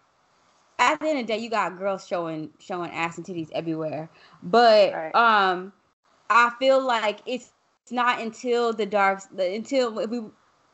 at 0.79 0.99
the 0.99 1.07
end 1.07 1.19
of 1.19 1.27
the 1.27 1.33
day, 1.33 1.39
you 1.39 1.49
got 1.49 1.77
girls 1.77 2.07
showing 2.07 2.51
showing 2.59 2.91
ass 2.91 3.17
and 3.17 3.25
titties 3.25 3.49
everywhere. 3.53 4.09
But 4.41 4.93
right. 4.93 5.15
um 5.15 5.73
I 6.29 6.51
feel 6.59 6.83
like 6.85 7.21
it's, 7.25 7.53
it's 7.83 7.91
not 7.91 8.21
until 8.21 8.73
the 8.73 8.85
dark 8.85 9.21
until 9.37 9.93
we 10.07 10.21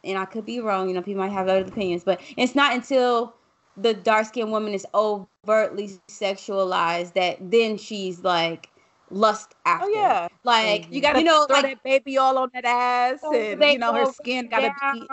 and 0.03 0.17
I 0.17 0.25
could 0.25 0.45
be 0.45 0.59
wrong, 0.61 0.87
you 0.87 0.95
know, 0.95 1.01
people 1.01 1.21
might 1.21 1.31
have 1.31 1.47
other 1.49 1.65
opinions, 1.67 2.03
but 2.03 2.21
it's 2.37 2.55
not 2.55 2.73
until 2.73 3.35
the 3.81 3.93
dark 3.93 4.27
skinned 4.27 4.51
woman 4.51 4.73
is 4.73 4.85
overtly 4.93 5.99
sexualized 6.09 7.13
that 7.13 7.37
then 7.39 7.77
she's 7.77 8.23
like 8.23 8.69
lust 9.09 9.55
after. 9.65 9.85
Oh 9.85 9.89
yeah, 9.89 10.27
like 10.43 10.87
you 10.91 11.01
got 11.01 11.13
to 11.13 11.19
you 11.19 11.25
know 11.25 11.45
throw 11.47 11.57
like, 11.57 11.65
that 11.65 11.83
baby 11.83 12.17
all 12.17 12.37
on 12.37 12.49
that 12.53 12.65
ass, 12.65 13.19
and 13.23 13.63
you 13.63 13.79
know 13.79 13.93
her 13.93 14.05
skin 14.05 14.47
got 14.47 14.59
to 14.59 14.73
be 14.93 15.07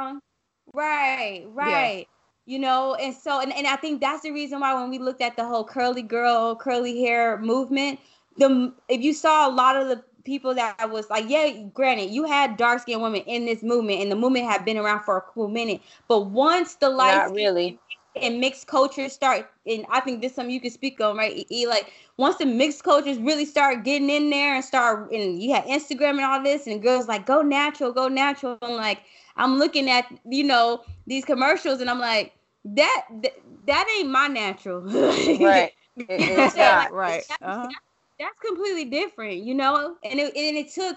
right, 0.73 1.45
right. 1.49 1.99
Yeah. 1.99 2.12
You 2.49 2.61
know, 2.61 2.95
and 2.95 3.12
so 3.12 3.41
and, 3.41 3.53
and 3.53 3.67
I 3.67 3.75
think 3.75 4.01
that's 4.01 4.23
the 4.23 4.31
reason 4.31 4.61
why 4.61 4.73
when 4.75 4.89
we 4.89 4.99
looked 4.99 5.21
at 5.21 5.37
the 5.37 5.45
whole 5.45 5.64
curly 5.64 6.03
girl, 6.03 6.55
curly 6.55 7.03
hair 7.03 7.39
movement, 7.39 7.99
the 8.37 8.73
if 8.89 9.01
you 9.01 9.14
saw 9.14 9.49
a 9.49 9.51
lot 9.51 9.75
of 9.75 9.89
the 9.89 10.05
people 10.25 10.55
that 10.55 10.91
was 10.91 11.09
like, 11.09 11.25
yeah, 11.29 11.51
granted, 11.73 12.11
you 12.11 12.25
had 12.25 12.57
dark 12.57 12.83
skinned 12.83 13.01
women 13.01 13.23
in 13.23 13.47
this 13.47 13.62
movement, 13.62 14.01
and 14.01 14.12
the 14.12 14.17
movement 14.17 14.45
had 14.45 14.64
been 14.64 14.77
around 14.77 15.03
for 15.03 15.17
a 15.17 15.21
cool 15.23 15.49
minute. 15.49 15.81
But 16.07 16.27
once 16.27 16.77
the 16.77 16.91
light, 16.91 17.33
really, 17.33 17.81
and 18.21 18.41
mixed 18.41 18.67
cultures 18.67 19.12
start 19.12 19.49
and 19.67 19.85
i 19.91 20.01
think 20.01 20.21
this 20.21 20.33
is 20.33 20.37
something 20.37 20.55
you 20.55 20.61
can 20.61 20.71
speak 20.71 21.01
on 21.01 21.17
right 21.17 21.47
e, 21.51 21.67
like 21.67 21.93
once 22.17 22.37
the 22.37 22.47
mixed 22.47 22.83
cultures 22.83 23.19
really 23.19 23.45
start 23.45 23.85
getting 23.85 24.11
in 24.11 24.31
there 24.31 24.55
and 24.55 24.64
start 24.64 25.11
and 25.12 25.43
you 25.43 25.53
had 25.53 25.64
instagram 25.64 26.11
and 26.11 26.23
all 26.23 26.43
this 26.43 26.67
and 26.67 26.83
girls 26.83 27.09
like 27.09 27.27
go 27.27 27.43
natural 27.43 27.93
go 27.93 28.09
natural 28.09 28.59
i'm 28.62 28.77
like 28.77 29.03
i'm 29.37 29.59
looking 29.59 29.91
at 29.91 30.07
you 30.29 30.45
know 30.45 30.83
these 31.07 31.25
commercials 31.25 31.81
and 31.81 31.91
i'm 31.91 32.01
like 32.01 32.33
that 32.75 33.07
that, 33.23 33.33
that 33.67 33.97
ain't 33.99 34.11
my 34.11 34.29
natural. 34.29 34.81
Right. 35.41 35.73
It's 35.97 36.57
not. 36.57 36.93
right. 36.93 37.25
uh-huh. 37.41 37.62
that's, 37.62 37.75
that's 38.19 38.41
completely 38.41 38.85
different 38.85 39.45
you 39.45 39.55
know? 39.55 39.97
And 40.05 40.21
it, 40.21 40.37
and 40.37 40.57
it 40.57 40.73
took 40.73 40.97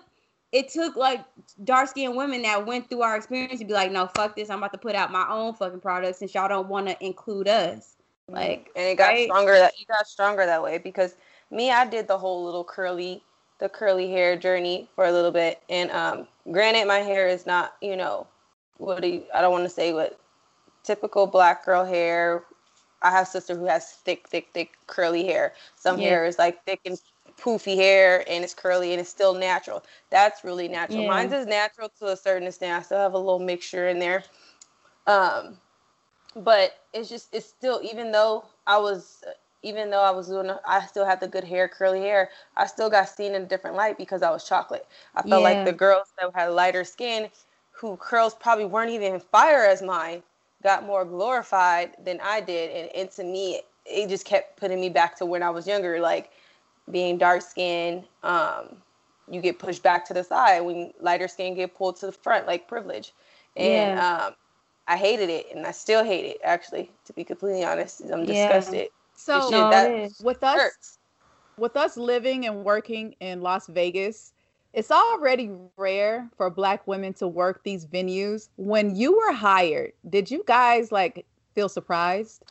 it 0.51 0.69
took 0.69 0.95
like 0.95 1.23
dark 1.63 1.89
skinned 1.89 2.15
women 2.15 2.41
that 2.41 2.65
went 2.65 2.89
through 2.89 3.03
our 3.03 3.15
experience 3.15 3.59
to 3.59 3.65
be 3.65 3.73
like, 3.73 3.91
no, 3.91 4.07
fuck 4.07 4.35
this. 4.35 4.49
I'm 4.49 4.57
about 4.59 4.73
to 4.73 4.79
put 4.79 4.95
out 4.95 5.11
my 5.11 5.27
own 5.29 5.53
fucking 5.53 5.79
product 5.79 6.17
since 6.17 6.33
y'all 6.33 6.49
don't 6.49 6.67
want 6.67 6.87
to 6.87 7.05
include 7.05 7.47
us. 7.47 7.95
Like, 8.27 8.69
and 8.75 8.85
it 8.85 8.97
got 8.97 9.09
right? 9.09 9.27
stronger 9.27 9.53
that 9.53 9.73
it 9.79 9.87
got 9.87 10.07
stronger 10.07 10.45
that 10.45 10.61
way 10.61 10.77
because 10.77 11.15
me, 11.51 11.71
I 11.71 11.85
did 11.85 12.07
the 12.07 12.17
whole 12.17 12.45
little 12.45 12.63
curly, 12.63 13.23
the 13.59 13.69
curly 13.69 14.09
hair 14.09 14.35
journey 14.37 14.87
for 14.95 15.05
a 15.05 15.11
little 15.11 15.31
bit. 15.31 15.61
And 15.69 15.91
um, 15.91 16.27
granted, 16.51 16.87
my 16.87 16.99
hair 16.99 17.27
is 17.27 17.45
not, 17.45 17.75
you 17.81 17.95
know, 17.95 18.27
what 18.77 19.01
do 19.01 19.07
you, 19.07 19.23
I 19.33 19.41
don't 19.41 19.51
want 19.51 19.65
to 19.65 19.69
say 19.69 19.93
what 19.93 20.19
typical 20.83 21.27
black 21.27 21.65
girl 21.65 21.85
hair. 21.85 22.43
I 23.01 23.11
have 23.11 23.27
a 23.27 23.29
sister 23.29 23.55
who 23.55 23.65
has 23.65 23.91
thick, 23.91 24.27
thick, 24.27 24.49
thick 24.53 24.71
curly 24.87 25.25
hair. 25.25 25.53
Some 25.75 25.99
yeah. 25.99 26.09
hair 26.09 26.25
is 26.25 26.37
like 26.37 26.63
thick 26.65 26.81
and 26.85 26.99
poofy 27.39 27.75
hair 27.75 28.23
and 28.29 28.43
it's 28.43 28.53
curly 28.53 28.91
and 28.91 29.01
it's 29.01 29.09
still 29.09 29.33
natural. 29.33 29.83
That's 30.09 30.43
really 30.43 30.67
natural. 30.67 31.01
Yeah. 31.01 31.09
Mine's 31.09 31.33
is 31.33 31.47
natural 31.47 31.89
to 31.99 32.07
a 32.07 32.17
certain 32.17 32.47
extent. 32.47 32.77
I 32.77 32.81
still 32.83 32.99
have 32.99 33.13
a 33.13 33.17
little 33.17 33.39
mixture 33.39 33.87
in 33.87 33.99
there. 33.99 34.23
Um, 35.07 35.57
but 36.35 36.73
it's 36.93 37.09
just 37.09 37.33
it's 37.33 37.45
still 37.45 37.81
even 37.83 38.11
though 38.11 38.45
I 38.67 38.77
was 38.77 39.23
even 39.63 39.89
though 39.89 40.03
I 40.03 40.11
was 40.11 40.27
doing 40.27 40.51
I 40.65 40.85
still 40.85 41.05
had 41.05 41.19
the 41.19 41.27
good 41.27 41.43
hair, 41.43 41.67
curly 41.67 42.01
hair, 42.01 42.29
I 42.55 42.65
still 42.67 42.89
got 42.89 43.09
seen 43.09 43.33
in 43.33 43.43
a 43.43 43.45
different 43.45 43.75
light 43.75 43.97
because 43.97 44.21
I 44.21 44.29
was 44.29 44.47
chocolate. 44.47 44.87
I 45.15 45.21
felt 45.21 45.41
yeah. 45.41 45.49
like 45.49 45.65
the 45.65 45.73
girls 45.73 46.13
that 46.19 46.31
had 46.35 46.47
lighter 46.47 46.83
skin 46.83 47.29
who 47.71 47.95
curls 47.97 48.35
probably 48.35 48.65
weren't 48.65 48.91
even 48.91 49.19
fire 49.19 49.65
as 49.65 49.81
mine 49.81 50.21
got 50.63 50.85
more 50.85 51.05
glorified 51.05 51.95
than 52.03 52.19
I 52.21 52.41
did 52.41 52.69
and, 52.71 52.89
and 52.95 53.11
to 53.11 53.23
me 53.23 53.61
it 53.85 54.09
just 54.09 54.25
kept 54.25 54.59
putting 54.59 54.79
me 54.79 54.89
back 54.89 55.17
to 55.17 55.25
when 55.25 55.41
I 55.41 55.49
was 55.49 55.65
younger 55.65 55.99
like 56.01 56.31
being 56.91 57.17
dark 57.17 57.41
skinned, 57.41 58.05
um, 58.23 58.77
you 59.29 59.41
get 59.41 59.59
pushed 59.59 59.83
back 59.83 60.05
to 60.05 60.13
the 60.13 60.23
side. 60.23 60.61
When 60.61 60.91
lighter 60.99 61.27
skin 61.27 61.55
get 61.55 61.75
pulled 61.75 61.97
to 61.97 62.07
the 62.07 62.11
front, 62.11 62.47
like 62.47 62.67
privilege. 62.67 63.13
And 63.55 63.97
yeah. 63.97 64.25
um, 64.25 64.35
I 64.87 64.97
hated 64.97 65.29
it, 65.29 65.47
and 65.53 65.65
I 65.65 65.71
still 65.71 66.03
hate 66.03 66.25
it. 66.25 66.37
Actually, 66.43 66.91
to 67.05 67.13
be 67.13 67.23
completely 67.23 67.63
honest, 67.63 68.01
I'm 68.11 68.25
disgusted. 68.25 68.75
Yeah. 68.75 68.87
So 69.15 69.49
no, 69.49 69.69
that 69.69 70.11
with 70.23 70.43
us, 70.43 70.59
hurts. 70.59 70.97
with 71.57 71.75
us 71.75 71.97
living 71.97 72.45
and 72.45 72.63
working 72.63 73.15
in 73.19 73.41
Las 73.41 73.67
Vegas, 73.67 74.33
it's 74.73 74.91
already 74.91 75.51
rare 75.77 76.29
for 76.37 76.49
black 76.49 76.87
women 76.87 77.13
to 77.15 77.27
work 77.27 77.63
these 77.63 77.85
venues. 77.85 78.49
When 78.55 78.95
you 78.95 79.17
were 79.17 79.33
hired, 79.33 79.91
did 80.09 80.31
you 80.31 80.43
guys 80.47 80.91
like 80.91 81.25
feel 81.53 81.69
surprised? 81.69 82.43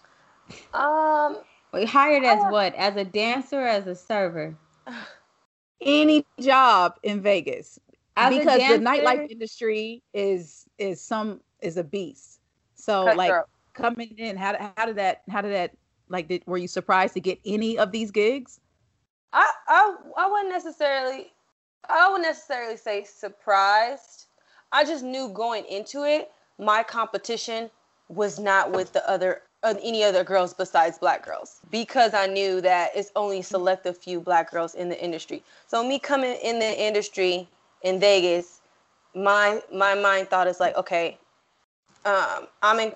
Um, 0.74 1.34
Wait, 1.34 1.42
hired 1.74 2.24
as 2.24 2.38
oh. 2.42 2.50
what? 2.50 2.74
As 2.74 2.96
a 2.96 3.04
dancer, 3.04 3.60
as 3.60 3.86
a 3.86 3.94
server? 3.94 4.56
Any 5.80 6.24
job 6.40 6.94
in 7.02 7.20
Vegas. 7.20 7.78
As 8.16 8.34
a 8.34 8.38
because 8.38 8.58
the 8.58 8.84
nightlife 8.84 9.30
industry 9.30 10.02
is 10.12 10.66
is 10.78 11.00
some 11.00 11.40
is 11.60 11.76
a 11.76 11.84
beast. 11.84 12.40
So 12.74 13.04
like 13.04 13.30
Cutthroat. 13.30 13.46
coming 13.74 14.14
in, 14.18 14.36
how 14.36 14.52
did 14.52 14.60
how 14.76 14.86
did 14.86 14.96
that 14.96 15.22
how 15.30 15.40
did 15.40 15.52
that 15.52 15.76
like 16.08 16.28
did, 16.28 16.42
were 16.46 16.58
you 16.58 16.68
surprised 16.68 17.14
to 17.14 17.20
get 17.20 17.38
any 17.44 17.78
of 17.78 17.92
these 17.92 18.10
gigs? 18.10 18.60
I, 19.32 19.48
I 19.68 19.94
I 20.16 20.28
wouldn't 20.28 20.50
necessarily 20.50 21.32
I 21.88 22.08
wouldn't 22.08 22.26
necessarily 22.26 22.76
say 22.76 23.04
surprised. 23.04 24.26
I 24.72 24.84
just 24.84 25.04
knew 25.04 25.28
going 25.28 25.64
into 25.66 26.04
it, 26.04 26.30
my 26.58 26.82
competition 26.82 27.70
was 28.08 28.38
not 28.38 28.72
with 28.72 28.92
the 28.92 29.08
other 29.08 29.42
any 29.64 30.04
other 30.04 30.24
girls 30.24 30.54
besides 30.54 30.98
black 30.98 31.24
girls 31.24 31.60
because 31.70 32.14
I 32.14 32.26
knew 32.26 32.60
that 32.60 32.92
it's 32.94 33.10
only 33.16 33.42
select 33.42 33.86
a 33.86 33.92
few 33.92 34.20
black 34.20 34.50
girls 34.50 34.74
in 34.74 34.88
the 34.88 35.02
industry. 35.02 35.42
So 35.66 35.86
me 35.86 35.98
coming 35.98 36.36
in 36.42 36.58
the 36.58 36.80
industry 36.80 37.48
in 37.82 37.98
Vegas, 37.98 38.60
my 39.14 39.60
my 39.72 39.94
mind 39.94 40.28
thought 40.28 40.46
is 40.46 40.60
like, 40.60 40.76
okay, 40.76 41.18
um, 42.04 42.46
I'm 42.62 42.78
in 42.78 42.92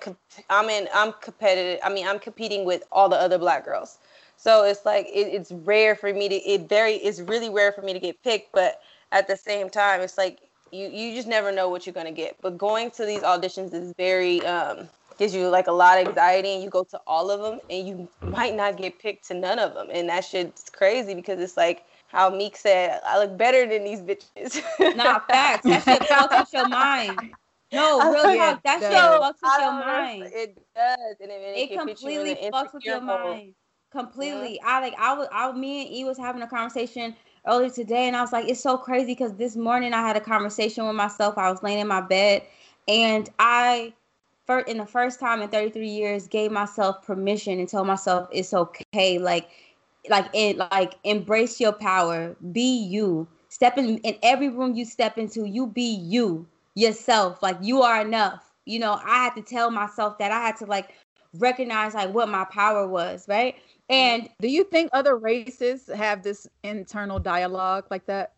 I'm 0.49 0.69
in 0.69 0.87
I'm 0.93 1.13
competitive. 1.21 1.79
I 1.83 1.89
mean, 1.93 2.07
I'm 2.07 2.19
competing 2.19 2.65
with 2.65 2.83
all 2.91 3.09
the 3.09 3.17
other 3.17 3.37
black 3.37 3.65
girls. 3.65 3.97
So 4.37 4.63
it's 4.63 4.85
like 4.85 5.05
it, 5.07 5.27
it's 5.27 5.51
rare 5.51 5.95
for 5.95 6.13
me 6.13 6.29
to 6.29 6.35
it 6.35 6.69
very 6.69 6.93
it's 6.95 7.19
really 7.19 7.49
rare 7.49 7.71
for 7.71 7.81
me 7.81 7.93
to 7.93 7.99
get 7.99 8.21
picked, 8.23 8.53
but 8.53 8.81
at 9.11 9.27
the 9.27 9.37
same 9.37 9.69
time, 9.69 10.01
it's 10.01 10.17
like 10.17 10.39
you 10.71 10.87
you 10.87 11.13
just 11.13 11.27
never 11.27 11.51
know 11.51 11.69
what 11.69 11.85
you're 11.85 11.93
gonna 11.93 12.11
get. 12.11 12.37
But 12.41 12.57
going 12.57 12.89
to 12.91 13.05
these 13.05 13.21
auditions 13.21 13.73
is 13.73 13.93
very 13.97 14.45
um 14.45 14.89
gives 15.17 15.33
you 15.33 15.47
like 15.49 15.67
a 15.67 15.71
lot 15.71 15.99
of 15.99 16.07
anxiety, 16.07 16.53
and 16.53 16.63
you 16.63 16.69
go 16.69 16.83
to 16.85 16.99
all 17.07 17.31
of 17.31 17.41
them, 17.41 17.59
and 17.69 17.87
you 17.87 18.07
might 18.21 18.55
not 18.55 18.77
get 18.77 18.99
picked 18.99 19.27
to 19.27 19.33
none 19.33 19.59
of 19.59 19.73
them, 19.73 19.87
and 19.91 20.09
that 20.09 20.25
shit's 20.25 20.69
crazy 20.69 21.13
because 21.13 21.39
it's 21.39 21.57
like 21.57 21.85
how 22.07 22.29
Meek 22.29 22.55
said, 22.55 23.01
I 23.05 23.17
look 23.19 23.37
better 23.37 23.65
than 23.65 23.83
these 23.83 24.01
bitches. 24.01 24.61
Nah, 24.95 25.19
facts. 25.19 25.65
That 25.65 25.83
shit 25.83 26.03
fucks 26.03 26.37
with 26.37 26.53
your 26.53 26.67
mind. 26.67 27.35
No, 27.71 27.99
I 28.01 28.11
real 28.11 28.23
talk. 28.23 28.57
it 28.57 28.63
That 28.63 28.79
shit 28.81 28.91
fucks 28.91 29.41
with 29.41 29.59
your 29.59 29.71
mind. 29.71 30.31
It 30.33 30.57
does, 30.75 31.15
and 31.19 31.31
it, 31.31 31.41
and 31.41 31.57
it 31.57 31.67
can 31.69 31.87
put 31.87 32.03
you 32.03 32.21
in 32.23 32.35
completely 32.35 32.51
fucks 32.51 32.73
with 32.73 32.85
your 32.85 33.01
mode. 33.01 33.19
mind. 33.19 33.55
Completely. 33.91 34.59
I 34.65 34.79
like 34.79 34.95
I 34.97 35.13
was 35.13 35.27
I 35.31 35.51
me 35.51 35.85
and 35.85 35.95
E 35.95 36.03
was 36.03 36.17
having 36.17 36.41
a 36.41 36.47
conversation 36.47 37.15
earlier 37.45 37.69
today 37.69 38.07
and 38.07 38.15
I 38.15 38.21
was 38.21 38.31
like, 38.31 38.49
it's 38.49 38.59
so 38.59 38.75
crazy 38.75 39.13
because 39.13 39.35
this 39.35 39.55
morning 39.55 39.93
I 39.93 40.01
had 40.01 40.15
a 40.15 40.21
conversation 40.21 40.87
with 40.87 40.95
myself. 40.95 41.37
I 41.37 41.51
was 41.51 41.61
laying 41.61 41.79
in 41.79 41.87
my 41.87 42.01
bed 42.01 42.41
and 42.87 43.29
I 43.37 43.93
in 44.67 44.77
the 44.77 44.85
first 44.85 45.19
time 45.19 45.41
in 45.41 45.49
33 45.49 45.87
years 45.87 46.27
gave 46.27 46.51
myself 46.51 47.05
permission 47.05 47.59
and 47.59 47.69
told 47.69 47.87
myself 47.87 48.27
it's 48.31 48.53
okay. 48.53 49.17
Like 49.19 49.49
like 50.09 50.27
it 50.33 50.57
like 50.57 50.95
embrace 51.03 51.59
your 51.59 51.71
power. 51.71 52.35
Be 52.51 52.83
you. 52.83 53.27
Step 53.49 53.77
in 53.77 53.99
in 53.99 54.17
every 54.23 54.49
room 54.49 54.75
you 54.75 54.85
step 54.85 55.17
into, 55.17 55.45
you 55.45 55.67
be 55.67 55.95
you 55.95 56.45
yourself. 56.75 57.41
Like 57.41 57.57
you 57.61 57.81
are 57.81 58.01
enough. 58.01 58.51
You 58.65 58.79
know, 58.79 58.99
I 59.05 59.23
had 59.23 59.35
to 59.35 59.41
tell 59.41 59.71
myself 59.71 60.17
that 60.19 60.31
I 60.31 60.39
had 60.39 60.57
to 60.57 60.65
like 60.65 60.93
recognize 61.39 61.93
like 61.93 62.13
what 62.13 62.29
my 62.29 62.45
power 62.45 62.87
was, 62.87 63.25
right? 63.27 63.55
Mm-hmm. 63.55 63.93
And 63.93 64.29
Do 64.39 64.47
you 64.47 64.63
think 64.65 64.89
other 64.93 65.17
races 65.17 65.89
have 65.93 66.23
this 66.23 66.47
internal 66.63 67.19
dialogue 67.19 67.85
like 67.89 68.05
that? 68.07 68.33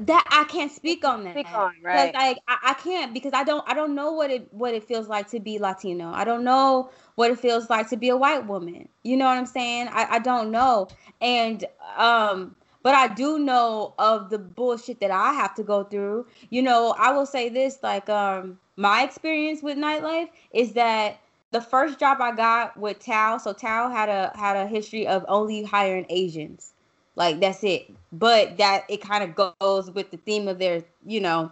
That 0.00 0.24
I 0.30 0.44
can't 0.44 0.70
speak 0.70 1.04
on 1.04 1.24
that. 1.24 1.34
Speak 1.34 1.46
on, 1.54 1.72
right. 1.82 2.14
Like 2.14 2.38
I, 2.46 2.58
I 2.62 2.74
can't 2.74 3.12
because 3.12 3.32
I 3.34 3.44
don't 3.44 3.68
I 3.68 3.74
don't 3.74 3.94
know 3.94 4.12
what 4.12 4.30
it 4.30 4.52
what 4.52 4.74
it 4.74 4.84
feels 4.84 5.08
like 5.08 5.28
to 5.30 5.40
be 5.40 5.58
Latino. 5.58 6.10
I 6.12 6.24
don't 6.24 6.44
know 6.44 6.90
what 7.16 7.30
it 7.30 7.38
feels 7.38 7.68
like 7.68 7.88
to 7.90 7.96
be 7.96 8.08
a 8.08 8.16
white 8.16 8.46
woman. 8.46 8.88
You 9.02 9.16
know 9.16 9.26
what 9.26 9.38
I'm 9.38 9.46
saying? 9.46 9.88
I, 9.90 10.06
I 10.12 10.18
don't 10.18 10.50
know. 10.50 10.88
And 11.20 11.64
um 11.96 12.54
but 12.82 12.94
I 12.94 13.08
do 13.08 13.38
know 13.38 13.94
of 13.98 14.30
the 14.30 14.38
bullshit 14.38 15.00
that 15.00 15.10
I 15.10 15.32
have 15.32 15.54
to 15.56 15.62
go 15.64 15.82
through. 15.84 16.26
You 16.50 16.62
know, 16.62 16.94
I 16.98 17.12
will 17.12 17.26
say 17.26 17.48
this 17.48 17.78
like 17.82 18.08
um 18.08 18.58
my 18.76 19.02
experience 19.02 19.62
with 19.62 19.76
nightlife 19.76 20.28
is 20.52 20.74
that 20.74 21.18
the 21.50 21.60
first 21.60 21.98
job 21.98 22.20
I 22.20 22.32
got 22.36 22.76
with 22.76 22.98
Tao, 23.00 23.38
so 23.38 23.52
Tao 23.52 23.88
had 23.90 24.08
a 24.08 24.32
had 24.36 24.56
a 24.56 24.66
history 24.66 25.06
of 25.06 25.24
only 25.28 25.64
hiring 25.64 26.06
Asians. 26.08 26.74
Like 27.18 27.40
that's 27.40 27.64
it. 27.64 27.90
But 28.12 28.56
that 28.58 28.84
it 28.88 29.02
kind 29.02 29.24
of 29.24 29.54
goes 29.60 29.90
with 29.90 30.12
the 30.12 30.16
theme 30.18 30.46
of 30.46 30.60
their, 30.60 30.84
you 31.04 31.20
know, 31.20 31.50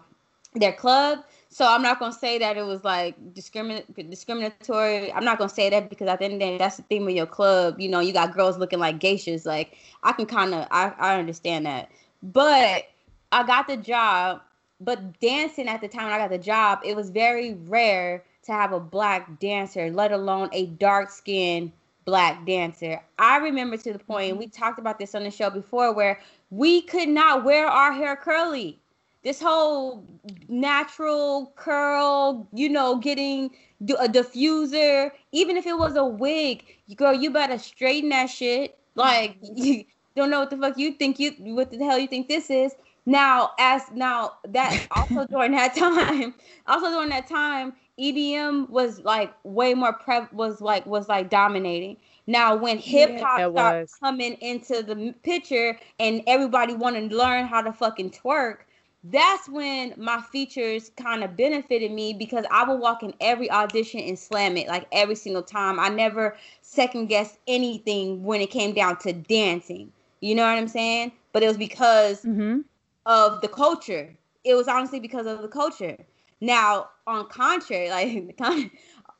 their 0.55 0.73
club. 0.73 1.25
So 1.49 1.67
I'm 1.67 1.83
not 1.83 1.99
gonna 1.99 2.13
say 2.13 2.39
that 2.39 2.57
it 2.57 2.63
was 2.63 2.85
like 2.85 3.17
discrimin- 3.35 3.85
discriminatory. 4.09 5.13
I'm 5.13 5.25
not 5.25 5.39
gonna 5.39 5.51
say 5.51 5.69
that 5.71 5.91
because 5.91 6.07
at 6.07 6.21
the 6.21 6.27
end 6.27 6.35
of 6.35 6.41
the 6.41 6.47
day, 6.47 6.59
that's 6.59 6.77
the 6.77 6.85
theme 6.85 7.09
of 7.09 7.15
your 7.15 7.27
club. 7.27 7.81
You 7.81 7.89
know, 7.89 7.99
you 7.99 8.13
got 8.13 8.33
girls 8.33 8.59
looking 8.59 8.79
like 8.79 9.01
geishas. 9.01 9.45
Like 9.45 9.77
I 10.05 10.13
can 10.13 10.27
kind 10.27 10.55
of, 10.55 10.69
I, 10.71 10.93
I 10.99 11.19
understand 11.19 11.67
that. 11.67 11.91
But 12.23 12.85
I 13.33 13.43
got 13.45 13.67
the 13.67 13.77
job. 13.77 14.43
But 14.79 15.19
dancing 15.21 15.69
at 15.69 15.81
the 15.81 15.89
time 15.89 16.13
I 16.13 16.19
got 16.19 16.31
the 16.31 16.39
job, 16.39 16.81
it 16.85 16.95
was 16.95 17.11
very 17.11 17.55
rare 17.55 18.23
to 18.45 18.53
have 18.53 18.73
a 18.73 18.79
black 18.79 19.41
dancer, 19.41 19.91
let 19.91 20.13
alone 20.13 20.49
a 20.53 20.67
dark 20.67 21.11
skinned 21.11 21.73
black 22.07 22.47
dancer. 22.47 23.03
I 23.19 23.37
remember 23.39 23.77
to 23.77 23.93
the 23.93 23.99
point, 23.99 24.31
and 24.31 24.39
mm-hmm. 24.39 24.47
we 24.47 24.49
talked 24.49 24.79
about 24.79 24.99
this 24.99 25.15
on 25.15 25.25
the 25.25 25.31
show 25.31 25.51
before, 25.51 25.93
where 25.93 26.21
we 26.51 26.81
could 26.83 27.09
not 27.09 27.45
wear 27.45 27.67
our 27.67 27.93
hair 27.93 28.17
curly. 28.17 28.79
This 29.23 29.43
whole 29.43 30.07
natural 30.49 31.53
curl, 31.57 32.49
you 32.53 32.69
know, 32.69 32.97
getting 32.97 33.51
a 33.83 34.09
diffuser, 34.09 35.11
even 35.33 35.57
if 35.57 35.67
it 35.67 35.77
was 35.77 35.97
a 35.97 36.05
wig, 36.05 36.65
girl, 36.95 37.13
you 37.13 37.31
better 37.31 37.59
straighten 37.59 38.11
that 38.11 38.31
shit. 38.31 38.79
Like, 38.95 39.41
mm-hmm. 39.43 39.57
you 39.57 39.85
don't 40.15 40.31
know 40.31 40.41
what 40.41 40.51
the 40.51 40.57
fuck 40.57 40.79
you 40.79 40.93
think 40.93 41.19
you, 41.19 41.33
what 41.39 41.71
the 41.71 41.85
hell 41.85 41.99
you 41.99 42.07
think 42.07 42.29
this 42.29 42.51
is. 42.51 42.73
Now, 43.05 43.53
as 43.59 43.83
now 43.95 44.33
that 44.49 44.87
also 44.91 45.27
during 45.27 45.53
that 45.53 45.75
time, 45.77 46.35
also 46.67 46.91
during 46.91 47.11
that 47.11 47.29
time, 47.29 47.73
EDM 47.99 48.69
was 48.71 49.01
like 49.01 49.33
way 49.45 49.75
more 49.75 49.93
pre 49.93 50.21
was 50.33 50.61
like 50.61 50.87
was 50.87 51.09
like 51.09 51.31
dominating. 51.31 51.97
Now, 52.27 52.57
when 52.57 52.79
hip 52.79 53.17
hop 53.19 53.45
was. 53.53 54.01
coming 54.01 54.35
into 54.41 54.83
the 54.83 55.15
picture 55.23 55.79
and 55.99 56.23
everybody 56.27 56.75
wanted 56.75 57.11
to 57.11 57.17
learn 57.17 57.47
how 57.47 57.63
to 57.63 57.73
fucking 57.73 58.11
twerk, 58.11 58.59
that's 59.05 59.49
when 59.49 59.95
my 59.97 60.21
features 60.21 60.91
kind 60.97 61.23
of 61.23 61.37
benefited 61.37 61.93
me 61.93 62.13
because 62.13 62.45
I 62.51 62.65
would 62.69 62.81
walk 62.81 63.03
in 63.03 63.15
every 63.21 63.51
audition 63.51 64.01
and 64.01 64.19
slam 64.19 64.57
it 64.57 64.69
like 64.69 64.87
every 64.93 65.15
single 65.15 65.43
time. 65.43 65.79
I 65.79 65.89
never 65.89 66.37
second 66.63 67.07
guessed 67.07 67.39
anything 67.47 68.25
when 68.25 68.41
it 68.41 68.51
came 68.51 68.75
down 68.75 68.99
to 68.99 69.13
dancing. 69.13 69.93
You 70.21 70.35
know 70.35 70.43
what 70.43 70.59
I'm 70.59 70.69
saying? 70.69 71.13
But 71.33 71.43
it 71.43 71.49
was 71.49 71.59
because 71.59 72.27
Mm-hmm. 72.27 72.61
of 73.07 73.41
the 73.41 73.49
culture. 73.49 74.17
It 74.45 74.55
was 74.55 74.69
honestly 74.69 75.01
because 75.01 75.27
of 75.27 75.43
the 75.43 75.49
culture. 75.49 75.97
Now, 76.41 76.91
on 77.07 77.29
contrary, 77.29 77.91
like 78.39 78.41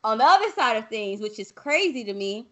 on 0.05 0.19
the 0.19 0.25
other 0.25 0.51
side 0.53 0.77
of 0.77 0.89
things, 0.89 1.21
which 1.21 1.39
is 1.39 1.53
crazy 1.53 2.05
to 2.05 2.15
me, 2.15 2.47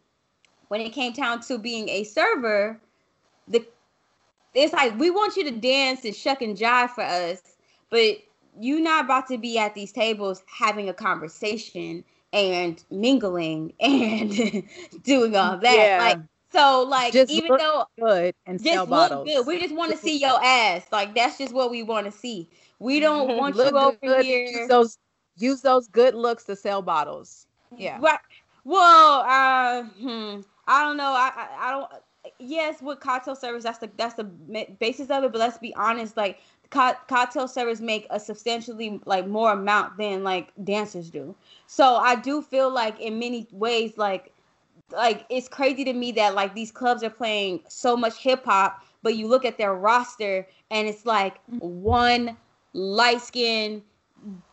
when 0.68 0.80
it 0.80 0.90
came 0.90 1.12
down 1.12 1.40
to 1.42 1.58
being 1.58 1.88
a 1.88 2.04
server, 2.04 2.80
the 3.48 3.64
it's 4.54 4.72
like 4.72 4.98
we 4.98 5.10
want 5.10 5.36
you 5.36 5.44
to 5.44 5.50
dance 5.50 6.04
and 6.04 6.14
shuck 6.14 6.40
and 6.40 6.56
jive 6.56 6.90
for 6.90 7.02
us, 7.02 7.40
but 7.90 8.18
you're 8.58 8.80
not 8.80 9.04
about 9.04 9.26
to 9.28 9.38
be 9.38 9.58
at 9.58 9.74
these 9.74 9.92
tables 9.92 10.42
having 10.46 10.88
a 10.88 10.94
conversation 10.94 12.04
and 12.32 12.82
mingling 12.90 13.72
and 13.80 14.64
doing 15.02 15.36
all 15.36 15.58
that. 15.58 15.76
Yeah. 15.76 15.98
Like 15.98 16.18
so, 16.52 16.86
like 16.88 17.12
Just 17.12 17.32
even 17.32 17.56
though 17.56 17.86
Good 17.98 18.34
and 18.46 18.62
just 18.62 18.88
look 18.88 18.90
bottles. 18.90 19.28
good. 19.28 19.46
We 19.46 19.60
just 19.60 19.74
want 19.74 19.92
to 19.92 19.98
see 19.98 20.18
your 20.18 20.42
ass. 20.42 20.86
Like 20.90 21.14
that's 21.14 21.38
just 21.38 21.52
what 21.52 21.70
we 21.70 21.82
want 21.82 22.06
to 22.06 22.12
see. 22.12 22.48
We 22.78 23.00
don't 23.00 23.28
want 23.36 23.56
you 23.56 23.76
over 23.76 23.96
good. 24.02 24.24
here. 24.24 24.46
Use 24.46 24.68
those 24.68 24.98
use 25.36 25.62
those 25.62 25.88
good 25.88 26.14
looks 26.14 26.44
to 26.44 26.56
sell 26.56 26.82
bottles. 26.82 27.46
Yeah. 27.76 27.98
Right. 28.00 28.18
Well, 28.64 29.24
uh, 29.26 29.82
hmm, 29.84 30.40
I 30.66 30.84
don't 30.84 30.96
know. 30.96 31.12
I, 31.12 31.30
I, 31.34 31.48
I 31.68 31.70
don't. 31.70 31.90
Yes, 32.38 32.80
with 32.80 33.00
cocktail 33.00 33.36
service, 33.36 33.64
that's 33.64 33.78
the 33.78 33.90
that's 33.96 34.14
the 34.14 34.24
basis 34.80 35.10
of 35.10 35.24
it. 35.24 35.32
But 35.32 35.38
let's 35.38 35.58
be 35.58 35.74
honest, 35.74 36.16
like 36.16 36.40
co- 36.70 36.96
cocktail 37.08 37.48
servers 37.48 37.80
make 37.80 38.06
a 38.10 38.18
substantially 38.18 39.00
like 39.04 39.26
more 39.26 39.52
amount 39.52 39.98
than 39.98 40.24
like 40.24 40.50
dancers 40.64 41.10
do. 41.10 41.34
So 41.66 41.96
I 41.96 42.16
do 42.16 42.40
feel 42.40 42.70
like 42.70 42.98
in 43.00 43.18
many 43.18 43.46
ways, 43.52 43.98
like 43.98 44.32
like 44.90 45.26
it's 45.28 45.48
crazy 45.48 45.84
to 45.84 45.92
me 45.92 46.12
that 46.12 46.34
like 46.34 46.54
these 46.54 46.70
clubs 46.70 47.02
are 47.02 47.10
playing 47.10 47.60
so 47.68 47.96
much 47.96 48.18
hip 48.18 48.44
hop, 48.44 48.84
but 49.02 49.16
you 49.16 49.26
look 49.26 49.44
at 49.44 49.58
their 49.58 49.74
roster 49.74 50.46
and 50.70 50.88
it's 50.88 51.04
like 51.04 51.38
one 51.58 52.36
light 52.74 53.22
skin, 53.22 53.82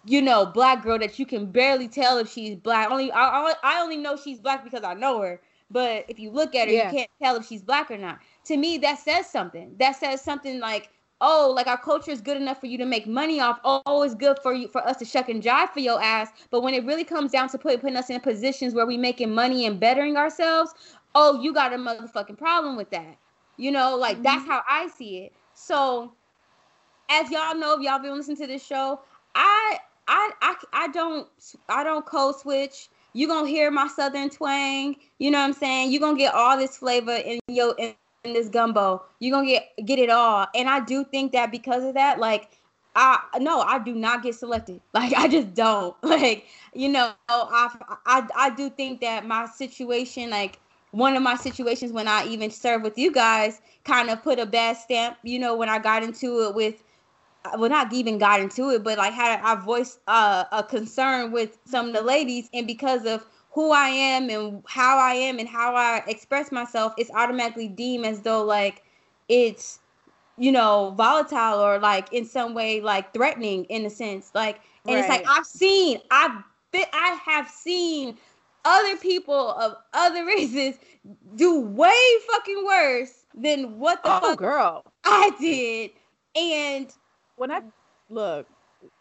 you 0.05 0.21
know, 0.21 0.45
black 0.45 0.83
girl 0.83 0.97
that 0.99 1.19
you 1.19 1.25
can 1.25 1.45
barely 1.51 1.87
tell 1.87 2.17
if 2.17 2.31
she's 2.31 2.55
black. 2.55 2.89
Only 2.89 3.11
I, 3.11 3.27
I, 3.27 3.53
I 3.63 3.81
only 3.81 3.97
know 3.97 4.15
she's 4.15 4.39
black 4.39 4.63
because 4.63 4.83
I 4.83 4.93
know 4.93 5.21
her. 5.21 5.41
But 5.69 6.05
if 6.07 6.19
you 6.19 6.31
look 6.31 6.55
at 6.55 6.67
her, 6.67 6.73
Yeah. 6.73 6.91
you 6.91 6.97
can't 6.97 7.11
tell 7.21 7.35
if 7.35 7.47
she's 7.47 7.61
black 7.61 7.91
or 7.91 7.97
not. 7.97 8.19
To 8.45 8.57
me, 8.57 8.77
that 8.79 8.99
says 8.99 9.29
something. 9.29 9.75
That 9.79 9.95
says 9.95 10.21
something 10.21 10.59
like 10.59 10.89
oh, 11.21 11.53
like 11.55 11.67
our 11.67 11.77
culture 11.77 12.11
is 12.11 12.19
good 12.19 12.35
enough 12.35 12.59
for 12.59 12.65
you 12.65 12.77
to 12.79 12.85
make 12.85 13.07
money 13.07 13.39
off. 13.39 13.59
Oh, 13.63 14.01
it's 14.01 14.15
good 14.15 14.39
for 14.41 14.53
you 14.53 14.67
for 14.67 14.85
us 14.85 14.97
to 14.97 15.05
shuck 15.05 15.29
and 15.29 15.41
jive 15.41 15.69
for 15.69 15.79
your 15.79 16.01
ass. 16.01 16.29
But 16.49 16.61
when 16.61 16.73
it 16.73 16.83
really 16.83 17.03
comes 17.03 17.31
down 17.31 17.47
to 17.49 17.57
put, 17.57 17.79
putting 17.79 17.95
us 17.95 18.09
in 18.09 18.19
positions 18.19 18.73
where 18.73 18.87
we 18.87 18.97
making 18.97 19.33
money 19.33 19.65
and 19.65 19.79
bettering 19.79 20.17
ourselves, 20.17 20.73
oh, 21.15 21.39
you 21.41 21.53
got 21.53 21.73
a 21.73 21.77
motherfucking 21.77 22.37
problem 22.37 22.75
with 22.75 22.89
that. 22.89 23.17
You 23.57 23.71
know, 23.71 23.95
like 23.95 24.15
mm-hmm. 24.15 24.23
that's 24.23 24.45
how 24.47 24.63
I 24.67 24.87
see 24.87 25.19
it. 25.19 25.33
So, 25.53 26.11
as 27.11 27.29
y'all 27.29 27.55
know, 27.55 27.77
if 27.77 27.81
y'all 27.81 27.99
been 27.99 28.15
listening 28.15 28.37
to 28.37 28.47
this 28.47 28.65
show, 28.65 28.99
I 29.35 29.77
I 30.07 30.31
I, 30.41 30.55
I 30.73 30.87
don't 30.89 31.27
I 31.69 31.83
don't 31.83 32.05
code 32.05 32.39
switch. 32.39 32.89
You're 33.13 33.27
gonna 33.27 33.47
hear 33.47 33.69
my 33.71 33.87
southern 33.87 34.29
twang. 34.29 34.95
You 35.19 35.31
know 35.31 35.39
what 35.39 35.45
I'm 35.45 35.53
saying? 35.53 35.91
You're 35.91 36.01
gonna 36.01 36.17
get 36.17 36.33
all 36.33 36.57
this 36.57 36.77
flavor 36.77 37.13
in 37.13 37.39
your 37.47 37.75
in, 37.77 37.93
in 38.23 38.33
this 38.33 38.47
gumbo. 38.49 39.03
You're 39.19 39.35
gonna 39.35 39.47
get 39.47 39.85
get 39.85 39.99
it 39.99 40.09
all. 40.09 40.47
And 40.55 40.69
I 40.69 40.79
do 40.79 41.03
think 41.03 41.33
that 41.33 41.51
because 41.51 41.83
of 41.83 41.93
that, 41.95 42.19
like 42.19 42.57
I 42.95 43.19
no, 43.39 43.61
I 43.61 43.79
do 43.79 43.93
not 43.93 44.23
get 44.23 44.35
selected. 44.35 44.81
Like 44.93 45.13
I 45.13 45.27
just 45.27 45.53
don't. 45.53 45.95
Like 46.03 46.45
you 46.73 46.89
know, 46.89 47.11
I 47.27 47.95
I 48.05 48.27
I 48.35 48.49
do 48.51 48.69
think 48.69 49.01
that 49.01 49.25
my 49.25 49.45
situation, 49.47 50.29
like 50.29 50.59
one 50.91 51.15
of 51.15 51.23
my 51.23 51.35
situations 51.35 51.91
when 51.91 52.07
I 52.07 52.25
even 52.27 52.51
served 52.51 52.83
with 52.83 52.97
you 52.97 53.11
guys, 53.11 53.61
kind 53.83 54.09
of 54.09 54.21
put 54.23 54.39
a 54.39 54.45
bad 54.45 54.77
stamp. 54.77 55.17
You 55.23 55.39
know, 55.39 55.55
when 55.55 55.69
I 55.69 55.79
got 55.79 56.03
into 56.03 56.47
it 56.47 56.55
with, 56.55 56.83
well, 57.57 57.69
not 57.69 57.91
even 57.93 58.17
got 58.17 58.39
into 58.39 58.69
it, 58.69 58.83
but 58.83 58.97
like 58.97 59.13
had 59.13 59.39
I 59.41 59.55
voiced 59.55 59.99
uh, 60.07 60.45
a 60.51 60.63
concern 60.63 61.31
with 61.31 61.57
some 61.65 61.87
of 61.87 61.93
the 61.93 62.01
ladies, 62.01 62.49
and 62.53 62.67
because 62.67 63.05
of 63.05 63.25
who 63.51 63.71
I 63.71 63.87
am 63.87 64.29
and 64.29 64.63
how 64.67 64.97
I 64.97 65.13
am 65.13 65.39
and 65.39 65.47
how 65.47 65.75
I 65.75 66.03
express 66.07 66.51
myself, 66.51 66.93
it's 66.97 67.11
automatically 67.11 67.67
deemed 67.67 68.05
as 68.05 68.21
though 68.21 68.43
like 68.43 68.83
it's 69.29 69.79
you 70.37 70.51
know 70.51 70.93
volatile 70.97 71.59
or 71.59 71.79
like 71.79 72.11
in 72.13 72.25
some 72.25 72.53
way 72.53 72.81
like 72.81 73.13
threatening 73.13 73.65
in 73.65 73.85
a 73.85 73.89
sense 73.89 74.31
like 74.33 74.61
and 74.85 74.95
right. 74.95 74.99
it's 74.99 75.09
like 75.09 75.25
i've 75.27 75.45
seen 75.45 75.99
i've 76.09 76.31
been 76.71 76.85
i 76.93 77.19
have 77.25 77.49
seen 77.49 78.17
other 78.63 78.95
people 78.97 79.51
of 79.51 79.75
other 79.93 80.25
races 80.37 80.75
do 81.35 81.59
way 81.59 81.93
fucking 82.31 82.65
worse 82.65 83.25
than 83.35 83.77
what 83.77 84.01
the 84.03 84.09
oh, 84.09 84.19
fuck 84.19 84.39
girl 84.39 84.83
I 85.03 85.31
did. 85.39 85.91
And 86.35 86.93
when 87.41 87.49
I 87.49 87.59
mm-hmm. 87.59 88.13
look, 88.13 88.47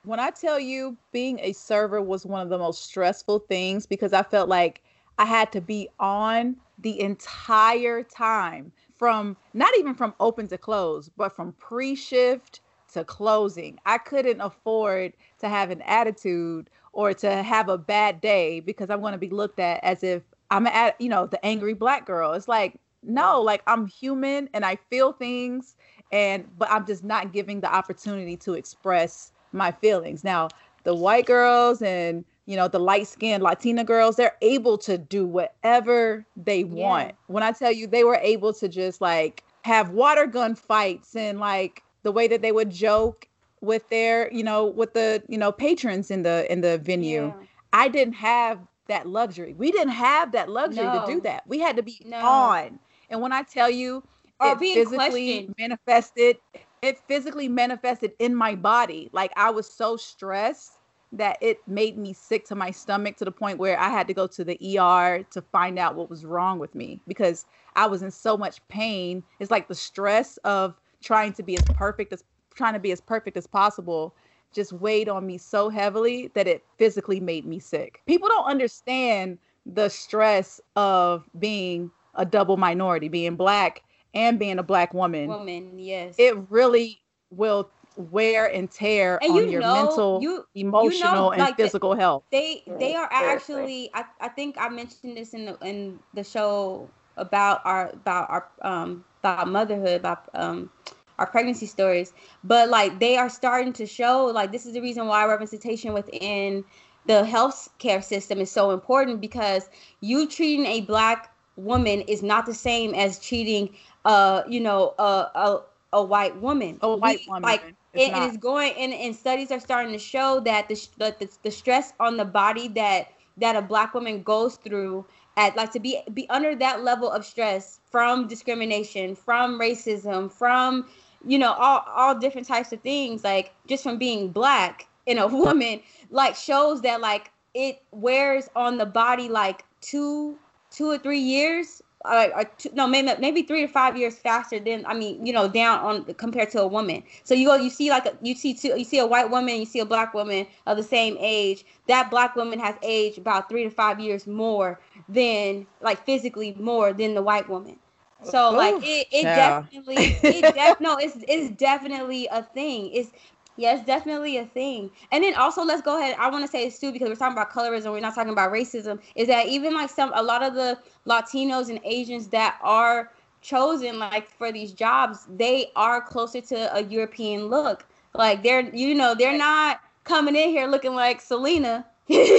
when 0.04 0.18
I 0.18 0.30
tell 0.30 0.58
you 0.58 0.96
being 1.12 1.38
a 1.40 1.52
server 1.52 2.00
was 2.00 2.24
one 2.24 2.40
of 2.40 2.48
the 2.48 2.56
most 2.56 2.84
stressful 2.84 3.40
things 3.40 3.84
because 3.84 4.14
I 4.14 4.22
felt 4.22 4.48
like 4.48 4.82
I 5.18 5.26
had 5.26 5.52
to 5.52 5.60
be 5.60 5.90
on 5.98 6.56
the 6.78 6.98
entire 7.00 8.02
time 8.02 8.72
from 8.98 9.36
not 9.52 9.76
even 9.78 9.94
from 9.94 10.14
open 10.20 10.48
to 10.48 10.56
close, 10.56 11.10
but 11.18 11.36
from 11.36 11.52
pre-shift 11.52 12.62
to 12.94 13.04
closing. 13.04 13.78
I 13.84 13.98
couldn't 13.98 14.40
afford 14.40 15.12
to 15.40 15.48
have 15.50 15.70
an 15.70 15.82
attitude 15.82 16.70
or 16.94 17.12
to 17.12 17.42
have 17.42 17.68
a 17.68 17.76
bad 17.76 18.22
day 18.22 18.60
because 18.60 18.88
I'm 18.88 19.02
going 19.02 19.12
to 19.12 19.18
be 19.18 19.28
looked 19.28 19.60
at 19.60 19.84
as 19.84 20.02
if 20.02 20.22
I'm 20.50 20.66
at, 20.66 20.98
you 20.98 21.10
know, 21.10 21.26
the 21.26 21.44
angry 21.44 21.74
black 21.74 22.06
girl. 22.06 22.32
It's 22.32 22.48
like, 22.48 22.80
no, 23.02 23.42
like 23.42 23.62
I'm 23.66 23.86
human 23.86 24.48
and 24.54 24.64
I 24.64 24.76
feel 24.88 25.12
things 25.12 25.74
and 26.12 26.48
but 26.58 26.70
I'm 26.70 26.86
just 26.86 27.04
not 27.04 27.32
giving 27.32 27.60
the 27.60 27.72
opportunity 27.72 28.36
to 28.38 28.54
express 28.54 29.32
my 29.52 29.70
feelings. 29.70 30.24
Now, 30.24 30.48
the 30.84 30.94
white 30.94 31.26
girls 31.26 31.82
and 31.82 32.24
you 32.46 32.56
know 32.56 32.68
the 32.68 32.78
light 32.80 33.06
skinned 33.06 33.42
Latina 33.42 33.84
girls, 33.84 34.16
they're 34.16 34.36
able 34.42 34.78
to 34.78 34.98
do 34.98 35.26
whatever 35.26 36.24
they 36.36 36.64
want. 36.64 37.08
Yeah. 37.08 37.14
When 37.28 37.42
I 37.42 37.52
tell 37.52 37.72
you 37.72 37.86
they 37.86 38.04
were 38.04 38.18
able 38.22 38.52
to 38.54 38.68
just 38.68 39.00
like 39.00 39.44
have 39.62 39.90
water 39.90 40.26
gun 40.26 40.54
fights 40.54 41.14
and 41.14 41.38
like 41.38 41.82
the 42.02 42.12
way 42.12 42.26
that 42.28 42.42
they 42.42 42.52
would 42.52 42.70
joke 42.70 43.28
with 43.60 43.88
their, 43.90 44.32
you 44.32 44.42
know, 44.42 44.64
with 44.64 44.94
the, 44.94 45.22
you 45.28 45.36
know, 45.36 45.52
patrons 45.52 46.10
in 46.10 46.22
the 46.22 46.50
in 46.50 46.60
the 46.60 46.78
venue. 46.78 47.26
Yeah. 47.26 47.46
I 47.72 47.88
didn't 47.88 48.14
have 48.14 48.58
that 48.88 49.06
luxury. 49.06 49.54
We 49.54 49.70
didn't 49.70 49.92
have 49.92 50.32
that 50.32 50.48
luxury 50.50 50.84
no. 50.84 51.06
to 51.06 51.12
do 51.12 51.20
that. 51.20 51.46
We 51.46 51.60
had 51.60 51.76
to 51.76 51.82
be 51.82 52.00
no. 52.04 52.18
on. 52.18 52.78
And 53.10 53.20
when 53.20 53.32
I 53.32 53.42
tell 53.42 53.70
you 53.70 54.02
or 54.40 54.52
it 54.52 54.58
physically 54.58 54.96
questioned. 54.96 55.54
manifested, 55.58 56.38
it 56.82 56.98
physically 57.06 57.48
manifested 57.48 58.12
in 58.18 58.34
my 58.34 58.54
body. 58.54 59.10
Like 59.12 59.32
I 59.36 59.50
was 59.50 59.70
so 59.70 59.96
stressed 59.96 60.72
that 61.12 61.36
it 61.40 61.58
made 61.66 61.98
me 61.98 62.12
sick 62.12 62.44
to 62.46 62.54
my 62.54 62.70
stomach 62.70 63.16
to 63.16 63.24
the 63.24 63.32
point 63.32 63.58
where 63.58 63.78
I 63.78 63.88
had 63.88 64.06
to 64.08 64.14
go 64.14 64.26
to 64.28 64.44
the 64.44 64.78
ER 64.78 65.24
to 65.30 65.42
find 65.42 65.78
out 65.78 65.96
what 65.96 66.08
was 66.08 66.24
wrong 66.24 66.58
with 66.58 66.74
me 66.74 67.00
because 67.08 67.46
I 67.74 67.86
was 67.86 68.02
in 68.02 68.10
so 68.10 68.36
much 68.36 68.66
pain. 68.68 69.22
It's 69.40 69.50
like 69.50 69.66
the 69.66 69.74
stress 69.74 70.36
of 70.38 70.80
trying 71.02 71.32
to 71.34 71.42
be 71.42 71.56
as 71.56 71.64
perfect 71.74 72.12
as 72.12 72.22
trying 72.54 72.74
to 72.74 72.78
be 72.78 72.92
as 72.92 73.00
perfect 73.00 73.36
as 73.36 73.46
possible 73.46 74.14
just 74.52 74.72
weighed 74.72 75.08
on 75.08 75.26
me 75.26 75.38
so 75.38 75.68
heavily 75.68 76.30
that 76.34 76.46
it 76.46 76.64
physically 76.76 77.20
made 77.20 77.46
me 77.46 77.58
sick. 77.58 78.02
People 78.06 78.28
don't 78.28 78.46
understand 78.46 79.38
the 79.64 79.88
stress 79.88 80.60
of 80.76 81.28
being 81.38 81.90
a 82.16 82.24
double 82.24 82.56
minority, 82.56 83.08
being 83.08 83.36
black 83.36 83.82
and 84.14 84.38
being 84.38 84.58
a 84.58 84.62
black 84.62 84.94
woman. 84.94 85.28
Woman, 85.28 85.78
yes. 85.78 86.16
It 86.18 86.36
really 86.48 87.00
will 87.30 87.70
wear 87.96 88.46
and 88.46 88.70
tear 88.70 89.18
and 89.22 89.32
on 89.32 89.36
you 89.44 89.50
your 89.50 89.60
know, 89.60 89.74
mental, 89.74 90.20
you, 90.20 90.44
emotional, 90.54 91.10
you 91.10 91.14
know, 91.18 91.30
and 91.32 91.40
like 91.40 91.56
physical 91.56 91.90
the, 91.94 92.00
health. 92.00 92.24
They 92.30 92.62
they 92.78 92.94
are 92.94 93.08
actually. 93.10 93.90
I, 93.94 94.04
I 94.20 94.28
think 94.28 94.56
I 94.58 94.68
mentioned 94.68 95.16
this 95.16 95.34
in 95.34 95.46
the 95.46 95.58
in 95.62 96.00
the 96.14 96.24
show 96.24 96.88
about 97.16 97.60
our 97.64 97.90
about 97.90 98.30
our 98.30 98.48
um 98.62 99.04
about 99.20 99.48
motherhood 99.48 100.00
about 100.00 100.28
um 100.34 100.70
our 101.18 101.26
pregnancy 101.26 101.66
stories 101.66 102.12
but 102.42 102.68
like 102.68 102.98
they 103.00 103.16
are 103.16 103.28
starting 103.28 103.72
to 103.74 103.86
show 103.86 104.26
like 104.26 104.52
this 104.52 104.64
is 104.66 104.72
the 104.74 104.80
reason 104.80 105.06
why 105.06 105.24
representation 105.26 105.92
within 105.92 106.64
the 107.06 107.24
health 107.24 107.68
care 107.78 108.00
system 108.00 108.40
is 108.40 108.50
so 108.50 108.70
important 108.70 109.20
because 109.20 109.68
you 110.00 110.26
treating 110.28 110.66
a 110.66 110.80
black 110.80 111.34
woman 111.56 112.00
is 112.02 112.22
not 112.22 112.46
the 112.46 112.54
same 112.54 112.94
as 112.94 113.18
treating 113.20 113.70
uh 114.04 114.42
you 114.48 114.60
know 114.60 114.94
a 114.98 115.02
a, 115.02 115.62
a 115.92 116.02
white 116.02 116.36
woman. 116.40 116.78
A 116.82 116.96
white 116.96 117.20
we, 117.20 117.26
woman. 117.28 117.42
like 117.42 117.74
it's 117.92 118.14
and, 118.14 118.24
it's 118.24 118.36
going 118.36 118.72
and, 118.78 118.92
and 118.92 119.14
studies 119.14 119.50
are 119.50 119.60
starting 119.60 119.92
to 119.92 119.98
show 119.98 120.40
that 120.40 120.68
the, 120.68 120.88
the 120.98 121.28
the 121.42 121.50
stress 121.50 121.92
on 121.98 122.16
the 122.16 122.24
body 122.24 122.68
that 122.68 123.12
that 123.36 123.56
a 123.56 123.62
black 123.62 123.94
woman 123.94 124.22
goes 124.22 124.56
through 124.56 125.04
at 125.36 125.56
like 125.56 125.72
to 125.72 125.80
be 125.80 126.00
be 126.12 126.28
under 126.30 126.54
that 126.54 126.82
level 126.82 127.10
of 127.10 127.24
stress 127.24 127.80
from 127.90 128.28
discrimination 128.28 129.14
from 129.14 129.58
racism 129.58 130.30
from 130.30 130.86
you 131.26 131.38
know 131.38 131.52
all 131.52 131.84
all 131.88 132.14
different 132.14 132.46
types 132.46 132.72
of 132.72 132.80
things 132.80 133.24
like 133.24 133.52
just 133.66 133.82
from 133.82 133.98
being 133.98 134.28
black 134.30 134.86
in 135.06 135.18
a 135.18 135.26
woman 135.44 135.80
like 136.10 136.34
shows 136.34 136.80
that 136.82 137.00
like 137.00 137.30
it 137.54 137.82
wears 137.90 138.48
on 138.54 138.78
the 138.78 138.86
body 138.86 139.28
like 139.28 139.64
two 139.80 140.36
two 140.70 140.88
or 140.88 140.98
three 140.98 141.18
years 141.18 141.82
uh, 142.04 142.28
or 142.34 142.44
two, 142.58 142.70
no 142.72 142.86
maybe 142.86 143.10
maybe 143.20 143.42
three 143.42 143.62
to 143.62 143.68
five 143.68 143.96
years 143.96 144.18
faster 144.18 144.58
than 144.58 144.84
I 144.86 144.94
mean 144.94 145.24
you 145.26 145.32
know 145.32 145.48
down 145.48 145.80
on 145.80 146.14
compared 146.14 146.50
to 146.52 146.60
a 146.62 146.66
woman. 146.66 147.02
So 147.24 147.34
you 147.34 147.46
go 147.46 147.56
you 147.56 147.70
see 147.70 147.90
like 147.90 148.06
a, 148.06 148.16
you 148.22 148.34
see 148.34 148.54
two 148.54 148.78
you 148.78 148.84
see 148.84 148.98
a 148.98 149.06
white 149.06 149.30
woman 149.30 149.56
you 149.60 149.66
see 149.66 149.80
a 149.80 149.84
black 149.86 150.14
woman 150.14 150.46
of 150.66 150.76
the 150.76 150.82
same 150.82 151.16
age. 151.20 151.64
That 151.88 152.10
black 152.10 152.36
woman 152.36 152.58
has 152.60 152.76
aged 152.82 153.18
about 153.18 153.48
three 153.48 153.64
to 153.64 153.70
five 153.70 154.00
years 154.00 154.26
more 154.26 154.80
than 155.08 155.66
like 155.80 156.04
physically 156.04 156.54
more 156.58 156.92
than 156.92 157.14
the 157.14 157.22
white 157.22 157.48
woman. 157.48 157.78
So 158.22 158.52
Ooh, 158.52 158.54
like 158.54 158.76
it, 158.82 159.06
it 159.12 159.32
yeah. 159.32 159.64
definitely 159.70 160.20
it 160.26 160.52
def- 160.54 160.80
no 160.80 160.96
it's 160.96 161.16
it's 161.28 161.50
definitely 161.56 162.28
a 162.30 162.42
thing. 162.42 162.90
It's 162.92 163.12
yeah, 163.60 163.74
it's 163.74 163.84
definitely 163.84 164.38
a 164.38 164.46
thing. 164.46 164.90
And 165.12 165.22
then 165.22 165.34
also 165.34 165.62
let's 165.62 165.82
go 165.82 165.98
ahead. 165.98 166.16
I 166.18 166.30
want 166.30 166.44
to 166.44 166.50
say 166.50 166.64
this 166.64 166.78
too 166.78 166.92
because 166.92 167.10
we're 167.10 167.14
talking 167.14 167.36
about 167.36 167.50
colorism. 167.50 167.92
We're 167.92 168.00
not 168.00 168.14
talking 168.14 168.32
about 168.32 168.50
racism. 168.50 168.98
Is 169.16 169.28
that 169.28 169.48
even 169.48 169.74
like 169.74 169.90
some 169.90 170.12
a 170.14 170.22
lot 170.22 170.42
of 170.42 170.54
the 170.54 170.78
Latinos 171.06 171.68
and 171.68 171.78
Asians 171.84 172.28
that 172.28 172.58
are 172.62 173.12
chosen 173.42 173.98
like 173.98 174.30
for 174.30 174.50
these 174.50 174.72
jobs, 174.72 175.26
they 175.36 175.70
are 175.76 176.00
closer 176.00 176.40
to 176.40 176.74
a 176.74 176.82
European 176.84 177.48
look. 177.48 177.84
Like 178.14 178.42
they're 178.42 178.74
you 178.74 178.94
know 178.94 179.14
they're 179.14 179.36
not 179.36 179.80
coming 180.04 180.34
in 180.34 180.48
here 180.48 180.66
looking 180.66 180.94
like 180.94 181.20
Selena. 181.20 181.84
that's, 182.08 182.32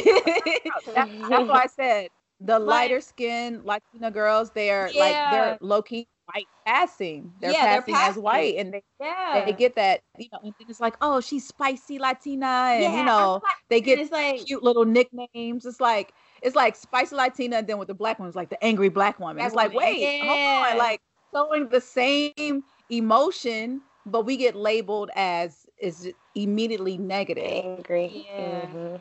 that's 0.96 1.48
why 1.48 1.62
I 1.64 1.68
said 1.68 2.08
the 2.40 2.58
lighter 2.74 3.00
skinned 3.00 3.64
Latina 3.64 4.10
girls. 4.10 4.50
They 4.50 4.72
are 4.72 4.90
yeah. 4.92 5.00
like 5.00 5.32
they're 5.32 5.58
low 5.62 5.84
key 5.84 6.08
white 6.26 6.48
passing. 6.66 7.32
They're, 7.40 7.52
yeah, 7.52 7.80
passing, 7.80 7.94
they're 7.94 8.04
as 8.04 8.16
white, 8.16 8.56
and 8.58 8.74
they 8.74 8.84
yeah. 9.00 9.44
they 9.46 9.54
get 9.54 9.76
that 9.76 10.02
you 10.18 10.28
know. 10.32 10.40
And 10.44 10.54
it's 10.68 10.80
like, 10.80 10.96
oh, 11.02 11.22
she's 11.22 11.48
spicy 11.48 12.00
Latina, 12.00 12.46
and 12.46 12.84
yeah, 12.84 12.98
you 12.98 13.04
know 13.04 13.42
they 13.70 13.82
get 13.82 14.00
it's 14.00 14.12
like 14.12 14.46
cute 14.46 14.64
little 14.64 14.86
nicknames. 14.86 15.66
It's 15.66 15.80
like 15.80 16.14
it's 16.42 16.56
like 16.56 16.76
spicy 16.76 17.16
Latina, 17.16 17.58
and 17.58 17.68
then 17.68 17.78
with 17.78 17.88
the 17.88 17.94
black 17.94 18.20
ones, 18.20 18.36
like 18.36 18.50
the 18.50 18.64
angry 18.64 18.90
black 18.90 19.20
woman. 19.20 19.38
Black 19.38 19.48
it's 19.48 19.56
like, 19.56 19.74
woman. 19.74 19.88
wait, 19.90 20.24
yeah. 20.24 20.62
hold 20.62 20.72
on, 20.74 20.78
like 20.78 21.02
showing 21.34 21.70
the 21.70 21.82
same 21.82 22.64
emotion, 22.90 23.82
but 24.06 24.26
we 24.26 24.38
get 24.38 24.56
labeled 24.56 25.10
as 25.16 25.66
is 25.80 26.12
immediately 26.36 26.98
negative. 26.98 27.66
Angry. 27.66 28.28
Yeah. 28.28 28.62
Mm-hmm. 28.62 28.96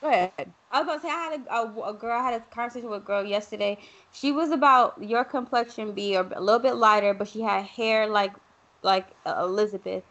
Go 0.00 0.08
ahead. 0.08 0.52
I 0.70 0.80
was 0.80 0.84
about 0.84 0.94
to 0.96 1.00
say 1.02 1.08
I 1.08 1.30
had 1.30 1.46
a, 1.48 1.52
a, 1.52 1.90
a, 1.90 1.94
girl. 1.94 2.18
I 2.18 2.22
had 2.22 2.40
a 2.40 2.44
conversation 2.54 2.88
with 2.88 3.02
a 3.02 3.04
girl 3.04 3.24
yesterday. 3.24 3.78
She 4.12 4.30
was 4.30 4.50
about 4.50 5.02
your 5.02 5.24
complexion, 5.24 5.92
be 5.92 6.14
a 6.14 6.22
little 6.22 6.60
bit 6.60 6.74
lighter, 6.74 7.12
but 7.12 7.28
she 7.28 7.40
had 7.40 7.64
hair 7.64 8.06
like 8.06 8.32
like 8.82 9.08
uh, 9.26 9.34
Elizabeth, 9.40 10.04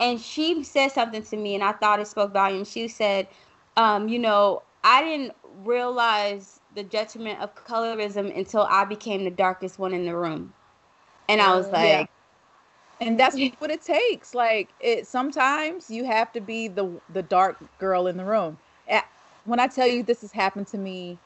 and 0.00 0.20
she 0.20 0.62
said 0.62 0.88
something 0.88 1.22
to 1.22 1.36
me, 1.36 1.54
and 1.54 1.64
I 1.64 1.72
thought 1.72 2.00
it 2.00 2.06
spoke 2.06 2.32
volumes. 2.32 2.70
She 2.70 2.88
said, 2.88 3.28
um, 3.76 4.08
you 4.08 4.18
know, 4.18 4.62
I 4.84 5.02
didn't 5.02 5.32
realize 5.42 6.60
the 6.74 6.84
detriment 6.84 7.40
of 7.40 7.54
colorism 7.54 8.36
until 8.36 8.62
I 8.62 8.84
became 8.84 9.24
the 9.24 9.30
darkest 9.30 9.78
one 9.78 9.92
in 9.92 10.04
the 10.06 10.16
room, 10.16 10.52
and 11.28 11.40
I 11.40 11.56
was 11.56 11.70
like. 11.72 11.82
Yeah. 11.82 12.06
And 12.98 13.20
that's 13.20 13.36
what 13.58 13.70
it 13.70 13.82
takes. 13.82 14.34
Like 14.34 14.70
it 14.80 15.06
sometimes 15.06 15.90
you 15.90 16.04
have 16.04 16.32
to 16.32 16.40
be 16.40 16.68
the 16.68 16.98
the 17.10 17.22
dark 17.22 17.58
girl 17.78 18.06
in 18.06 18.16
the 18.16 18.24
room. 18.24 18.56
When 19.46 19.60
I 19.60 19.68
tell 19.68 19.86
you 19.86 20.02
this 20.02 20.20
has 20.22 20.32
happened 20.32 20.66
to 20.68 20.78
me 20.78 21.20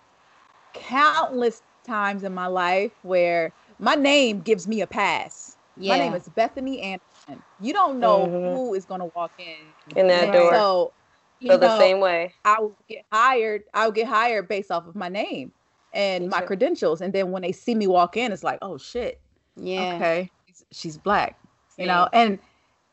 countless 0.74 1.62
times 1.86 2.22
in 2.22 2.34
my 2.34 2.46
life 2.46 2.92
where 3.02 3.52
my 3.78 3.94
name 3.94 4.40
gives 4.40 4.68
me 4.68 4.82
a 4.82 4.86
pass. 4.86 5.56
Yeah. 5.76 5.96
My 5.96 5.98
name 5.98 6.14
is 6.14 6.28
Bethany 6.28 6.80
Anderson. 6.82 7.42
You 7.58 7.72
don't 7.72 7.98
know 7.98 8.26
Mhm. 8.26 8.54
who 8.54 8.74
is 8.74 8.84
going 8.84 9.00
to 9.00 9.06
walk 9.14 9.32
in. 9.38 9.72
In 9.96 10.06
that 10.08 10.32
And 10.32 10.32
door. 10.32 10.54
So, 10.54 10.92
you 11.40 11.48
Feel 11.48 11.58
the 11.58 11.70
know, 11.70 11.78
same 11.78 12.00
way. 12.00 12.34
I 12.44 12.60
will 12.60 12.76
get 12.88 13.04
hired. 13.10 13.62
I'll 13.72 13.90
get 13.90 14.06
hired 14.06 14.48
based 14.48 14.70
off 14.70 14.86
of 14.86 14.94
my 14.94 15.08
name 15.08 15.52
and 15.92 16.24
Me 16.24 16.30
my 16.30 16.40
too. 16.40 16.46
credentials. 16.46 17.00
And 17.00 17.12
then 17.14 17.30
when 17.30 17.40
they 17.42 17.52
see 17.52 17.74
me 17.74 17.86
walk 17.86 18.16
in, 18.18 18.32
it's 18.32 18.44
like, 18.44 18.58
oh 18.60 18.76
shit, 18.76 19.22
Yeah. 19.56 19.94
okay, 19.94 20.30
she's, 20.46 20.64
she's 20.72 20.98
black. 20.98 21.38
You 21.78 21.86
know, 21.86 22.08
and 22.12 22.38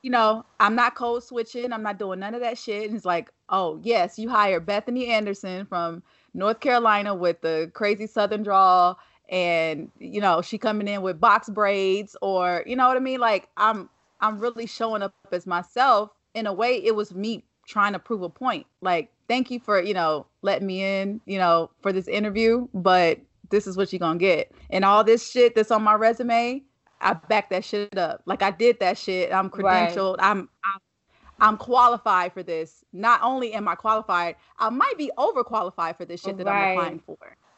you 0.02 0.12
know, 0.12 0.46
I'm 0.62 0.76
not 0.76 0.96
code 0.96 1.24
switching. 1.24 1.74
I'm 1.74 1.84
not 1.84 2.00
doing 2.00 2.20
none 2.20 2.34
of 2.34 2.40
that 2.42 2.58
shit. 2.58 2.88
And 2.88 2.96
it's 2.96 3.04
like, 3.06 3.30
oh 3.50 3.80
yes, 3.84 4.20
you 4.20 4.30
hired 4.30 4.66
Bethany 4.66 5.08
Anderson 5.08 5.66
from 5.66 6.04
North 6.34 6.60
Carolina 6.60 7.16
with 7.16 7.42
the 7.42 7.72
crazy 7.74 8.08
Southern 8.08 8.44
drawl, 8.44 9.00
and 9.30 9.92
you 10.00 10.22
know, 10.22 10.42
she 10.42 10.58
coming 10.58 10.88
in 10.88 11.02
with 11.02 11.20
box 11.20 11.50
braids, 11.50 12.16
or 12.22 12.64
you 12.66 12.76
know 12.76 12.88
what 12.88 12.98
I 12.98 13.02
mean? 13.02 13.20
Like 13.20 13.50
I'm, 13.58 13.90
I'm 14.22 14.40
really 14.40 14.66
showing 14.68 15.02
up 15.04 15.14
as 15.32 15.48
myself. 15.48 16.12
In 16.36 16.48
a 16.48 16.54
way, 16.54 16.84
it 16.84 16.96
was 16.96 17.14
me 17.14 17.44
trying 17.68 17.94
to 17.94 18.00
prove 18.00 18.22
a 18.22 18.30
point. 18.30 18.68
Like, 18.82 19.12
thank 19.28 19.52
you 19.52 19.60
for 19.60 19.82
you 19.82 19.94
know 19.94 20.28
letting 20.42 20.68
me 20.68 20.84
in, 20.84 21.22
you 21.26 21.38
know, 21.40 21.72
for 21.82 21.92
this 21.94 22.08
interview, 22.08 22.68
but 22.74 23.20
this 23.50 23.68
is 23.68 23.78
what 23.78 23.92
you're 23.94 24.00
gonna 24.00 24.20
get. 24.20 24.52
And 24.70 24.86
all 24.86 25.04
this 25.04 25.30
shit 25.30 25.56
that's 25.56 25.72
on 25.72 25.84
my 25.84 25.96
resume, 25.96 26.64
I 27.02 27.14
back 27.14 27.50
that 27.52 27.66
shit 27.66 27.98
up. 27.98 28.22
Like 28.26 28.42
I 28.44 28.52
did 28.52 28.80
that 28.82 28.98
shit. 28.98 29.32
I'm 29.34 29.50
Right. 29.54 30.06
credentialed. 30.06 30.18
I'm 30.20 30.50
I'm 30.66 30.80
I'm 31.40 31.58
qualified 31.58 32.34
for 32.34 32.44
this. 32.44 32.84
Not 32.94 33.22
only 33.24 33.54
am 33.54 33.68
I 33.68 33.76
qualified, 33.76 34.36
I 34.60 34.70
might 34.70 34.98
be 34.98 35.12
overqualified 35.18 35.98
for 35.98 36.06
this 36.06 36.22
shit 36.22 36.38
that 36.38 36.46
Right. 36.48 36.72
I'm 36.72 36.78
applying 36.78 37.00
for. 37.00 37.18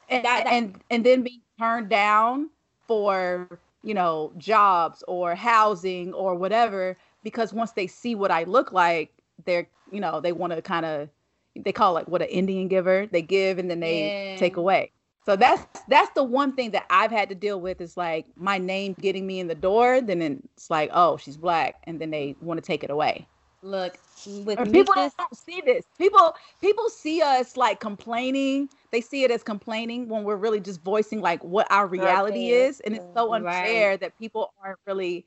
And, 0.09 0.25
That- 0.25 0.45
that- 0.45 0.53
and 0.53 0.79
and 0.89 1.05
then 1.05 1.21
being 1.23 1.41
turned 1.59 1.89
down 1.89 2.49
for, 2.87 3.59
you 3.83 3.93
know, 3.93 4.33
jobs 4.37 5.03
or 5.07 5.35
housing 5.35 6.13
or 6.13 6.35
whatever 6.35 6.97
because 7.23 7.53
once 7.53 7.71
they 7.73 7.87
see 7.87 8.15
what 8.15 8.31
I 8.31 8.43
look 8.43 8.71
like, 8.71 9.13
they're, 9.45 9.67
you 9.91 9.99
know, 10.01 10.19
they 10.19 10.31
want 10.31 10.53
to 10.53 10.61
kind 10.61 10.85
of 10.85 11.09
they 11.55 11.71
call 11.71 11.91
it 11.91 11.99
like 12.01 12.07
what 12.07 12.21
an 12.21 12.27
Indian 12.29 12.67
giver. 12.67 13.05
They 13.11 13.21
give 13.21 13.57
and 13.59 13.69
then 13.69 13.79
they 13.81 14.31
Yeah. 14.31 14.37
take 14.37 14.57
away. 14.57 14.91
So 15.25 15.35
that's 15.35 15.65
that's 15.89 16.09
the 16.15 16.23
one 16.23 16.53
thing 16.53 16.71
that 16.71 16.85
I've 16.89 17.11
had 17.11 17.29
to 17.29 17.35
deal 17.35 17.59
with 17.61 17.79
is 17.81 17.95
like 17.97 18.25
my 18.35 18.57
name 18.57 18.95
getting 18.99 19.27
me 19.27 19.39
in 19.39 19.47
the 19.47 19.55
door, 19.55 20.01
then 20.01 20.21
it's 20.55 20.69
like, 20.69 20.89
oh, 20.93 21.17
she's 21.17 21.37
black, 21.37 21.75
and 21.83 21.99
then 22.01 22.09
they 22.09 22.35
want 22.41 22.57
to 22.57 22.65
take 22.65 22.83
it 22.83 22.89
away. 22.89 23.27
Look, 23.61 23.97
with 24.25 24.57
people 24.71 24.93
don't 24.95 25.37
see 25.37 25.61
this. 25.65 25.85
People 25.97 26.33
people 26.61 26.89
see 26.89 27.21
us 27.21 27.57
like 27.57 27.79
complaining. 27.79 28.69
They 28.91 29.01
see 29.01 29.23
it 29.23 29.31
as 29.31 29.43
complaining 29.43 30.07
when 30.07 30.23
we're 30.23 30.37
really 30.37 30.59
just 30.59 30.81
voicing 30.81 31.21
like 31.21 31.43
what 31.43 31.67
our 31.71 31.87
reality 31.87 32.51
opinion. 32.51 32.67
is, 32.69 32.79
and 32.81 32.95
it's 32.95 33.05
so 33.13 33.31
Right. 33.31 33.41
unfair 33.43 33.97
that 33.97 34.17
people 34.17 34.53
aren't 34.63 34.79
really 34.87 35.25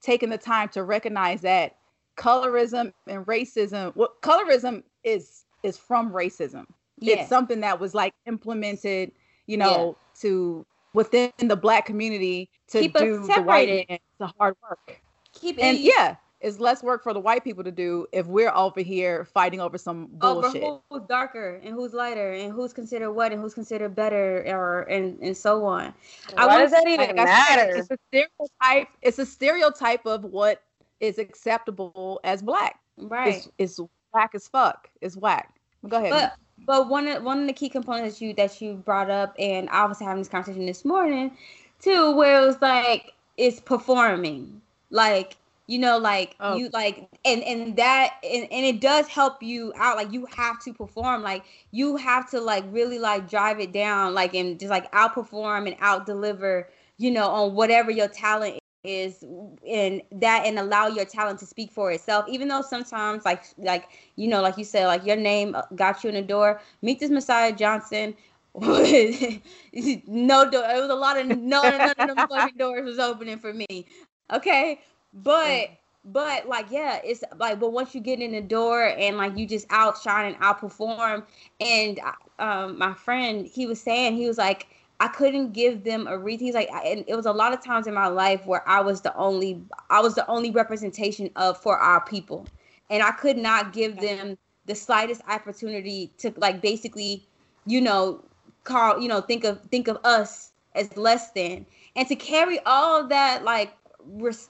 taking 0.00 0.30
the 0.30 0.38
time 0.38 0.68
to 0.70 0.84
recognize 0.84 1.40
that 1.42 1.76
colorism 2.16 2.92
and 3.06 3.26
racism. 3.26 3.94
What 3.96 4.20
colorism 4.22 4.82
is 5.04 5.44
is 5.62 5.78
from 5.78 6.12
racism. 6.12 6.66
yeah. 6.98 7.16
It's 7.20 7.28
something 7.28 7.60
that 7.60 7.80
was 7.80 7.94
like 7.94 8.12
implemented, 8.26 9.12
you 9.46 9.56
know, 9.56 9.96
to 10.20 10.64
within 10.94 11.32
the 11.38 11.56
black 11.56 11.86
community 11.86 12.48
to 12.68 12.80
Keep 12.80 12.96
us 12.96 13.02
do 13.02 13.26
the 13.26 13.42
white 13.42 13.68
man 13.68 13.98
the 14.18 14.26
hard 14.38 14.56
work. 14.62 15.00
keep 15.32 15.58
And 15.58 15.78
it 15.78 15.80
yeah, 15.80 16.16
it's 16.42 16.58
less 16.58 16.82
work 16.82 17.02
for 17.02 17.14
the 17.14 17.20
white 17.20 17.44
people 17.44 17.62
to 17.62 17.70
do 17.70 18.06
if 18.12 18.26
we're 18.26 18.52
over 18.54 18.80
here 18.80 19.24
fighting 19.24 19.60
over 19.60 19.78
some 19.78 20.08
oh, 20.20 20.40
bullshit. 20.40 20.62
over 20.62 20.82
who's 20.90 21.02
darker 21.08 21.60
and 21.62 21.72
who's 21.72 21.94
lighter 21.94 22.32
and 22.32 22.52
who's 22.52 22.72
considered 22.72 23.12
what 23.12 23.32
and 23.32 23.40
who's 23.40 23.54
considered 23.54 23.94
better 23.94 24.44
or 24.48 24.82
and 24.82 25.18
and 25.20 25.36
so 25.36 25.64
on. 25.64 25.94
I 26.36 26.46
Why 26.46 26.54
wanna 26.54 26.64
does 26.64 26.72
that 26.72 26.82
say, 26.84 26.94
even 26.94 27.16
Like 27.16 27.18
I 27.28 27.46
said, 27.46 27.56
matter? 27.56 27.76
It's 27.76 27.90
a 27.90 27.98
stereotype. 28.08 28.88
It's 29.02 29.18
a 29.18 29.26
stereotype 29.26 30.04
of 30.04 30.24
what 30.24 30.62
is 31.00 31.18
acceptable 31.18 32.20
as 32.24 32.42
black. 32.42 32.80
Right. 32.96 33.36
It's, 33.36 33.48
it's 33.58 33.80
whack 34.12 34.32
as 34.34 34.48
fuck. 34.48 34.88
It's 35.00 35.16
whack. 35.16 35.54
Go 35.88 35.98
ahead. 35.98 36.10
But 36.10 36.34
but 36.66 36.88
one 36.88 37.06
of 37.06 37.22
one 37.22 37.40
of 37.40 37.46
the 37.46 37.52
key 37.52 37.68
components 37.68 38.18
that 38.18 38.24
you 38.24 38.34
that 38.34 38.60
you 38.60 38.74
brought 38.74 39.10
up, 39.10 39.34
and 39.38 39.68
I 39.70 39.84
was 39.84 40.00
having 40.00 40.18
this 40.18 40.28
conversation 40.28 40.66
this 40.66 40.84
morning 40.84 41.36
too, 41.80 42.16
where 42.16 42.42
it 42.42 42.46
was 42.46 42.60
like 42.60 43.12
it's 43.36 43.60
performing, 43.60 44.60
like 44.90 45.36
you 45.66 45.78
know, 45.78 45.98
like 45.98 46.36
Oh. 46.40 46.54
you 46.54 46.70
like, 46.72 47.08
and 47.24 47.42
and 47.42 47.76
that 47.76 48.14
and, 48.22 48.46
and 48.52 48.66
it 48.66 48.80
does 48.80 49.08
help 49.08 49.42
you 49.42 49.72
out. 49.76 49.96
Like 49.96 50.12
you 50.12 50.26
have 50.36 50.62
to 50.64 50.72
perform, 50.72 51.22
like 51.22 51.44
you 51.70 51.96
have 51.96 52.30
to 52.30 52.40
like 52.40 52.64
really 52.70 52.98
like 52.98 53.28
drive 53.28 53.60
it 53.60 53.72
down, 53.72 54.14
like 54.14 54.34
and 54.34 54.58
just 54.58 54.70
like 54.70 54.90
outperform 54.92 55.66
and 55.66 55.76
out 55.80 56.06
deliver, 56.06 56.68
you 56.98 57.10
know, 57.10 57.28
on 57.28 57.54
whatever 57.54 57.90
your 57.90 58.08
talent 58.08 58.58
is 58.84 59.22
and 59.66 60.02
that 60.10 60.44
and 60.44 60.58
allow 60.58 60.88
your 60.88 61.04
talent 61.04 61.38
to 61.38 61.46
speak 61.46 61.70
for 61.70 61.92
itself 61.92 62.24
even 62.28 62.48
though 62.48 62.62
sometimes 62.62 63.24
like 63.24 63.44
like 63.58 63.88
you 64.16 64.26
know 64.26 64.42
like 64.42 64.58
you 64.58 64.64
said 64.64 64.86
like 64.86 65.06
your 65.06 65.14
name 65.16 65.54
uh, 65.54 65.62
got 65.76 66.02
you 66.02 66.08
in 66.08 66.16
the 66.16 66.22
door 66.22 66.60
meet 66.82 66.98
this 66.98 67.10
messiah 67.10 67.52
johnson 67.52 68.12
no 68.54 70.50
door 70.50 70.64
it 70.68 70.80
was 70.80 70.90
a 70.90 70.94
lot 70.94 71.16
of 71.18 71.26
no 71.26 71.78
none 71.78 71.94
of 71.98 72.06
them 72.06 72.24
fucking 72.28 72.56
doors 72.56 72.84
was 72.84 72.98
opening 72.98 73.38
for 73.38 73.52
me 73.54 73.86
okay 74.32 74.80
but 75.12 75.70
but 76.04 76.48
like 76.48 76.66
yeah 76.70 77.00
it's 77.04 77.22
like 77.36 77.60
but 77.60 77.72
once 77.72 77.94
you 77.94 78.00
get 78.00 78.20
in 78.20 78.32
the 78.32 78.40
door 78.40 78.88
and 78.98 79.16
like 79.16 79.36
you 79.36 79.46
just 79.46 79.66
outshine 79.70 80.26
and 80.26 80.36
outperform 80.40 81.22
and 81.60 82.00
um 82.38 82.76
my 82.76 82.92
friend 82.94 83.46
he 83.46 83.66
was 83.66 83.80
saying 83.80 84.16
he 84.16 84.26
was 84.26 84.38
like 84.38 84.66
I 85.02 85.08
couldn't 85.08 85.50
give 85.50 85.82
them 85.82 86.06
a 86.06 86.16
reason. 86.16 86.46
He's 86.46 86.54
like, 86.54 86.70
I, 86.72 86.82
and 86.84 87.04
it 87.08 87.16
was 87.16 87.26
a 87.26 87.32
lot 87.32 87.52
of 87.52 87.60
times 87.60 87.88
in 87.88 87.94
my 87.94 88.06
life 88.06 88.46
where 88.46 88.62
I 88.68 88.80
was 88.80 89.00
the 89.00 89.12
only, 89.16 89.60
I 89.90 90.00
was 90.00 90.14
the 90.14 90.24
only 90.28 90.52
representation 90.52 91.28
of 91.34 91.58
for 91.60 91.76
our 91.76 92.04
people, 92.04 92.46
and 92.88 93.02
I 93.02 93.10
could 93.10 93.36
not 93.36 93.72
give 93.72 93.98
them 93.98 94.38
the 94.66 94.76
slightest 94.76 95.20
opportunity 95.28 96.12
to 96.18 96.32
like 96.36 96.60
basically, 96.62 97.26
you 97.66 97.80
know, 97.80 98.22
call, 98.62 99.00
you 99.00 99.08
know, 99.08 99.20
think 99.20 99.42
of 99.42 99.60
think 99.72 99.88
of 99.88 99.98
us 100.04 100.52
as 100.76 100.96
less 100.96 101.32
than, 101.32 101.66
and 101.96 102.06
to 102.06 102.14
carry 102.14 102.60
all 102.60 103.04
that 103.08 103.42
like, 103.42 103.72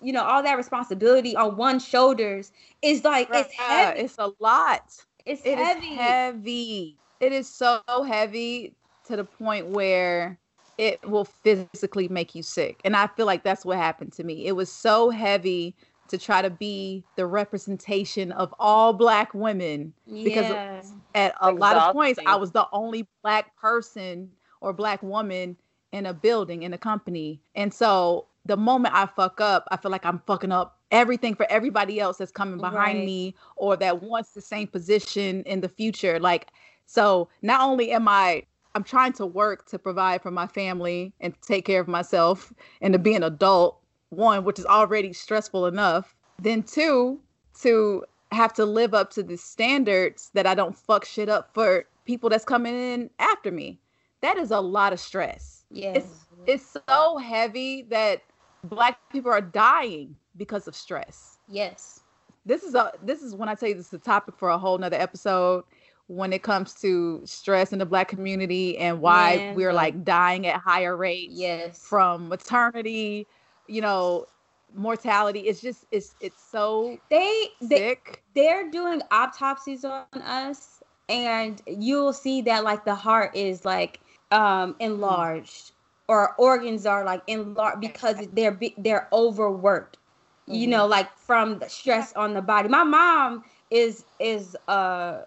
you 0.02 0.12
know, 0.12 0.22
all 0.22 0.42
that 0.42 0.56
responsibility 0.56 1.36
on 1.36 1.56
one's 1.56 1.86
shoulders 1.86 2.52
is 2.80 3.04
like 3.04 3.28
it's 3.32 3.54
Bruh, 3.54 3.58
heavy. 3.58 4.00
It's 4.00 4.16
a 4.18 4.32
lot. 4.40 4.82
It's 5.24 5.42
It 5.44 5.58
is 5.58 5.66
heavy. 5.66 5.94
heavy. 5.94 6.98
It 7.20 7.32
is 7.32 7.48
so 7.48 7.80
heavy 8.06 8.74
to 9.06 9.16
the 9.16 9.24
point 9.24 9.68
where 9.68 10.38
it 10.78 11.06
will 11.08 11.24
physically 11.24 12.08
make 12.08 12.34
you 12.34 12.42
sick. 12.42 12.80
And 12.84 12.96
I 12.96 13.06
feel 13.06 13.26
like 13.26 13.44
that's 13.44 13.64
what 13.64 13.76
happened 13.76 14.12
to 14.14 14.24
me. 14.24 14.46
It 14.46 14.52
was 14.52 14.70
so 14.70 15.10
heavy 15.10 15.76
to 16.08 16.18
try 16.18 16.42
to 16.42 16.50
be 16.50 17.04
the 17.16 17.26
representation 17.26 18.32
of 18.32 18.54
all 18.58 18.92
black 18.92 19.32
women 19.32 19.92
because 20.06 20.50
yeah. 20.50 20.82
at 21.14 21.34
a 21.40 21.50
lot 21.50 21.76
of 21.76 21.92
points 21.92 22.18
I 22.26 22.36
was 22.36 22.50
the 22.52 22.66
only 22.72 23.06
black 23.22 23.56
person 23.56 24.30
or 24.60 24.72
black 24.72 25.02
woman 25.02 25.56
in 25.92 26.06
a 26.06 26.14
building 26.14 26.62
in 26.62 26.72
a 26.72 26.78
company. 26.78 27.40
And 27.54 27.72
so 27.72 28.26
the 28.46 28.56
moment 28.56 28.94
I 28.94 29.06
fuck 29.06 29.40
up, 29.40 29.66
I 29.70 29.76
feel 29.76 29.90
like 29.90 30.04
I'm 30.04 30.20
fucking 30.26 30.52
up 30.52 30.78
everything 30.90 31.34
for 31.34 31.46
everybody 31.50 32.00
else 32.00 32.18
that's 32.18 32.32
coming 32.32 32.60
behind 32.60 32.98
Right. 32.98 33.04
me 33.04 33.34
or 33.56 33.76
that 33.76 34.02
wants 34.02 34.32
the 34.32 34.42
same 34.42 34.66
position 34.68 35.42
in 35.44 35.60
the 35.60 35.68
future. 35.68 36.20
Like 36.20 36.48
so 36.86 37.28
not 37.42 37.60
only 37.62 37.92
am 37.92 38.08
I 38.08 38.44
I'm 38.74 38.84
trying 38.84 39.12
to 39.14 39.26
work 39.26 39.66
to 39.68 39.78
provide 39.78 40.22
for 40.22 40.30
my 40.30 40.46
family 40.46 41.12
and 41.20 41.34
take 41.42 41.64
care 41.66 41.80
of 41.80 41.88
myself 41.88 42.52
and 42.80 42.92
to 42.94 42.98
be 42.98 43.14
an 43.14 43.22
adult, 43.22 43.78
one, 44.10 44.44
which 44.44 44.58
is 44.58 44.66
already 44.66 45.12
stressful 45.12 45.66
enough. 45.66 46.14
Then 46.38 46.62
two, 46.62 47.20
to 47.60 48.04
have 48.32 48.52
to 48.54 48.64
live 48.64 48.94
up 48.94 49.10
to 49.12 49.22
the 49.22 49.36
standards 49.36 50.30
that 50.34 50.46
I 50.46 50.54
don't 50.54 50.76
fuck 50.76 51.04
shit 51.04 51.28
up 51.28 51.50
for 51.54 51.84
people 52.06 52.30
that's 52.30 52.44
coming 52.46 52.74
in 52.74 53.10
after 53.18 53.50
me. 53.50 53.78
That 54.22 54.38
is 54.38 54.50
a 54.50 54.60
lot 54.60 54.92
of 54.94 55.00
stress. 55.00 55.64
Yes. 55.70 55.96
It's 55.96 56.26
it's 56.46 56.76
so 56.88 57.18
heavy 57.18 57.82
that 57.90 58.22
black 58.64 58.98
people 59.10 59.30
are 59.30 59.40
dying 59.40 60.16
because 60.36 60.66
of 60.68 60.74
stress. 60.74 61.38
yes. 61.48 62.00
This 62.44 62.64
is 62.64 62.74
a 62.74 62.90
this 63.04 63.22
is 63.22 63.36
when 63.36 63.48
I 63.48 63.54
tell 63.54 63.68
you 63.68 63.74
this 63.76 63.86
is 63.88 63.92
a 63.94 63.98
topic 63.98 64.34
for 64.36 64.48
a 64.48 64.58
whole 64.58 64.76
nother 64.76 64.96
episode 64.96 65.62
when 66.08 66.32
it 66.32 66.42
comes 66.42 66.74
to 66.74 67.20
stress 67.24 67.72
in 67.72 67.78
the 67.78 67.86
black 67.86 68.08
community 68.08 68.76
and 68.78 69.00
why 69.00 69.52
we're 69.54 69.72
like 69.72 70.04
dying 70.04 70.44
at 70.48 70.60
higher 70.60 70.96
rates 70.96 71.32
Yes. 71.36 71.78
from 71.78 72.28
maternity, 72.28 73.28
you 73.68 73.80
know, 73.80 74.26
mortality. 74.74 75.40
It's 75.40 75.60
just 75.60 75.84
it's 75.92 76.16
it's 76.20 76.42
so 76.42 76.98
they 77.10 77.48
they 77.60 77.76
sick. 77.76 78.24
they're 78.34 78.68
doing 78.70 79.02
autopsies 79.12 79.84
on 79.84 80.04
us 80.14 80.82
and 81.08 81.62
you'll 81.68 82.12
see 82.12 82.42
that 82.42 82.64
like 82.64 82.84
the 82.84 82.94
heart 82.96 83.36
is 83.36 83.64
like 83.64 84.00
um 84.32 84.74
enlarged 84.80 85.71
or 86.08 86.34
organs 86.38 86.86
are 86.86 87.04
like 87.04 87.22
enlarged 87.26 87.80
because 87.80 88.16
they're 88.32 88.58
they're 88.78 89.08
overworked 89.12 89.98
you 90.46 90.66
know 90.66 90.86
like 90.86 91.16
from 91.16 91.58
the 91.58 91.68
stress 91.68 92.12
on 92.14 92.34
the 92.34 92.42
body. 92.42 92.68
My 92.68 92.84
mom 92.84 93.44
is 93.70 94.04
is 94.18 94.56
uh 94.68 95.22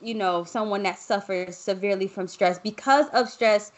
you 0.00 0.14
know 0.14 0.44
someone 0.44 0.82
that 0.84 0.98
suffers 0.98 1.56
severely 1.56 2.06
from 2.08 2.26
stress. 2.28 2.58
Because 2.58 3.06
of 3.10 3.28
stress 3.28 3.72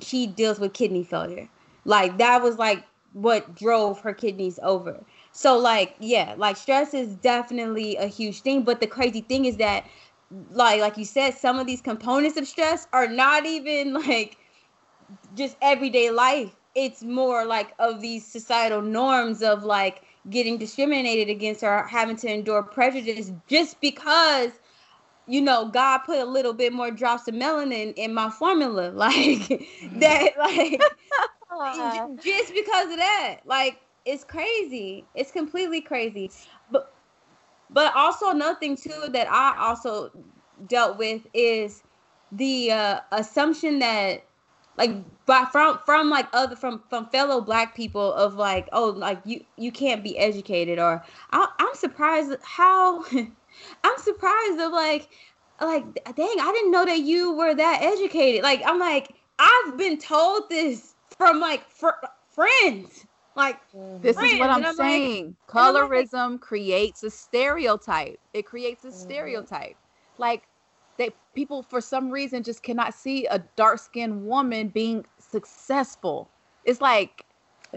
she 0.00 0.26
deals 0.26 0.58
with 0.58 0.72
kidney 0.72 1.04
failure. 1.04 1.48
Like 1.84 2.18
that 2.18 2.42
was 2.42 2.58
like 2.58 2.84
what 3.12 3.54
drove 3.54 4.00
her 4.00 4.12
kidneys 4.12 4.58
over. 4.62 5.04
So 5.32 5.58
like 5.58 5.96
yeah 6.00 6.34
like 6.38 6.56
stress 6.56 6.94
is 6.94 7.16
definitely 7.16 7.96
a 7.96 8.06
huge 8.06 8.40
thing 8.40 8.62
but 8.62 8.80
the 8.80 8.86
crazy 8.86 9.20
thing 9.20 9.44
is 9.44 9.56
that 9.58 9.84
like 10.50 10.80
like 10.80 10.96
you 10.96 11.04
said 11.04 11.32
some 11.34 11.58
of 11.58 11.66
these 11.66 11.80
components 11.80 12.36
of 12.36 12.46
stress 12.46 12.88
are 12.92 13.08
not 13.08 13.46
even 13.46 13.92
like 14.08 14.38
just 15.34 15.56
everyday 15.62 16.10
life 16.10 16.54
it's 16.74 17.02
more 17.02 17.44
like 17.46 17.74
of 17.78 18.00
these 18.00 18.24
societal 18.26 18.82
norms 18.82 19.42
of 19.42 19.64
like 19.64 20.02
getting 20.30 20.58
discriminated 20.58 21.28
against 21.28 21.62
or 21.62 21.86
having 21.86 22.16
to 22.16 22.32
endure 22.32 22.62
prejudice 22.62 23.32
just 23.48 23.80
because 23.80 24.52
you 25.26 25.40
know 25.40 25.68
god 25.68 25.98
put 25.98 26.18
a 26.18 26.24
little 26.24 26.52
bit 26.52 26.72
more 26.72 26.90
drops 26.90 27.28
of 27.28 27.34
melanin 27.34 27.92
in 27.96 28.14
my 28.14 28.30
formula. 28.30 28.90
Like 28.94 29.48
that 29.98 30.30
like 30.38 30.80
just 32.22 32.54
because 32.54 32.90
of 32.90 32.98
that. 32.98 33.38
Like 33.44 33.80
it's 34.04 34.24
crazy. 34.24 35.04
It's 35.14 35.32
completely 35.32 35.80
crazy. 35.80 36.30
But 36.70 36.92
but 37.70 37.94
also 37.96 38.30
another 38.30 38.58
thing 38.58 38.76
too 38.76 39.08
that 39.10 39.28
i 39.30 39.54
also 39.58 40.10
dealt 40.66 40.98
with 40.98 41.26
is 41.34 41.82
the 42.32 42.72
uh, 42.72 43.00
assumption 43.12 43.78
that 43.80 44.25
like 44.76 44.92
by 45.26 45.44
from 45.52 45.78
from 45.86 46.10
like 46.10 46.26
other 46.32 46.56
from 46.56 46.82
from 46.90 47.06
fellow 47.06 47.40
black 47.40 47.74
people 47.74 48.12
of 48.14 48.34
like 48.34 48.68
oh 48.72 48.90
like 48.90 49.20
you 49.24 49.44
you 49.56 49.72
can't 49.72 50.02
be 50.04 50.16
educated 50.18 50.78
or 50.78 51.02
I, 51.32 51.48
i'm 51.58 51.74
surprised 51.74 52.36
how 52.42 53.04
i'm 53.84 53.98
surprised 53.98 54.60
of 54.60 54.72
like 54.72 55.08
like 55.60 55.84
dang 56.14 56.36
i 56.40 56.52
didn't 56.54 56.70
know 56.70 56.84
that 56.84 57.00
you 57.00 57.32
were 57.32 57.54
that 57.54 57.82
educated 57.82 58.42
like 58.42 58.62
i'm 58.66 58.78
like 58.78 59.14
i've 59.38 59.76
been 59.76 59.98
told 59.98 60.48
this 60.50 60.94
from 61.16 61.40
like 61.40 61.68
fr- 61.70 62.04
friends 62.30 63.06
like 63.34 63.58
This 64.00 64.16
is 64.16 64.38
what 64.40 64.48
I'm, 64.48 64.64
and 64.64 64.64
like- 64.64 64.76
saying. 64.76 65.24
and 65.24 65.36
I'm 65.58 65.74
like- 65.74 65.90
Colorism 65.90 66.40
creates 66.40 67.02
a 67.02 67.10
stereotype. 67.10 68.18
It 68.32 68.46
creates 68.46 68.80
Mm-hmm. 68.82 68.88
a 68.88 68.98
stereotype. 68.98 69.76
Like 70.16 70.40
they 70.40 70.55
people 71.36 71.62
for 71.62 71.80
some 71.80 72.10
reason 72.10 72.42
just 72.42 72.64
cannot 72.64 72.94
see 72.94 73.26
a 73.26 73.38
dark-skinned 73.54 74.26
woman 74.26 74.68
being 74.68 75.06
successful. 75.18 76.28
It's 76.64 76.80
like 76.80 77.24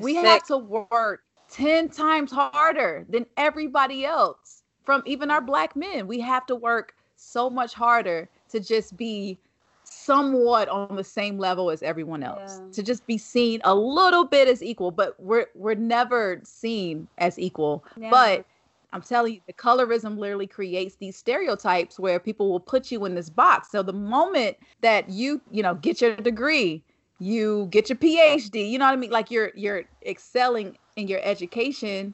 we 0.02 0.16
sick. 0.16 0.26
have 0.26 0.46
to 0.48 0.58
work 0.58 1.22
10 1.52 1.90
times 1.90 2.32
harder 2.32 3.06
than 3.10 3.28
everybody 3.38 4.06
else. 4.06 4.64
From 4.84 5.04
even 5.06 5.30
our 5.30 5.42
black 5.42 5.76
men, 5.76 6.08
we 6.08 6.20
have 6.22 6.48
to 6.48 6.56
work 6.56 6.96
so 7.16 7.50
much 7.50 7.76
harder 7.76 8.28
to 8.50 8.60
just 8.60 8.98
be 8.98 9.38
somewhat 9.84 10.70
on 10.70 10.96
the 10.96 11.04
same 11.04 11.38
level 11.38 11.70
as 11.72 11.84
everyone 11.84 12.24
else 12.24 12.62
Yeah. 12.64 12.72
to 12.74 12.84
just 12.84 13.06
be 13.08 13.18
seen 13.18 13.60
a 13.64 13.74
little 13.76 14.24
bit 14.24 14.48
as 14.48 14.62
equal 14.62 14.92
but 14.92 15.20
we're 15.20 15.48
we're 15.56 15.74
never 15.76 16.40
seen 16.44 17.08
as 17.18 17.40
equal 17.40 17.84
Never. 17.98 18.12
but 18.12 18.46
i'm 18.94 19.02
telling 19.02 19.36
you 19.36 19.42
the 19.48 19.54
colorism 19.54 20.18
literally 20.18 20.48
creates 20.48 20.96
these 20.96 21.16
stereotypes 21.16 22.00
where 22.00 22.20
people 22.20 22.50
will 22.52 22.60
put 22.60 22.92
you 22.92 23.06
in 23.06 23.16
this 23.16 23.30
box 23.30 23.72
so 23.72 23.82
the 23.84 23.94
moment 23.94 24.58
that 24.82 25.10
you 25.10 25.42
you 25.52 25.64
know 25.64 25.76
get 25.76 26.02
your 26.02 26.16
degree 26.16 26.84
you 27.20 27.68
get 27.72 27.90
your 27.90 27.98
phd 27.98 28.70
you 28.70 28.78
know 28.78 28.86
what 28.86 28.94
i 28.94 28.98
mean 28.98 29.12
like 29.12 29.30
you're 29.30 29.52
you're 29.56 29.84
excelling 30.06 30.78
in 30.96 31.08
your 31.08 31.20
education 31.24 32.14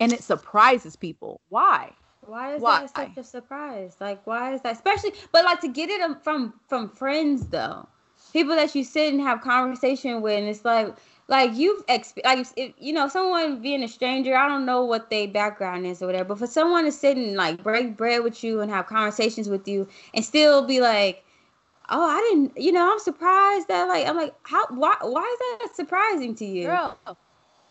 and 0.00 0.12
it 0.12 0.22
surprises 0.22 0.96
people 0.96 1.40
why 1.48 1.90
Why 2.26 2.54
is 2.54 2.62
Why? 2.62 2.80
that 2.80 2.94
such 2.94 3.16
a 3.16 3.24
surprise? 3.24 3.96
Like, 4.00 4.24
why 4.26 4.54
is 4.54 4.60
that? 4.62 4.74
Especially, 4.74 5.12
but 5.32 5.44
like 5.44 5.60
to 5.60 5.68
get 5.68 5.90
it 5.90 6.00
um, 6.00 6.20
from 6.20 6.54
from 6.68 6.88
friends 6.88 7.48
though, 7.48 7.88
people 8.32 8.54
that 8.54 8.74
you 8.76 8.84
sit 8.84 9.12
and 9.12 9.20
have 9.20 9.40
conversation 9.40 10.22
with, 10.22 10.38
and 10.38 10.48
it's 10.48 10.64
like, 10.64 10.94
like 11.28 11.54
you've 11.56 11.86
exp- 11.86 12.24
like 12.24 12.46
if, 12.56 12.74
you 12.78 12.92
know 12.92 13.08
someone 13.08 13.60
being 13.62 13.82
a 13.82 13.88
stranger. 13.88 14.36
I 14.36 14.48
don't 14.48 14.66
know 14.66 14.84
what 14.84 15.10
their 15.10 15.28
background 15.28 15.86
is 15.86 16.02
or 16.02 16.06
whatever, 16.06 16.30
but 16.30 16.38
for 16.38 16.46
someone 16.46 16.84
to 16.84 16.92
sit 16.92 17.16
and 17.16 17.36
like 17.36 17.62
break 17.62 17.96
bread 17.96 18.22
with 18.24 18.42
you 18.44 18.60
and 18.60 18.70
have 18.70 18.86
conversations 18.86 19.48
with 19.48 19.66
you, 19.68 19.88
and 20.14 20.24
still 20.24 20.66
be 20.66 20.80
like, 20.80 21.24
oh, 21.90 22.04
I 22.08 22.20
didn't, 22.30 22.56
you 22.62 22.72
know, 22.72 22.92
I'm 22.92 22.98
surprised 23.00 23.68
that 23.68 23.88
like 23.88 24.06
I'm 24.06 24.16
like, 24.16 24.34
how 24.44 24.66
why 24.70 24.96
why 25.02 25.22
is 25.22 25.38
that 25.60 25.76
surprising 25.76 26.34
to 26.36 26.46
you? 26.46 26.80
girl 26.80 26.98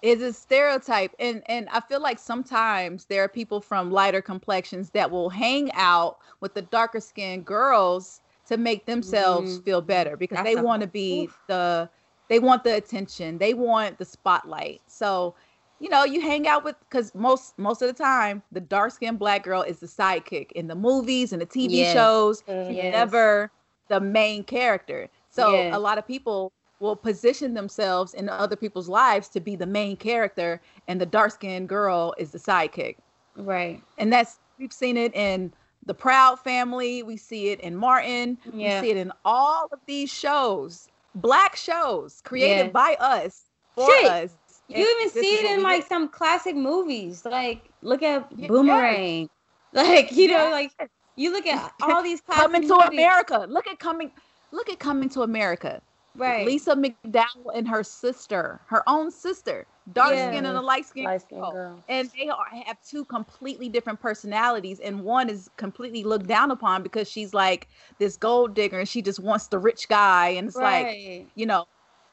is 0.01 0.21
a 0.21 0.33
stereotype 0.33 1.13
and 1.19 1.43
and 1.47 1.67
i 1.71 1.79
feel 1.79 2.01
like 2.01 2.19
sometimes 2.19 3.05
there 3.05 3.23
are 3.23 3.29
people 3.29 3.61
from 3.61 3.91
lighter 3.91 4.21
complexions 4.21 4.91
that 4.91 5.11
will 5.11 5.29
hang 5.29 5.71
out 5.73 6.17
with 6.41 6.53
the 6.53 6.61
darker 6.61 6.99
skinned 6.99 7.45
girls 7.45 8.21
to 8.45 8.57
make 8.57 8.85
themselves 8.85 9.57
Mhm. 9.57 9.63
feel 9.63 9.81
better 9.81 10.17
because 10.17 10.41
That's 10.41 10.41
they 10.41 10.55
want 10.55 10.81
to 10.81 10.87
be 10.87 11.31
oof. 11.31 11.39
the 11.47 11.89
they 12.31 12.39
want 12.39 12.63
the 12.63 12.73
attention 12.75 13.37
they 13.37 13.53
want 13.53 13.97
the 13.99 14.05
spotlight 14.05 14.81
so 14.87 15.35
you 15.79 15.89
know 15.89 16.05
you 16.05 16.21
hang 16.21 16.47
out 16.47 16.63
with 16.63 16.77
because 16.89 17.13
most 17.13 17.59
most 17.59 17.81
of 17.81 17.89
the 17.89 17.93
time 18.03 18.41
the 18.53 18.61
dark 18.61 18.91
skinned 18.93 19.19
black 19.19 19.43
girl 19.43 19.61
is 19.61 19.79
the 19.79 19.85
sidekick 19.87 20.51
in 20.53 20.67
the 20.67 20.75
movies 20.75 21.33
and 21.33 21.41
the 21.41 21.45
tv 21.45 21.71
Yes. 21.71 21.93
shows 21.93 22.41
Mhm. 22.43 22.75
Yes. 22.75 22.93
never 22.93 23.51
the 23.89 23.99
main 23.99 24.43
character 24.45 25.09
so 25.29 25.51
Yes. 25.51 25.75
a 25.75 25.79
lot 25.79 25.97
of 25.97 26.07
people 26.07 26.53
will 26.79 26.95
position 26.95 27.53
themselves 27.53 28.13
in 28.13 28.29
other 28.29 28.55
people's 28.55 28.87
lives 28.89 29.27
to 29.29 29.39
be 29.41 29.55
the 29.57 29.67
main 29.67 29.97
character 29.97 30.61
and 30.87 31.01
the 31.01 31.05
dark 31.05 31.31
skinned 31.31 31.67
girl 31.67 32.13
is 32.17 32.31
the 32.31 32.39
sidekick 32.39 32.95
Right. 33.35 33.81
and 33.97 34.11
that's 34.13 34.39
we've 34.57 34.71
seen 34.73 34.95
it 34.95 35.13
in 35.15 35.53
the 35.85 35.93
proud 35.93 36.39
family 36.39 37.03
we 37.03 37.17
see 37.17 37.49
it 37.49 37.59
in 37.59 37.75
martin 37.75 38.37
Yeah. 38.53 38.79
we 38.79 38.87
see 38.87 38.91
it 38.91 38.97
in 38.97 39.11
all 39.25 39.67
of 39.73 39.79
these 39.85 40.09
shows 40.09 40.87
black 41.15 41.55
shows 41.55 42.21
created 42.23 42.67
Yes. 42.67 42.73
by 42.73 42.95
us 42.99 43.45
for 43.75 43.89
Shit. 43.89 44.05
us 44.05 44.37
You 44.67 44.85
even 44.85 45.09
see 45.09 45.39
it 45.39 45.45
in 45.57 45.63
like 45.63 45.83
did. 45.83 45.87
some 45.87 46.09
classic 46.09 46.55
movies. 46.55 47.25
Like 47.25 47.69
look 47.81 48.03
at 48.03 48.29
Yeah, 48.35 48.47
Boomerang. 48.47 49.29
Like 49.73 50.11
you 50.11 50.27
know, 50.27 50.49
like 50.51 50.71
you 51.15 51.31
look 51.31 51.45
at 51.47 51.73
all 51.81 52.03
these 52.03 52.21
classic 52.21 52.49
coming 52.51 52.63
to 52.63 52.75
movies. 52.75 52.89
america 52.89 53.45
look 53.49 53.67
at 53.67 53.79
coming 53.79 54.11
look 54.51 54.69
at 54.69 54.79
coming 54.79 55.09
to 55.09 55.21
america 55.23 55.81
Right. 56.15 56.45
lisa 56.45 56.75
mcdowell 56.75 57.51
and 57.55 57.67
her 57.67 57.83
sister 57.83 58.61
her 58.67 58.83
own 58.87 59.11
sister 59.11 59.65
dark 59.93 60.09
skin 60.13 60.45
and 60.45 60.57
a 60.57 60.61
light 60.61 60.85
skin 60.85 61.05
Light-skinned 61.05 61.41
girl. 61.51 61.83
and 61.87 62.09
they 62.17 62.27
are, 62.29 62.45
have 62.65 62.77
two 62.81 63.05
completely 63.05 63.69
different 63.69 63.99
personalities 63.99 64.79
and 64.79 65.01
one 65.03 65.29
is 65.29 65.49
completely 65.57 66.03
looked 66.03 66.27
down 66.27 66.51
upon 66.51 66.83
because 66.83 67.09
she's 67.09 67.33
like 67.33 67.67
this 67.97 68.17
gold 68.17 68.53
digger 68.55 68.79
and 68.79 68.87
she 68.89 69.01
just 69.01 69.19
wants 69.19 69.47
the 69.47 69.57
rich 69.59 69.87
guy. 69.89 70.29
And 70.29 70.47
it's 70.47 70.55
like 70.57 70.99
you 71.35 71.45
know 71.45 71.65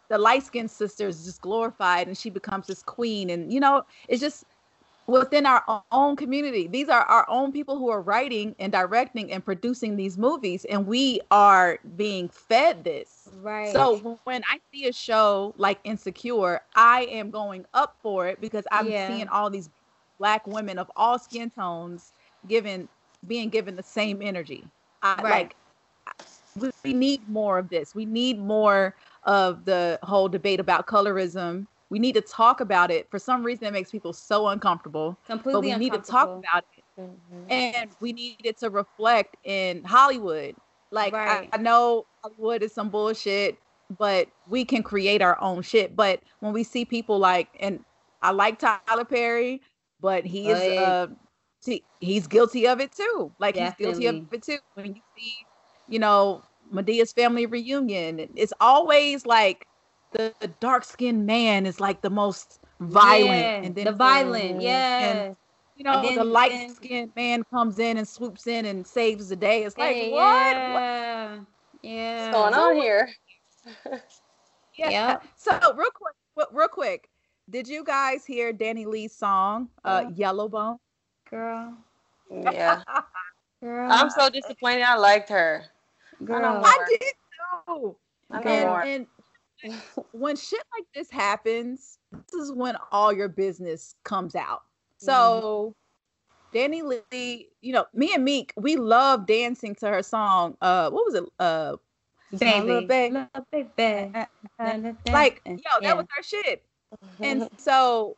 the 0.09 0.19
light 0.19 0.43
skinned 0.45 0.71
sister 0.71 1.09
is 1.09 1.25
just 1.25 1.41
glorified 1.43 2.07
and 2.09 2.17
she 2.17 2.31
becomes 2.31 2.67
this 2.67 2.83
queen. 2.83 3.31
And 3.31 3.53
you 3.53 3.61
know 3.61 3.83
it's 4.09 4.21
just 4.21 4.45
within 5.09 5.47
our 5.47 5.65
own 5.93 6.17
community 6.17 6.69
these 6.69 6.89
are 6.91 7.03
our 7.05 7.27
own 7.29 7.53
people 7.53 7.79
who 7.79 7.91
are 7.91 8.03
writing 8.03 8.55
and 8.61 8.73
directing 8.73 9.33
and 9.33 9.45
producing 9.45 9.97
these 9.97 10.19
movies 10.19 10.67
and 10.67 10.87
we 10.87 11.21
are 11.33 11.79
being 11.97 12.29
fed 12.29 12.85
this 12.85 13.31
right. 13.43 13.73
so 13.73 14.19
when 14.25 14.43
I 14.51 14.61
see 14.73 14.89
a 14.89 14.93
show 14.93 15.55
like 15.59 15.81
Insecure, 15.85 16.63
I 16.77 17.03
am 17.11 17.31
going 17.31 17.67
up 17.75 17.97
for 18.03 18.29
it 18.29 18.41
because 18.41 18.67
I'm 18.73 18.87
Yeah. 18.89 19.07
seeing 19.07 19.29
all 19.29 19.51
these 19.51 19.71
black 20.19 20.47
women 20.47 20.79
of 20.79 20.91
all 20.97 21.19
skin 21.19 21.51
tones 21.51 22.13
given 22.49 22.89
being 23.27 23.51
given 23.51 23.77
the 23.77 23.83
same 23.83 24.23
energy. 24.23 24.65
I, 25.03 25.23
Right. 25.23 25.53
Like 25.53 25.57
we, 26.61 26.71
we 26.85 26.95
need 26.95 27.29
more 27.29 27.59
of 27.59 27.69
this. 27.71 27.95
We 27.95 28.07
need 28.07 28.39
more 28.39 28.95
of 29.25 29.65
the 29.65 29.99
whole 30.03 30.29
debate 30.29 30.61
about 30.61 30.87
colorism. 30.87 31.67
We 31.91 31.99
need 31.99 32.15
to 32.15 32.21
talk 32.21 32.61
about 32.61 32.91
it. 32.91 33.11
For 33.11 33.19
some 33.19 33.43
reason, 33.43 33.67
it 33.67 33.73
makes 33.73 33.91
people 33.91 34.13
so 34.13 34.49
uncomfortable. 34.49 35.19
completely 35.27 35.53
but 35.53 35.61
we 35.61 35.75
need 35.77 35.93
to 35.93 35.99
talk 35.99 36.29
about 36.39 36.65
it 36.77 36.85
Mhm. 36.99 37.51
and 37.51 37.91
we 38.01 38.13
need 38.13 38.41
it 38.45 38.59
to 38.59 38.71
reflect 38.71 39.37
in 39.45 39.85
Hollywood. 39.85 40.55
Like 40.91 41.13
Right. 41.15 41.49
I, 41.53 41.57
I 41.57 41.59
know 41.59 42.07
Hollywood 42.23 42.63
is 42.63 42.75
some 42.75 42.91
bullshit, 42.91 43.59
but 43.99 44.29
we 44.47 44.65
can 44.65 44.83
create 44.83 45.23
our 45.23 45.41
own 45.41 45.63
shit. 45.63 45.97
But 45.97 46.21
when 46.41 46.53
we 46.53 46.65
see 46.65 46.85
people 46.85 47.19
like, 47.19 47.49
and 47.61 47.85
I 48.23 48.33
like 48.33 48.59
Tyler 48.59 49.05
Perry, 49.05 49.63
but 50.01 50.25
he 50.27 50.51
is 50.51 50.69
uh 50.77 51.09
he's 52.01 52.27
guilty 52.27 52.67
of 52.67 52.81
it 52.81 52.93
too. 52.93 53.33
Like 53.39 53.57
he's 53.57 53.75
guilty 53.75 54.07
of 54.07 54.17
it 54.33 54.43
too. 54.43 54.59
When 54.75 54.95
you 54.95 55.03
see, 55.17 55.35
you 55.87 55.99
know, 55.99 56.43
Madea's 56.71 57.13
family 57.13 57.47
reunion, 57.47 58.29
it's 58.37 58.53
always 58.61 59.27
like 59.27 59.67
the, 60.13 60.35
the 60.41 60.49
dark 60.49 60.85
skinned 60.85 61.27
man 61.27 61.67
is 61.67 61.81
like 61.81 62.01
the 62.01 62.11
most 62.11 62.61
violent, 62.81 63.29
Yeah, 63.29 63.63
and 63.63 63.75
then 63.75 63.85
the 63.85 63.93
violent, 63.93 64.53
and, 64.53 64.63
yeah. 64.63 65.33
you 65.77 65.85
know, 65.85 66.03
And 66.03 66.17
the 66.17 66.25
light 66.25 66.71
skinned 66.71 67.13
man 67.17 67.45
comes 67.53 67.79
in 67.79 67.99
and 67.99 68.07
swoops 68.09 68.47
in 68.47 68.67
and 68.67 68.87
saves 68.87 69.29
the 69.29 69.37
day. 69.37 69.65
It's 69.65 69.77
like 69.77 69.95
Hey, 69.95 70.11
what? 70.11 70.21
What? 70.21 70.23
Yeah. 70.25 71.39
Yeah. 71.83 72.31
What's 72.31 72.37
going 72.37 72.55
on 72.55 72.77
here? 72.77 73.09
Yeah. 74.79 74.91
Yep. 74.91 75.25
So 75.35 75.53
real 75.75 75.91
quick, 75.91 76.49
real 76.53 76.69
quick, 76.69 77.09
did 77.51 77.67
you 77.67 77.83
guys 77.83 78.25
hear 78.25 78.53
DaniLeigh's 78.53 79.13
song, 79.13 79.71
uh, 79.85 80.05
Yellowbone? 80.17 80.79
Girl. 81.29 81.77
Yeah. 82.31 82.83
Girl. 83.61 83.91
I'm 83.91 84.09
so 84.09 84.31
disappointed. 84.31 84.83
I 84.83 84.97
liked 84.97 85.29
her. 85.31 85.65
girl. 86.25 86.41
know 86.41 86.63
I 86.65 86.79
did 86.89 87.03
too. 87.67 87.97
I 88.31 88.41
know 88.45 88.51
And, 88.51 88.89
and 88.89 89.07
when 90.13 90.37
shit 90.37 90.63
like 90.77 90.87
this 90.95 91.11
happens, 91.11 91.99
this 92.13 92.41
is 92.41 92.53
when 92.53 92.77
all 92.93 93.13
your 93.13 93.29
business 93.29 93.95
comes 94.05 94.35
out. 94.35 94.63
So 94.99 95.75
DaniLeigh, 96.53 97.47
you 97.61 97.73
know, 97.73 97.87
me 97.95 98.13
and 98.15 98.25
Meek, 98.25 98.53
we 98.57 98.77
love 98.77 99.27
dancing 99.27 99.75
to 99.77 99.89
her 99.89 100.03
song. 100.03 100.57
Uh, 100.61 100.91
what 100.91 101.05
was 101.05 101.15
it? 101.15 101.25
Uh, 101.39 101.77
baby. 102.39 102.89
Love, 103.13 103.45
baby. 103.53 104.13
like, 105.07 105.43
yo, 105.47 105.55
that 105.55 105.83
Yeah. 105.83 105.95
was 105.95 106.07
her 106.17 106.23
shit. 106.23 106.65
And 107.23 107.49
so, 107.59 108.17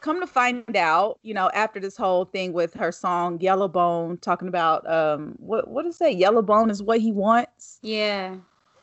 come 0.00 0.20
to 0.20 0.26
find 0.26 0.76
out, 0.76 1.18
you 1.22 1.34
know, 1.34 1.50
after 1.54 1.80
this 1.80 1.96
whole 1.96 2.24
thing 2.24 2.52
with 2.52 2.74
her 2.74 2.92
song 2.92 3.40
Yellow 3.40 3.68
Bone, 3.68 4.18
talking 4.18 4.48
about 4.48 4.88
um, 4.90 5.34
what 5.38 5.68
what 5.68 5.86
is 5.86 5.98
that? 5.98 6.16
Yellow 6.16 6.42
Bone 6.42 6.70
is 6.70 6.82
what 6.82 7.00
he 7.00 7.12
wants. 7.12 7.78
Yeah. 7.82 8.36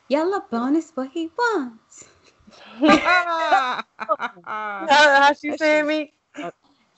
Yellow 0.08 0.40
bone 0.50 0.76
is 0.76 0.90
what 0.94 1.10
he 1.12 1.30
wants. 1.36 2.08
how, 2.86 3.82
how 4.88 5.32
she 5.32 5.56
saying 5.56 5.86
me? 5.86 6.12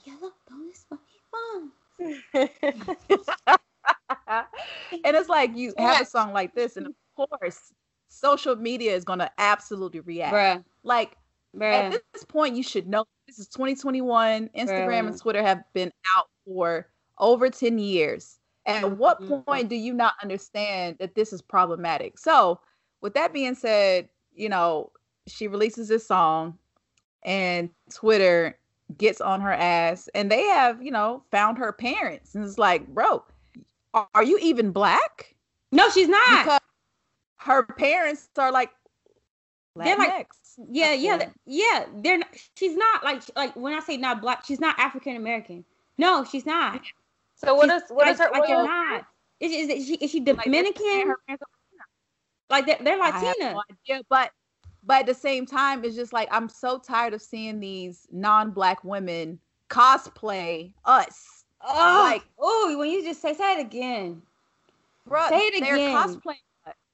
Yellow 0.05 0.31
bone 0.49 0.69
is 0.71 0.85
what 0.89 0.99
he 1.07 1.19
wants. 1.33 2.23
and 4.91 5.15
it's 5.15 5.29
like 5.29 5.55
you 5.55 5.73
have 5.77 6.01
a 6.01 6.05
song 6.05 6.33
like 6.33 6.53
this, 6.53 6.77
and 6.77 6.87
of 6.87 6.93
course, 7.15 7.73
social 8.09 8.55
media 8.55 8.93
is 8.95 9.03
gonna 9.03 9.31
absolutely 9.37 10.01
react. 10.01 10.33
Bruh. 10.33 10.63
Like 10.83 11.17
Bruh. 11.55 11.73
at 11.73 11.91
this 12.13 12.25
point, 12.25 12.55
you 12.55 12.63
should 12.63 12.87
know 12.87 13.05
this 13.27 13.39
is 13.39 13.47
2021. 13.47 14.49
Instagram 14.55 15.07
and 15.07 15.19
Twitter 15.19 15.41
have 15.41 15.63
been 15.73 15.91
out 16.17 16.27
for 16.45 16.87
over 17.19 17.49
10 17.49 17.79
years. 17.79 18.39
At 18.65 18.97
what 18.97 19.21
Mhm. 19.21 19.45
point 19.45 19.69
do 19.69 19.75
you 19.75 19.93
not 19.93 20.15
understand 20.21 20.97
that 20.99 21.15
this 21.15 21.31
is 21.31 21.41
problematic? 21.41 22.19
So, 22.19 22.59
with 23.01 23.13
that 23.15 23.33
being 23.33 23.55
said, 23.55 24.09
you 24.35 24.49
know, 24.49 24.91
she 25.27 25.47
releases 25.47 25.87
this 25.87 26.05
song 26.07 26.57
and 27.23 27.69
Twitter 27.93 28.57
gets 28.97 29.19
on 29.19 29.41
her 29.41 29.51
ass 29.51 30.07
and 30.15 30.31
they 30.31 30.43
have, 30.43 30.81
you 30.81 30.91
know, 30.91 31.23
found 31.31 31.57
her 31.57 31.73
parents 31.73 32.35
and 32.35 32.43
it's 32.45 32.57
like, 32.57 32.87
bro, 32.87 33.23
are 33.93 34.07
are 34.15 34.23
you 34.23 34.37
even 34.41 34.71
black? 34.71 35.35
No, 35.71 35.89
she's 35.89 36.07
not. 36.07 36.43
Because 36.45 36.59
her 37.37 37.63
parents 37.63 38.29
are 38.37 38.51
like 38.51 38.71
They're 39.75 39.97
like- 39.97 40.27
yeah, 40.71 40.93
yeah, 40.93 41.17
Yeah. 41.17 41.29
yeah. 41.45 41.85
They're 41.97 42.17
not, 42.17 42.29
she's 42.55 42.75
not 42.75 43.03
like 43.03 43.21
like 43.35 43.55
when 43.55 43.73
I 43.73 43.79
say 43.81 43.97
not 43.97 44.21
black, 44.21 44.45
she's 44.45 44.59
not 44.59 44.77
African 44.79 45.15
American. 45.17 45.63
No, 45.97 46.23
she's 46.23 46.45
not. 46.45 46.81
So 47.35 47.53
what 47.55 47.69
She's- 47.69 47.83
is 47.83 47.89
what 47.89 48.07
is 48.07 48.19
like, 48.19 48.27
her? 48.29 48.31
Like 48.33 48.39
What 48.41 48.47
they're 48.47 48.63
not. 48.65 49.05
Is, 49.39 49.51
is, 49.51 49.69
is 49.69 49.87
she 49.87 49.95
is 49.95 50.09
she 50.11 50.19
Like, 50.21 50.45
Dominican? 50.45 51.07
her 51.07 51.17
parents 51.27 51.43
are 51.43 51.56
Like 52.49 52.65
they're, 52.65 52.77
they're 52.81 52.97
Latina. 52.97 53.53
no 53.53 53.61
idea, 53.71 54.03
but 54.09 54.31
but 54.83 55.01
at 55.01 55.05
the 55.05 55.13
same 55.13 55.45
time, 55.45 55.83
it's 55.83 55.95
just 55.95 56.13
like 56.13 56.29
I'm 56.31 56.47
so 56.49 56.79
tired 56.79 57.13
of 57.13 57.21
seeing 57.21 57.59
these 57.59 58.07
non-black 58.11 58.83
women 58.83 59.39
cosplay 59.69 60.71
us. 60.85 61.43
Oh, 61.61 62.01
like- 62.09 62.23
oh, 62.39 62.75
when 62.77 62.89
you 62.89 63.03
just 63.03 63.21
say 63.21 63.33
say 63.33 63.59
it 63.59 63.61
again. 63.61 64.21
Bruh, 65.09 65.29
Say 65.29 65.39
it 65.39 65.63
they're 65.63 65.75
again. 65.75 65.95
cosplaying. 65.95 66.35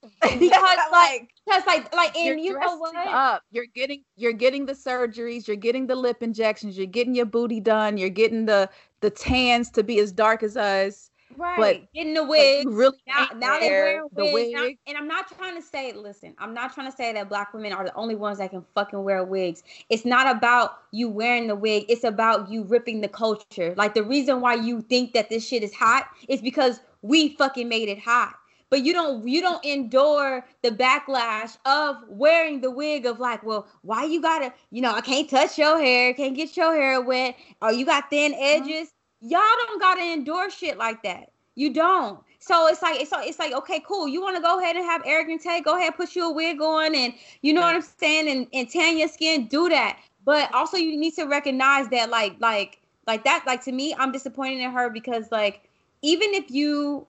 Because 0.22 0.78
like 0.92 1.30
because 1.46 1.66
like 1.66 1.96
like 1.96 2.12
you're 2.16 2.34
and 2.34 2.44
you 2.44 2.60
know 2.60 2.76
what? 2.76 2.94
up. 3.08 3.42
You're 3.52 3.68
getting 3.74 4.04
you're 4.18 4.34
getting 4.34 4.66
the 4.66 4.74
surgeries, 4.74 5.48
you're 5.48 5.56
getting 5.56 5.88
the 5.88 5.96
lip 5.96 6.22
injections, 6.22 6.78
you're 6.78 6.88
getting 6.88 7.16
your 7.16 7.26
booty 7.26 7.62
done, 7.62 7.98
you're 7.98 8.10
getting 8.10 8.46
the 8.46 8.70
the 9.00 9.10
tans 9.10 9.70
to 9.72 9.84
be 9.84 10.00
as 10.00 10.12
dark 10.12 10.44
as 10.44 10.58
us. 10.58 11.10
Right. 11.38 11.58
But 11.58 11.94
Getting 11.94 12.14
the 12.14 12.24
wig. 12.24 12.68
really 12.68 12.98
now, 13.08 13.28
now 13.36 13.60
they're 13.60 13.84
wearing 13.84 14.10
the 14.16 14.34
wigs. 14.34 14.54
Now- 14.54 14.62
wig. 14.64 14.78
and 14.88 14.98
I'm 14.98 15.08
not 15.08 15.28
trying 15.28 15.56
to 15.56 15.62
say, 15.62 15.92
listen, 15.94 16.34
I'm 16.38 16.54
not 16.54 16.74
trying 16.74 16.90
to 16.90 16.96
say 16.96 17.14
that 17.14 17.30
black 17.30 17.54
women 17.54 17.74
are 17.74 17.84
the 17.86 17.94
only 17.96 18.16
ones 18.16 18.38
that 18.38 18.52
can 18.52 18.66
fucking 18.76 19.04
wear 19.04 19.24
wigs. 19.24 19.64
It's 19.90 20.06
not 20.06 20.34
about 20.34 20.80
you 20.92 21.10
wearing 21.10 21.48
the 21.48 21.56
wig. 21.56 21.86
It's 21.90 22.04
about 22.04 22.50
you 22.50 22.64
ripping 22.64 23.02
the 23.02 23.08
culture. 23.08 23.74
Like 23.78 23.94
the 23.94 24.04
reason 24.04 24.42
why 24.42 24.56
you 24.56 24.82
think 24.82 25.14
that 25.14 25.30
this 25.30 25.48
shit 25.48 25.64
is 25.64 25.74
hot 25.74 26.08
is 26.28 26.42
because 26.42 26.80
we 27.02 27.36
fucking 27.36 27.68
made 27.68 27.90
it 27.90 28.00
hot. 28.00 28.36
But 28.70 28.82
you 28.82 28.92
don't 28.92 29.28
you 29.28 29.40
don't 29.40 29.64
endure 29.64 30.44
the 30.64 30.72
backlash 30.72 31.58
of 31.64 31.98
wearing 32.10 32.60
the 32.60 32.72
wig 32.72 33.06
of 33.06 33.20
like, 33.20 33.44
well, 33.44 33.68
why 33.84 34.04
you 34.04 34.20
gotta, 34.20 34.52
you 34.72 34.82
know, 34.82 34.92
I 34.92 35.02
can't 35.02 35.30
touch 35.30 35.60
your 35.60 35.78
hair, 35.78 36.12
can't 36.16 36.36
get 36.36 36.58
your 36.58 36.74
hair 36.74 37.00
wet, 37.00 37.36
or 37.62 37.72
you 37.72 37.86
got 37.86 38.10
thin 38.10 38.34
edges. 38.34 38.93
Y'all 39.24 39.42
don't 39.68 39.80
gotta 39.80 40.04
endure 40.04 40.50
shit 40.50 40.78
like 40.78 41.02
that. 41.04 41.32
You 41.56 41.74
don't. 41.74 42.20
So 42.40 42.68
it's 42.68 42.82
like 42.82 43.00
it's 43.00 43.12
like 43.12 43.28
it's 43.28 43.40
like 43.40 43.54
okay, 43.54 43.82
cool. 43.88 44.08
You 44.08 44.22
want 44.22 44.36
to 44.36 44.42
go 44.42 44.60
ahead 44.60 44.76
and 44.76 44.84
have 44.84 45.02
Eric 45.06 45.30
and 45.30 45.40
Tay 45.40 45.62
Go 45.62 45.78
ahead, 45.78 45.96
put 45.96 46.14
you 46.14 46.28
a 46.28 46.32
wig 46.32 46.62
on, 46.62 46.94
and 46.94 47.14
you 47.42 47.54
know 47.54 47.62
what 47.62 47.74
I'm 47.74 47.82
saying, 47.82 48.28
and, 48.28 48.48
and 48.54 48.70
tan 48.70 48.98
your 48.98 49.08
skin. 49.08 49.48
Do 49.48 49.70
that. 49.70 49.98
But 50.26 50.54
also, 50.54 50.78
you 50.78 50.98
need 50.98 51.16
to 51.16 51.26
recognize 51.26 51.88
that, 51.90 52.10
like, 52.10 52.36
like, 52.40 52.80
like 53.08 53.24
that. 53.24 53.44
Like 53.48 53.64
to 53.64 53.72
me, 53.72 53.96
I'm 53.98 54.12
disappointed 54.12 54.60
in 54.60 54.72
her 54.72 54.90
because, 54.90 55.32
like, 55.32 55.70
even 56.02 56.34
if 56.34 56.52
you 56.52 57.08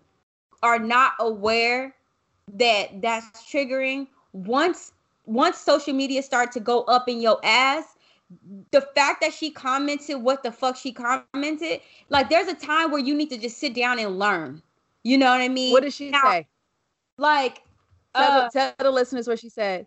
are 0.62 0.78
not 0.78 1.12
aware 1.18 1.94
that 2.54 3.02
that's 3.02 3.42
triggering, 3.42 4.06
once 4.32 4.92
once 5.26 5.58
social 5.58 5.94
media 5.94 6.22
start 6.22 6.52
to 6.52 6.60
go 6.60 6.82
up 6.82 7.08
in 7.08 7.20
your 7.20 7.40
ass, 7.42 7.93
the 8.72 8.80
fact 8.80 9.20
that 9.20 9.32
she 9.32 9.50
commented 9.50 10.22
what 10.22 10.42
the 10.42 10.52
fuck 10.52 10.76
she 10.76 10.92
commented, 10.92 11.80
like 12.08 12.28
there's 12.28 12.48
a 12.48 12.54
time 12.54 12.90
where 12.90 13.00
you 13.00 13.14
need 13.14 13.30
to 13.30 13.38
just 13.38 13.58
sit 13.58 13.74
down 13.74 13.98
and 13.98 14.18
learn. 14.18 14.62
You 15.02 15.18
know 15.18 15.30
what 15.30 15.40
I 15.40 15.48
mean? 15.48 15.72
What 15.72 15.82
did 15.82 15.92
she 15.92 16.10
Now, 16.10 16.22
say? 16.24 16.48
Like, 17.18 17.62
Tell, 18.16 18.30
uh, 18.30 18.44
the, 18.44 18.50
tell 18.50 18.74
the 18.78 18.90
listeners 18.90 19.28
what 19.28 19.38
she 19.38 19.48
said. 19.48 19.86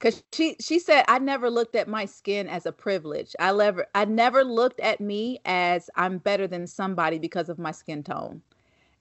Cause 0.00 0.22
she 0.32 0.56
she 0.60 0.78
said 0.78 1.04
I 1.08 1.18
never 1.18 1.50
looked 1.50 1.76
at 1.76 1.86
my 1.86 2.06
skin 2.06 2.48
as 2.48 2.64
a 2.64 2.72
privilege. 2.72 3.36
I 3.38 3.52
never 3.52 3.86
I 3.94 4.06
never 4.06 4.44
looked 4.44 4.80
at 4.80 4.98
me 4.98 5.40
as 5.44 5.90
I'm 5.94 6.16
better 6.16 6.46
than 6.46 6.66
somebody 6.66 7.18
because 7.18 7.50
of 7.50 7.58
my 7.58 7.70
skin 7.70 8.02
tone. 8.02 8.40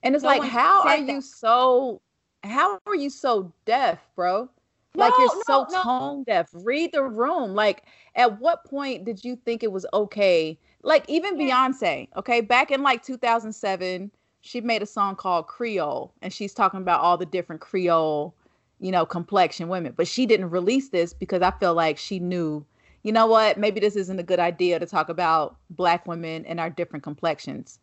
And 0.03 0.13
it's 0.13 0.25
No 0.25 0.27
like, 0.27 0.43
how 0.43 0.83
are 0.83 0.97
said 0.97 1.07
you 1.07 1.21
so 1.21 2.01
how 2.43 2.79
are 2.85 2.95
you 2.95 3.09
so 3.09 3.53
deaf, 3.63 4.05
bro? 4.15 4.49
Like 4.95 5.13
you're 5.17 5.29
so 5.45 5.65
no, 5.69 5.77
no. 5.77 5.83
tone 5.83 6.23
deaf. 6.23 6.49
Read 6.53 6.91
the 6.91 7.03
room. 7.03 7.53
Like, 7.53 7.83
at 8.15 8.39
what 8.39 8.65
point 8.65 9.05
did 9.05 9.23
you 9.23 9.35
think 9.35 9.63
it 9.63 9.71
was 9.71 9.85
okay? 9.93 10.57
Like, 10.81 11.05
even 11.09 11.37
Beyonce, 11.37 12.07
okay, 12.15 12.41
back 12.41 12.71
in 12.71 12.81
like 12.81 13.03
2007, 13.03 14.11
she 14.41 14.61
made 14.61 14.81
a 14.81 14.85
song 14.85 15.15
called 15.15 15.47
Creole, 15.47 16.13
and 16.21 16.31
she's 16.31 16.53
talking 16.53 16.81
about 16.81 17.01
all 17.01 17.17
the 17.17 17.25
different 17.25 17.61
Creole, 17.61 18.33
you 18.79 18.91
know, 18.91 19.05
complexion 19.05 19.67
women. 19.67 19.93
But 19.95 20.07
she 20.07 20.25
didn't 20.25 20.49
release 20.49 20.89
this 20.89 21.13
because 21.13 21.41
I 21.41 21.51
feel 21.51 21.73
like 21.73 21.97
she 21.97 22.19
knew, 22.19 22.65
you 23.03 23.11
know 23.11 23.27
what, 23.27 23.57
maybe 23.57 23.79
this 23.79 23.95
isn't 23.95 24.19
a 24.19 24.23
good 24.23 24.39
idea 24.39 24.79
to 24.79 24.85
talk 24.85 25.09
about 25.09 25.57
black 25.69 26.07
women 26.07 26.45
and 26.45 26.59
our 26.59 26.69
different 26.69 27.03
complexions. 27.03 27.79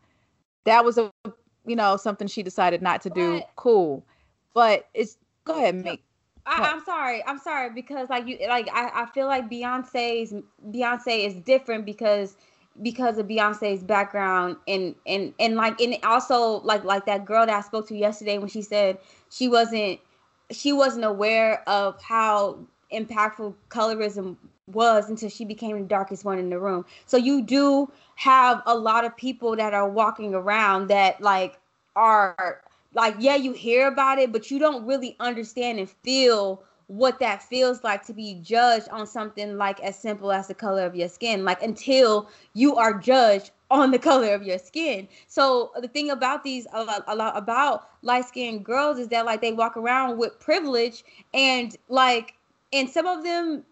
That 0.64 0.84
was 0.84 0.98
a, 0.98 1.12
you 1.66 1.76
know, 1.76 1.96
something 1.96 2.26
she 2.26 2.42
decided 2.42 2.82
not 2.82 3.02
to 3.02 3.10
do. 3.10 3.40
But- 3.40 3.50
Cool. 3.56 4.06
But 4.54 4.88
it's, 4.94 5.18
go 5.44 5.58
ahead, 5.58 5.74
Meek. 5.74 6.02
I? 6.46 6.70
I'm 6.72 6.84
sorry. 6.84 7.24
I'm 7.26 7.38
sorry 7.38 7.70
because 7.70 8.08
like 8.08 8.26
you 8.26 8.38
like 8.48 8.68
I, 8.72 9.02
I 9.02 9.06
feel 9.06 9.26
like 9.26 9.50
Beyonce's 9.50 10.34
Beyonce 10.70 11.26
is 11.26 11.34
different 11.34 11.84
because 11.84 12.36
because 12.82 13.18
of 13.18 13.26
Beyonce's 13.26 13.82
background 13.82 14.56
and 14.68 14.94
and 15.06 15.34
and 15.38 15.56
like 15.56 15.80
and 15.80 15.96
also 16.04 16.60
like 16.60 16.84
like 16.84 17.06
that 17.06 17.24
girl 17.24 17.46
that 17.46 17.54
I 17.54 17.60
spoke 17.62 17.88
to 17.88 17.96
yesterday 17.96 18.38
when 18.38 18.48
she 18.48 18.62
said 18.62 18.98
she 19.30 19.48
wasn't 19.48 20.00
she 20.50 20.72
wasn't 20.72 21.04
aware 21.04 21.68
of 21.68 22.00
how 22.02 22.58
impactful 22.92 23.54
colorism 23.68 24.36
was 24.68 25.08
until 25.08 25.28
she 25.28 25.44
became 25.44 25.78
the 25.78 25.84
darkest 25.84 26.24
one 26.24 26.38
in 26.38 26.50
the 26.50 26.58
room. 26.58 26.84
So 27.06 27.16
you 27.16 27.42
do 27.42 27.90
have 28.16 28.62
a 28.66 28.74
lot 28.74 29.04
of 29.04 29.16
people 29.16 29.56
that 29.56 29.74
are 29.74 29.88
walking 29.88 30.34
around 30.34 30.88
that 30.88 31.20
like 31.20 31.58
are 31.94 32.62
like 32.96 33.14
yeah 33.20 33.36
you 33.36 33.52
hear 33.52 33.86
about 33.86 34.18
it 34.18 34.32
but 34.32 34.50
you 34.50 34.58
don't 34.58 34.84
really 34.84 35.14
understand 35.20 35.78
and 35.78 35.88
feel 35.88 36.64
what 36.88 37.18
that 37.18 37.42
feels 37.42 37.82
like 37.84 38.04
to 38.04 38.12
be 38.12 38.40
judged 38.42 38.88
on 38.88 39.06
something 39.06 39.56
like 39.56 39.80
as 39.80 39.98
simple 39.98 40.32
as 40.32 40.48
the 40.48 40.54
color 40.54 40.84
of 40.84 40.96
your 40.96 41.08
skin 41.08 41.44
like 41.44 41.62
until 41.62 42.28
you 42.54 42.76
are 42.76 42.98
judged 42.98 43.50
on 43.70 43.90
the 43.90 43.98
color 44.10 44.34
of 44.34 44.42
your 44.42 44.58
skin. 44.58 45.08
So 45.26 45.72
the 45.80 45.88
thing 45.88 46.10
about 46.10 46.44
these 46.44 46.66
a 46.72 46.84
lot, 46.84 47.04
a 47.06 47.16
lot 47.16 47.36
about 47.36 47.88
light-skinned 48.02 48.64
girls 48.64 48.98
is 48.98 49.08
that 49.08 49.26
like 49.26 49.40
they 49.40 49.52
walk 49.52 49.76
around 49.76 50.18
with 50.18 50.38
privilege 50.38 51.04
and 51.34 51.76
like 51.88 52.34
and 52.72 52.88
some 52.88 53.06
of 53.06 53.24
them 53.24 53.64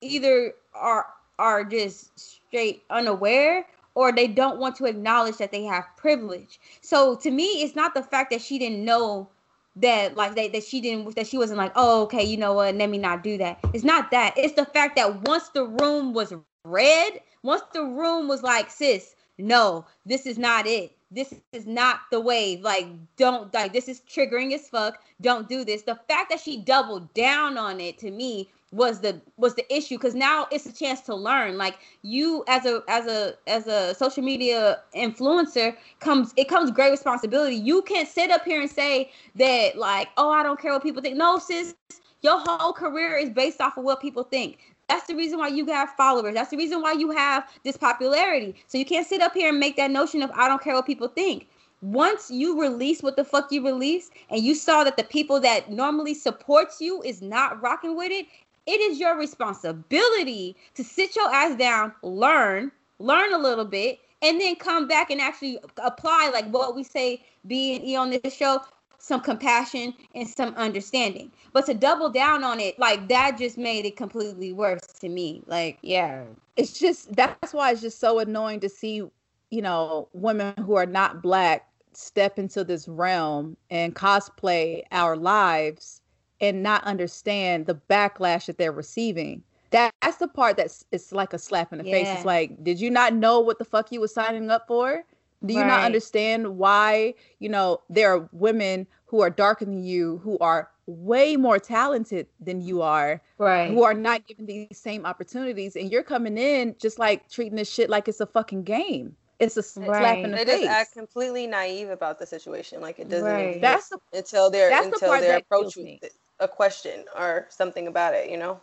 either 0.00 0.54
are 0.74 1.06
are 1.38 1.64
just 1.64 2.18
straight 2.18 2.82
unaware 2.90 3.66
or 3.98 4.12
they 4.12 4.28
don't 4.28 4.60
want 4.60 4.76
to 4.76 4.84
acknowledge 4.84 5.38
that 5.38 5.50
they 5.50 5.64
have 5.64 5.84
privilege. 5.96 6.60
So 6.82 7.16
to 7.16 7.32
me, 7.32 7.64
it's 7.64 7.74
not 7.74 7.94
the 7.94 8.02
fact 8.04 8.30
that 8.30 8.40
she 8.40 8.56
didn't 8.56 8.84
know 8.84 9.28
that 9.74 10.16
like 10.16 10.36
that, 10.36 10.52
that 10.52 10.62
she 10.62 10.80
didn't 10.80 11.16
that 11.16 11.26
she 11.26 11.36
wasn't 11.36 11.58
like, 11.58 11.72
oh 11.74 12.02
okay, 12.02 12.22
you 12.22 12.36
know 12.36 12.52
what, 12.52 12.76
let 12.76 12.90
me 12.90 12.98
not 12.98 13.24
do 13.24 13.36
that. 13.38 13.58
It's 13.74 13.82
not 13.82 14.12
that. 14.12 14.34
It's 14.36 14.54
the 14.54 14.66
fact 14.66 14.94
that 14.94 15.22
once 15.22 15.48
the 15.48 15.64
room 15.64 16.12
was 16.12 16.32
red, 16.64 17.20
once 17.42 17.62
the 17.72 17.82
room 17.82 18.28
was 18.28 18.44
like, 18.44 18.70
sis, 18.70 19.16
no, 19.36 19.84
this 20.06 20.26
is 20.26 20.38
not 20.38 20.68
it. 20.68 20.92
This 21.10 21.34
is 21.52 21.66
not 21.66 22.02
the 22.12 22.20
wave. 22.20 22.60
Like, 22.60 22.86
don't 23.16 23.52
like 23.52 23.72
this 23.72 23.88
is 23.88 24.02
triggering 24.08 24.54
as 24.54 24.68
fuck. 24.68 25.02
Don't 25.20 25.48
do 25.48 25.64
this. 25.64 25.82
The 25.82 25.98
fact 26.08 26.30
that 26.30 26.38
she 26.38 26.62
doubled 26.62 27.12
down 27.14 27.58
on 27.58 27.80
it 27.80 27.98
to 27.98 28.12
me 28.12 28.48
was 28.70 29.00
the 29.00 29.20
was 29.36 29.54
the 29.54 29.74
issue 29.74 29.96
because 29.96 30.14
now 30.14 30.46
it's 30.50 30.66
a 30.66 30.72
chance 30.72 31.00
to 31.02 31.14
learn. 31.14 31.56
Like 31.56 31.78
you 32.02 32.44
as 32.48 32.66
a 32.66 32.82
as 32.88 33.06
a 33.06 33.34
as 33.46 33.66
a 33.66 33.94
social 33.94 34.22
media 34.22 34.80
influencer 34.94 35.76
comes 36.00 36.34
it 36.36 36.48
comes 36.48 36.70
great 36.70 36.90
responsibility. 36.90 37.56
You 37.56 37.82
can't 37.82 38.08
sit 38.08 38.30
up 38.30 38.44
here 38.44 38.60
and 38.60 38.70
say 38.70 39.10
that 39.36 39.76
like 39.78 40.08
oh 40.16 40.30
i 40.30 40.42
don't 40.42 40.60
care 40.60 40.72
what 40.72 40.82
people 40.82 41.02
think. 41.02 41.16
No 41.16 41.38
sis 41.38 41.74
your 42.20 42.40
whole 42.44 42.72
career 42.72 43.16
is 43.16 43.30
based 43.30 43.60
off 43.60 43.76
of 43.76 43.84
what 43.84 44.00
people 44.00 44.24
think. 44.24 44.58
That's 44.88 45.06
the 45.06 45.14
reason 45.14 45.38
why 45.38 45.48
you 45.48 45.66
have 45.66 45.90
followers. 45.90 46.34
That's 46.34 46.50
the 46.50 46.56
reason 46.56 46.82
why 46.82 46.92
you 46.92 47.10
have 47.10 47.48
this 47.62 47.76
popularity. 47.76 48.54
So 48.66 48.78
you 48.78 48.84
can't 48.84 49.06
sit 49.06 49.20
up 49.20 49.34
here 49.34 49.50
and 49.50 49.60
make 49.60 49.76
that 49.76 49.90
notion 49.90 50.22
of 50.22 50.30
i 50.32 50.46
don't 50.46 50.62
care 50.62 50.74
what 50.74 50.86
people 50.86 51.08
think. 51.08 51.46
Once 51.80 52.28
you 52.28 52.60
release 52.60 53.02
what 53.02 53.14
the 53.16 53.24
fuck 53.24 53.52
you 53.52 53.64
release 53.64 54.10
and 54.30 54.42
you 54.42 54.52
saw 54.54 54.82
that 54.82 54.96
the 54.96 55.04
people 55.04 55.38
that 55.38 55.70
normally 55.70 56.12
supports 56.12 56.80
you 56.80 57.00
is 57.02 57.22
not 57.22 57.62
rocking 57.62 57.96
with 57.96 58.10
it 58.10 58.26
it 58.68 58.80
is 58.82 59.00
your 59.00 59.16
responsibility 59.16 60.54
to 60.74 60.84
sit 60.84 61.16
your 61.16 61.32
ass 61.32 61.56
down, 61.56 61.92
learn, 62.02 62.70
learn 62.98 63.32
a 63.32 63.38
little 63.38 63.64
bit, 63.64 63.98
and 64.20 64.38
then 64.38 64.56
come 64.56 64.86
back 64.86 65.10
and 65.10 65.20
actually 65.20 65.58
apply 65.82 66.30
like 66.32 66.46
what 66.50 66.76
we 66.76 66.84
say 66.84 67.24
B 67.46 67.74
and 67.74 67.84
E 67.84 67.96
on 67.96 68.10
this 68.10 68.36
show 68.36 68.60
some 68.98 69.20
compassion 69.20 69.94
and 70.14 70.28
some 70.28 70.54
understanding. 70.56 71.32
But 71.52 71.64
to 71.66 71.74
double 71.74 72.10
down 72.10 72.44
on 72.44 72.60
it 72.60 72.78
like 72.78 73.08
that 73.08 73.38
just 73.38 73.56
made 73.56 73.86
it 73.86 73.96
completely 73.96 74.52
worse 74.52 74.86
to 75.00 75.08
me. 75.08 75.42
Like 75.46 75.78
yeah. 75.82 76.24
It's 76.56 76.78
just 76.78 77.14
that's 77.16 77.54
why 77.54 77.72
it's 77.72 77.80
just 77.80 78.00
so 78.00 78.18
annoying 78.18 78.60
to 78.60 78.68
see 78.68 79.02
you 79.50 79.62
know 79.62 80.08
women 80.12 80.52
who 80.58 80.74
are 80.74 80.84
not 80.86 81.22
black 81.22 81.66
step 81.94 82.38
into 82.38 82.64
this 82.64 82.86
realm 82.86 83.56
and 83.70 83.94
cosplay 83.96 84.82
our 84.92 85.16
lives 85.16 85.97
and 86.40 86.62
not 86.62 86.84
understand 86.84 87.66
the 87.66 87.74
backlash 87.74 88.46
that 88.46 88.58
they're 88.58 88.72
receiving. 88.72 89.42
That's 89.70 90.16
the 90.16 90.28
part 90.28 90.56
that's 90.56 90.84
it's 90.92 91.12
like 91.12 91.32
a 91.32 91.38
slap 91.38 91.72
in 91.72 91.78
the 91.78 91.84
yeah. 91.84 91.92
face. 91.92 92.08
It's 92.08 92.24
like, 92.24 92.64
did 92.64 92.80
you 92.80 92.90
not 92.90 93.14
know 93.14 93.40
what 93.40 93.58
the 93.58 93.64
fuck 93.64 93.92
you 93.92 94.00
was 94.00 94.14
signing 94.14 94.50
up 94.50 94.66
for? 94.66 95.04
Do 95.44 95.54
you 95.54 95.60
right. 95.60 95.68
not 95.68 95.84
understand 95.84 96.56
why, 96.56 97.14
you 97.38 97.48
know, 97.48 97.80
there 97.88 98.12
are 98.12 98.28
women 98.32 98.86
who 99.06 99.20
are 99.20 99.30
darker 99.30 99.64
than 99.64 99.84
you 99.84 100.18
who 100.24 100.38
are 100.38 100.70
way 100.86 101.36
more 101.36 101.58
talented 101.58 102.26
than 102.40 102.60
you 102.62 102.82
are, 102.82 103.20
right? 103.36 103.70
Who 103.70 103.82
are 103.82 103.94
not 103.94 104.26
given 104.26 104.46
these 104.46 104.66
same 104.72 105.04
opportunities, 105.04 105.76
and 105.76 105.92
you're 105.92 106.02
coming 106.02 106.38
in 106.38 106.74
just 106.80 106.98
like 106.98 107.28
treating 107.28 107.56
this 107.56 107.70
shit 107.70 107.90
like 107.90 108.08
it's 108.08 108.20
a 108.20 108.26
fucking 108.26 108.64
game. 108.64 109.14
It's 109.38 109.56
a 109.56 109.80
right. 109.80 110.00
slap 110.00 110.18
in 110.18 110.30
the 110.32 110.38
they 110.38 110.44
face. 110.44 110.46
They 110.46 110.62
just 110.62 110.70
act 110.70 110.92
completely 110.94 111.46
naive 111.46 111.90
about 111.90 112.18
the 112.18 112.26
situation, 112.26 112.80
like 112.80 112.98
it 112.98 113.08
doesn't. 113.08 113.26
Right. 113.26 113.60
That's 113.60 113.90
the, 113.90 113.98
until 114.12 114.50
they're 114.50 114.70
until 114.70 115.12
the 115.12 115.20
they're 115.20 115.38
approached 115.38 115.76
with 115.76 116.02
a 116.40 116.48
question 116.48 117.04
or 117.16 117.46
something 117.50 117.86
about 117.86 118.14
it, 118.14 118.30
you 118.30 118.36
know? 118.36 118.60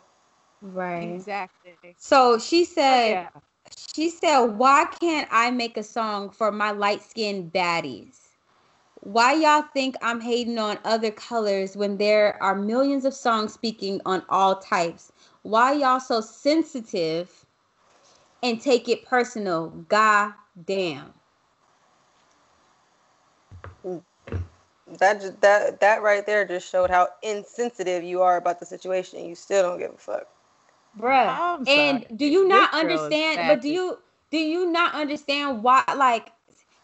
Right. 0.62 1.14
Exactly. 1.14 1.76
So 1.98 2.38
she 2.38 2.64
said, 2.64 3.10
yeah. 3.10 3.40
she 3.94 4.10
said, 4.10 4.40
why 4.46 4.86
can't 5.00 5.28
I 5.30 5.50
make 5.50 5.76
a 5.76 5.82
song 5.82 6.30
for 6.30 6.50
my 6.52 6.70
light 6.70 7.02
skinned 7.02 7.52
baddies? 7.52 8.18
Why 9.00 9.34
y'all 9.34 9.64
think 9.72 9.94
I'm 10.02 10.20
hating 10.20 10.58
on 10.58 10.78
other 10.84 11.10
colors 11.10 11.76
when 11.76 11.96
there 11.98 12.42
are 12.42 12.56
millions 12.56 13.04
of 13.04 13.14
songs 13.14 13.52
speaking 13.52 14.00
on 14.04 14.22
all 14.28 14.56
types? 14.56 15.12
Why 15.42 15.74
y'all 15.74 16.00
so 16.00 16.20
sensitive 16.20 17.46
and 18.42 18.60
take 18.60 18.88
it 18.88 19.04
personal? 19.04 19.68
God 19.88 20.32
damn. 20.64 21.15
That 24.98 25.40
that 25.42 25.80
that 25.80 26.02
right 26.02 26.24
there 26.26 26.46
just 26.46 26.70
showed 26.70 26.90
how 26.90 27.08
insensitive 27.22 28.04
you 28.04 28.22
are 28.22 28.36
about 28.36 28.60
the 28.60 28.66
situation. 28.66 29.24
You 29.24 29.34
still 29.34 29.62
don't 29.62 29.78
give 29.78 29.92
a 29.92 29.98
fuck, 29.98 30.26
bruh. 30.98 31.40
And 31.66 32.06
do 32.16 32.26
you 32.26 32.46
not 32.48 32.72
this 32.80 33.10
understand? 33.10 33.46
But 33.46 33.60
do 33.62 33.68
you 33.68 33.98
do 34.30 34.38
you 34.38 34.70
not 34.70 34.94
understand 34.94 35.62
why? 35.62 35.84
Like 35.96 36.32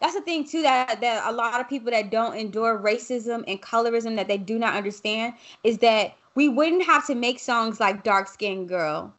that's 0.01 0.15
the 0.15 0.23
thing 0.23 0.45
too 0.47 0.63
that 0.63 1.01
that 1.01 1.23
a 1.29 1.33
lot 1.33 1.61
of 1.61 1.69
people 1.69 1.91
that 1.93 2.11
don't 2.11 2.37
endure 2.37 2.79
racism 2.79 3.45
and 3.47 3.61
colorism 3.63 4.17
that 4.17 4.29
they 4.29 4.39
do 4.39 4.59
not 4.59 4.75
understand 4.75 5.35
is 5.65 5.79
that 5.79 6.15
we 6.35 6.49
wouldn't 6.49 6.85
have 6.85 7.07
to 7.09 7.15
make 7.15 7.39
songs 7.41 7.81
like 7.81 8.05
dark 8.05 8.29
skinned 8.29 8.69
girl. 8.69 9.15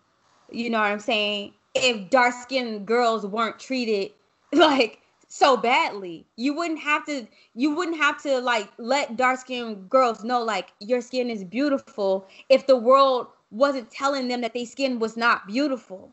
You 0.51 0.69
know 0.69 0.79
what 0.79 0.91
I'm 0.91 0.99
saying? 0.99 1.53
If 1.75 2.09
dark 2.09 2.33
skinned 2.35 2.85
girls 2.87 3.25
weren't 3.25 3.59
treated 3.59 4.13
like 4.53 4.99
so 5.33 5.57
badly. 5.57 6.27
You 6.35 6.53
wouldn't 6.53 6.79
have 6.79 7.05
to 7.07 7.27
you 7.55 7.75
wouldn't 7.75 7.97
have 7.97 8.21
to 8.21 8.39
like 8.39 8.69
let 8.77 9.17
dark 9.17 9.39
skinned 9.39 9.89
girls 9.89 10.23
know 10.23 10.43
like 10.43 10.71
your 10.79 11.01
skin 11.01 11.29
is 11.31 11.43
beautiful 11.43 12.27
if 12.49 12.67
the 12.67 12.77
world 12.77 13.27
wasn't 13.49 13.89
telling 13.89 14.27
them 14.27 14.41
that 14.41 14.53
their 14.53 14.65
skin 14.65 14.99
was 14.99 15.17
not 15.17 15.47
beautiful. 15.47 16.11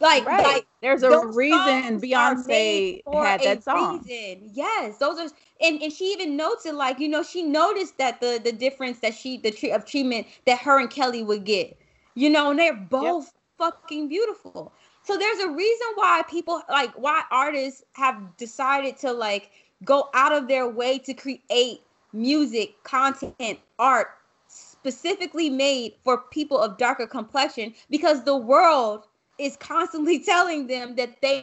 Like, 0.00 0.26
right. 0.26 0.42
like 0.42 0.66
there's 0.82 1.02
a 1.02 1.26
reason 1.28 1.98
Beyonce 2.00 3.02
had 3.12 3.42
that 3.42 3.64
song. 3.64 4.02
Reason. 4.06 4.50
Yes, 4.54 4.96
those 4.98 5.18
are 5.18 5.28
and, 5.60 5.82
and 5.82 5.92
she 5.92 6.06
even 6.12 6.36
noted 6.36 6.74
like, 6.74 6.98
you 6.98 7.08
know, 7.08 7.22
she 7.22 7.42
noticed 7.42 7.98
that 7.98 8.20
the 8.20 8.40
the 8.42 8.52
difference 8.52 9.00
that 9.00 9.14
she 9.14 9.36
the 9.36 9.50
tree 9.50 9.72
of 9.72 9.84
treatment 9.84 10.26
that 10.46 10.58
her 10.60 10.78
and 10.80 10.90
Kelly 10.90 11.22
would 11.22 11.44
get. 11.44 11.78
You 12.14 12.30
know, 12.30 12.50
and 12.50 12.58
they're 12.58 12.74
both 12.74 13.26
yep. 13.26 13.72
fucking 13.72 14.08
beautiful. 14.08 14.72
So 15.08 15.16
there's 15.16 15.38
a 15.38 15.48
reason 15.48 15.86
why 15.94 16.22
people 16.28 16.60
like 16.68 16.92
why 16.92 17.22
artists 17.30 17.82
have 17.94 18.36
decided 18.36 18.98
to 18.98 19.10
like 19.10 19.50
go 19.82 20.10
out 20.12 20.32
of 20.32 20.48
their 20.48 20.68
way 20.68 20.98
to 20.98 21.14
create 21.14 21.80
music, 22.12 22.74
content, 22.84 23.58
art 23.78 24.08
specifically 24.48 25.48
made 25.48 25.94
for 26.04 26.24
people 26.30 26.58
of 26.58 26.76
darker 26.76 27.06
complexion 27.06 27.72
because 27.88 28.22
the 28.24 28.36
world 28.36 29.06
is 29.38 29.56
constantly 29.56 30.18
telling 30.24 30.66
them 30.66 30.94
that 30.96 31.22
they, 31.22 31.42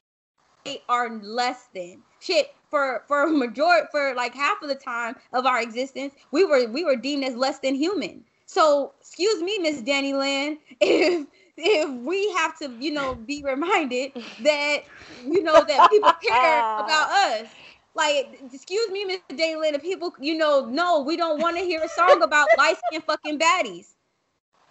are 0.87 1.17
less 1.23 1.67
than. 1.73 2.03
Shit 2.19 2.53
for 2.69 3.03
for 3.07 3.25
majority 3.25 3.87
for 3.89 4.13
like 4.13 4.35
half 4.35 4.61
of 4.61 4.69
the 4.69 4.75
time 4.75 5.15
of 5.33 5.47
our 5.47 5.59
existence 5.59 6.13
we 6.29 6.45
were 6.45 6.67
we 6.67 6.83
were 6.83 6.95
deemed 6.95 7.23
as 7.23 7.35
less 7.35 7.57
than 7.57 7.73
human. 7.73 8.23
So 8.45 8.93
excuse 9.01 9.41
me 9.41 9.57
miss 9.57 9.81
danny 9.81 10.13
land 10.13 10.59
if 10.81 11.25
if 11.57 11.89
we 12.01 12.31
have 12.33 12.57
to, 12.59 12.71
you 12.79 12.91
know, 12.91 13.15
be 13.27 13.43
reminded 13.43 14.11
that, 14.41 14.83
you 15.25 15.43
know, 15.43 15.63
that 15.63 15.89
people 15.89 16.11
care 16.21 16.59
about 16.59 17.09
us. 17.11 17.47
Like, 17.95 18.39
excuse 18.51 18.91
me, 18.91 19.05
Mr. 19.05 19.37
Dalen, 19.37 19.75
if 19.75 19.81
people, 19.81 20.13
you 20.19 20.37
know, 20.37 20.65
no, 20.65 21.01
we 21.01 21.15
don't 21.15 21.39
want 21.39 21.57
to 21.57 21.63
hear 21.63 21.81
a 21.81 21.87
song 21.87 22.21
about 22.21 22.49
light 22.57 22.75
skin 22.87 23.01
fucking 23.01 23.39
baddies. 23.39 23.93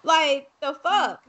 Like, 0.02 0.48
the 0.60 0.74
fuck, 0.74 1.22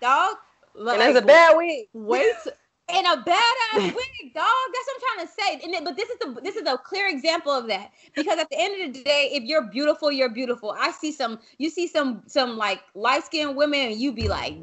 dog? 0.00 0.36
Like, 0.74 0.98
and 0.98 1.10
it's 1.10 1.18
a 1.18 1.26
bad 1.26 1.54
wig. 1.56 1.88
Wait. 1.92 2.34
and 2.88 3.06
a 3.06 3.16
badass 3.22 3.94
wig, 3.94 4.34
dog. 4.34 4.46
That's 4.72 4.86
what 4.86 4.96
I'm 4.96 5.00
trying 5.00 5.26
to 5.26 5.32
say. 5.32 5.66
And 5.66 5.74
it, 5.74 5.84
but 5.84 5.96
this 5.96 6.08
is 6.08 6.18
the 6.18 6.40
this 6.42 6.56
is 6.56 6.66
a 6.66 6.76
clear 6.78 7.08
example 7.08 7.52
of 7.52 7.66
that 7.68 7.90
because 8.14 8.38
at 8.38 8.48
the 8.50 8.58
end 8.58 8.82
of 8.82 8.94
the 8.94 9.02
day, 9.02 9.30
if 9.32 9.44
you're 9.44 9.62
beautiful, 9.70 10.10
you're 10.10 10.30
beautiful. 10.30 10.74
I 10.78 10.90
see 10.92 11.12
some, 11.12 11.38
you 11.58 11.70
see 11.70 11.86
some 11.86 12.22
some 12.26 12.56
like 12.56 12.80
light 12.94 13.24
skinned 13.24 13.56
women, 13.56 13.80
and 13.92 14.00
you 14.00 14.12
be 14.12 14.28
like, 14.28 14.56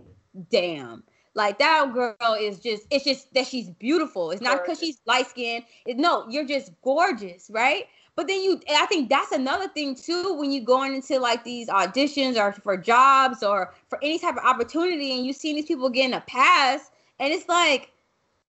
damn. 0.49 1.03
Like 1.35 1.59
that 1.59 1.93
girl 1.93 2.15
is 2.39 2.59
just, 2.59 2.83
it's 2.91 3.05
just 3.05 3.33
that 3.33 3.47
she's 3.47 3.69
beautiful. 3.69 4.31
It's 4.31 4.41
not 4.41 4.63
because 4.63 4.79
she's 4.79 4.99
light 5.05 5.27
skinned. 5.27 5.65
No, 5.87 6.27
you're 6.29 6.45
just 6.45 6.71
gorgeous, 6.81 7.49
right? 7.51 7.85
But 8.15 8.27
then 8.27 8.41
you, 8.41 8.59
I 8.69 8.85
think 8.87 9.09
that's 9.09 9.31
another 9.31 9.69
thing 9.69 9.95
too 9.95 10.33
when 10.37 10.51
you 10.51 10.61
going 10.61 10.93
into 10.93 11.19
like 11.19 11.43
these 11.43 11.69
auditions 11.69 12.35
or 12.35 12.51
for 12.51 12.75
jobs 12.75 13.43
or 13.43 13.73
for 13.87 13.97
any 14.03 14.19
type 14.19 14.35
of 14.35 14.43
opportunity 14.43 15.15
and 15.15 15.25
you 15.25 15.31
see 15.31 15.53
these 15.53 15.65
people 15.65 15.89
getting 15.89 16.15
a 16.15 16.21
pass 16.21 16.91
and 17.19 17.31
it's 17.31 17.47
like, 17.47 17.91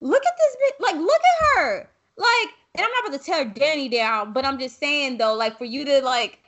look 0.02 0.24
at 0.26 0.34
this 0.38 0.56
bitch, 0.56 0.84
like 0.84 0.96
look 0.96 1.22
at 1.22 1.60
her. 1.60 1.90
Like, 2.18 2.50
and 2.76 2.86
I'm 2.86 2.92
not 2.92 3.08
about 3.08 3.20
to 3.20 3.26
tear 3.26 3.46
Danny 3.46 3.88
down, 3.88 4.34
but 4.34 4.46
I'm 4.46 4.60
just 4.60 4.80
saying 4.80 5.18
though, 5.18 5.36
like 5.36 5.58
for 5.58 5.66
you 5.66 5.86
to 5.86 6.02
like 6.02 6.40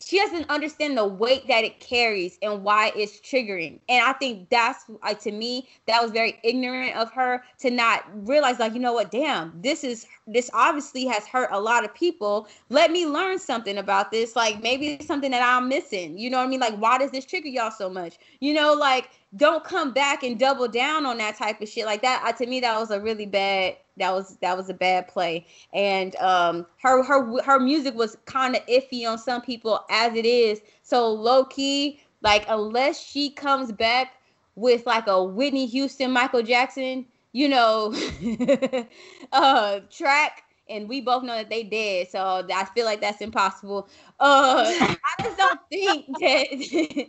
she 0.00 0.18
doesn't 0.18 0.48
understand 0.48 0.96
the 0.96 1.04
weight 1.04 1.48
that 1.48 1.64
it 1.64 1.80
carries 1.80 2.38
and 2.40 2.62
why 2.62 2.92
it's 2.94 3.18
triggering. 3.20 3.80
And 3.88 4.04
I 4.04 4.12
think 4.12 4.48
that's 4.48 4.84
like 5.02 5.20
to 5.20 5.32
me, 5.32 5.68
that 5.86 6.00
was 6.00 6.12
very 6.12 6.38
ignorant 6.44 6.96
of 6.96 7.10
her 7.12 7.42
to 7.60 7.70
not 7.70 8.04
realize, 8.26 8.60
like, 8.60 8.74
you 8.74 8.78
know 8.78 8.92
what, 8.92 9.10
damn, 9.10 9.52
this 9.60 9.82
is 9.82 10.06
this 10.28 10.50
obviously 10.54 11.06
has 11.06 11.26
hurt 11.26 11.48
a 11.50 11.60
lot 11.60 11.84
of 11.84 11.92
people. 11.94 12.46
Let 12.68 12.92
me 12.92 13.06
learn 13.06 13.38
something 13.38 13.78
about 13.78 14.12
this. 14.12 14.36
Like 14.36 14.62
maybe 14.62 14.88
it's 14.88 15.06
something 15.06 15.32
that 15.32 15.42
I'm 15.42 15.68
missing. 15.68 16.16
You 16.16 16.30
know 16.30 16.38
what 16.38 16.44
I 16.44 16.48
mean? 16.48 16.60
Like, 16.60 16.76
why 16.76 16.98
does 16.98 17.10
this 17.10 17.24
trigger 17.24 17.48
y'all 17.48 17.72
so 17.72 17.90
much? 17.90 18.18
You 18.40 18.54
know, 18.54 18.74
like 18.74 19.10
don't 19.36 19.64
come 19.64 19.92
back 19.92 20.22
and 20.22 20.38
double 20.38 20.68
down 20.68 21.06
on 21.06 21.18
that 21.18 21.36
type 21.36 21.60
of 21.60 21.68
shit. 21.68 21.86
Like 21.86 22.02
that, 22.02 22.22
uh, 22.24 22.32
to 22.32 22.46
me, 22.46 22.60
that 22.60 22.78
was 22.78 22.90
a 22.90 23.00
really 23.00 23.26
bad 23.26 23.76
that 23.98 24.14
was 24.14 24.36
that 24.38 24.56
was 24.56 24.68
a 24.68 24.74
bad 24.74 25.08
play. 25.08 25.46
And 25.72 26.14
um 26.16 26.66
her 26.82 27.02
her 27.02 27.42
her 27.42 27.58
music 27.58 27.94
was 27.94 28.16
kind 28.26 28.56
of 28.56 28.64
iffy 28.66 29.08
on 29.08 29.18
some 29.18 29.42
people 29.42 29.84
as 29.90 30.14
it 30.14 30.26
is. 30.26 30.60
So 30.82 31.10
low 31.12 31.44
key 31.44 32.00
like 32.22 32.44
unless 32.48 33.00
she 33.00 33.30
comes 33.30 33.72
back 33.72 34.14
with 34.54 34.86
like 34.86 35.06
a 35.06 35.22
Whitney 35.22 35.66
Houston 35.66 36.12
Michael 36.12 36.42
Jackson 36.42 37.06
you 37.32 37.48
know 37.48 37.94
uh 39.32 39.80
track 39.90 40.44
and 40.68 40.88
we 40.88 41.00
both 41.00 41.22
know 41.22 41.34
that 41.34 41.50
they 41.50 41.62
did 41.62 42.08
so 42.08 42.46
I 42.52 42.64
feel 42.74 42.84
like 42.84 43.00
that's 43.00 43.20
impossible. 43.20 43.88
Uh 44.18 44.64
I 44.66 44.96
just 45.22 45.36
don't 45.36 45.60
think 45.70 46.06
that 46.20 46.46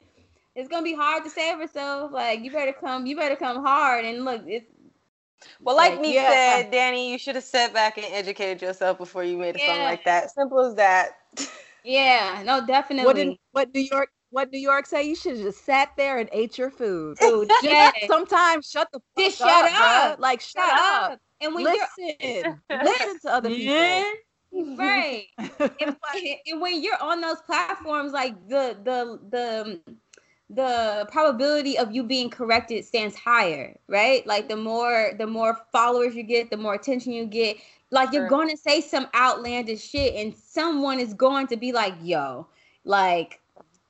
it's 0.56 0.68
gonna 0.70 0.84
be 0.84 0.94
hard 0.94 1.24
to 1.24 1.30
save 1.30 1.58
herself. 1.58 2.12
Like 2.12 2.44
you 2.44 2.52
better 2.52 2.74
come 2.74 3.06
you 3.06 3.16
better 3.16 3.36
come 3.36 3.64
hard 3.64 4.06
and 4.06 4.26
look 4.26 4.44
it's 4.46 4.70
well, 5.62 5.76
like, 5.76 5.94
like 5.94 6.02
me 6.02 6.16
yeah. 6.16 6.30
said, 6.30 6.66
um, 6.66 6.72
Danny, 6.72 7.12
you 7.12 7.18
should 7.18 7.36
have 7.36 7.44
sat 7.44 7.74
back 7.74 7.98
and 7.98 8.06
educated 8.12 8.62
yourself 8.62 8.98
before 8.98 9.24
you 9.24 9.38
made 9.38 9.56
a 9.56 9.60
yeah. 9.60 9.68
song 9.68 9.84
like 9.84 10.04
that. 10.06 10.32
Simple 10.32 10.60
as 10.60 10.76
that. 10.76 11.12
yeah, 11.84 12.42
no, 12.46 12.66
definitely. 12.66 13.06
What 13.06 13.16
did 13.16 13.38
what 13.52 13.74
New 13.74 13.82
York 13.82 14.10
what 14.32 14.52
New 14.52 14.60
York 14.60 14.86
say? 14.86 15.04
You 15.04 15.16
should 15.16 15.36
have 15.36 15.44
just 15.44 15.66
sat 15.66 15.90
there 15.98 16.20
and 16.20 16.30
ate 16.32 16.58
your 16.58 16.70
food. 16.70 17.18
Dude, 17.22 17.52
yeah. 17.64 17.92
Sometimes 18.08 18.70
shut 18.70 18.88
the 18.92 19.00
fuck 19.16 19.26
just 19.26 19.42
up, 19.42 19.50
shut 19.50 19.72
up. 19.74 20.18
Bro. 20.18 20.22
Like 20.22 20.42
shut, 20.42 20.66
shut 20.66 20.80
up. 20.80 21.12
up. 21.12 21.20
And 21.42 21.56
when 21.56 21.64
listen, 21.64 22.62
listen 22.84 23.20
to 23.22 23.30
other 23.34 23.50
people. 23.50 23.76
Right. 24.78 25.26
and, 25.38 25.96
and 26.48 26.62
when 26.62 26.82
you're 26.82 27.02
on 27.02 27.22
those 27.22 27.42
platforms, 27.46 28.14
like 28.14 28.36
the 28.48 28.78
the 28.84 29.20
the 29.30 29.94
the 30.50 31.08
probability 31.12 31.78
of 31.78 31.92
you 31.92 32.04
being 32.04 32.30
corrected 32.30 32.84
stands 32.84 33.16
higher, 33.16 33.78
right? 33.88 34.26
Like 34.26 34.50
the 34.50 34.56
more 34.56 35.12
the 35.18 35.28
more 35.28 35.60
followers 35.72 36.16
you 36.16 36.24
get, 36.24 36.50
the 36.50 36.58
more 36.58 36.74
attention 36.74 37.14
you 37.14 37.26
get. 37.26 37.58
Like 37.92 38.12
you're 38.14 38.28
going 38.28 38.50
to 38.50 38.58
say 38.58 38.82
some 38.82 39.08
outlandish 39.16 39.88
shit, 39.88 40.16
and 40.16 40.36
someone 40.36 41.00
is 41.00 41.14
going 41.14 41.48
to 41.48 41.58
be 41.58 41.72
like, 41.72 41.94
"Yo, 42.02 42.48
like." 42.84 43.40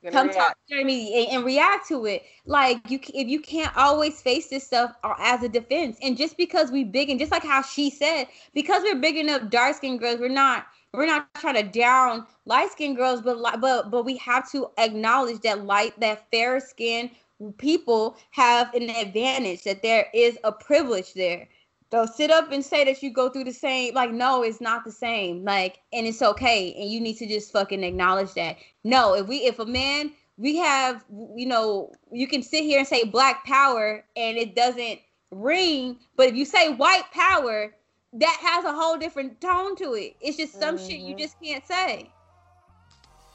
Come 0.02 0.28
react. 0.28 0.38
talk 0.38 0.56
to 0.70 0.82
me 0.82 1.26
and, 1.26 1.36
and, 1.36 1.44
react 1.44 1.86
to 1.88 2.06
it. 2.06 2.22
Like 2.46 2.90
you, 2.90 2.98
if 3.12 3.28
you 3.28 3.38
can't 3.38 3.76
always 3.76 4.22
face 4.22 4.48
this 4.48 4.64
stuff 4.64 4.94
uh, 5.04 5.12
as 5.18 5.42
a 5.42 5.48
defense, 5.50 5.98
and 6.00 6.16
just 6.16 6.38
because 6.38 6.70
we 6.70 6.84
big 6.84 7.10
and 7.10 7.20
just 7.20 7.30
like 7.30 7.44
how 7.44 7.60
she 7.60 7.90
said, 7.90 8.28
because 8.54 8.82
we're 8.82 8.98
big 8.98 9.18
enough 9.18 9.50
dark 9.50 9.76
skinned 9.76 10.00
girls, 10.00 10.18
we're 10.18 10.30
not 10.30 10.64
we're 10.92 11.06
not 11.06 11.32
trying 11.34 11.54
to 11.54 11.62
down 11.62 12.26
light 12.46 12.70
skinned 12.72 12.96
girls, 12.96 13.20
but 13.22 13.38
but 13.60 13.90
but 13.90 14.04
we 14.04 14.16
have 14.18 14.50
to 14.52 14.70
acknowledge 14.78 15.40
that 15.42 15.64
light 15.64 15.98
that 16.00 16.30
fair 16.30 16.60
skinned 16.60 17.10
people 17.58 18.16
have 18.30 18.72
an 18.74 18.90
advantage, 18.90 19.64
that 19.64 19.82
there 19.82 20.06
is 20.12 20.38
a 20.44 20.52
privilege 20.52 21.14
there. 21.14 21.48
So 21.90 22.06
sit 22.06 22.30
up 22.30 22.52
and 22.52 22.64
say 22.64 22.84
that 22.84 23.02
you 23.02 23.12
go 23.12 23.28
through 23.28 23.44
the 23.44 23.52
same, 23.52 23.94
like, 23.94 24.12
no, 24.12 24.42
it's 24.42 24.60
not 24.60 24.84
the 24.84 24.92
same. 24.92 25.44
Like, 25.44 25.80
and 25.92 26.06
it's 26.06 26.22
okay. 26.22 26.72
And 26.74 26.88
you 26.88 27.00
need 27.00 27.16
to 27.16 27.26
just 27.26 27.50
fucking 27.50 27.82
acknowledge 27.82 28.34
that. 28.34 28.58
No, 28.84 29.14
if 29.14 29.26
we 29.26 29.38
if 29.38 29.58
a 29.58 29.66
man 29.66 30.12
we 30.36 30.56
have, 30.56 31.04
you 31.36 31.46
know, 31.46 31.92
you 32.12 32.26
can 32.28 32.42
sit 32.42 32.62
here 32.62 32.78
and 32.78 32.88
say 32.88 33.04
black 33.04 33.44
power 33.44 34.04
and 34.16 34.36
it 34.36 34.54
doesn't 34.54 35.00
ring, 35.30 35.98
but 36.16 36.28
if 36.28 36.34
you 36.34 36.44
say 36.44 36.72
white 36.72 37.10
power, 37.12 37.74
that 38.14 38.38
has 38.40 38.64
a 38.64 38.72
whole 38.72 38.98
different 38.98 39.40
tone 39.40 39.76
to 39.76 39.94
it. 39.94 40.16
It's 40.20 40.36
just 40.36 40.58
some 40.58 40.76
mm-hmm. 40.76 40.86
shit 40.86 41.00
you 41.00 41.14
mm-hmm. 41.14 41.18
just 41.18 41.40
can't 41.40 41.66
say. 41.66 42.10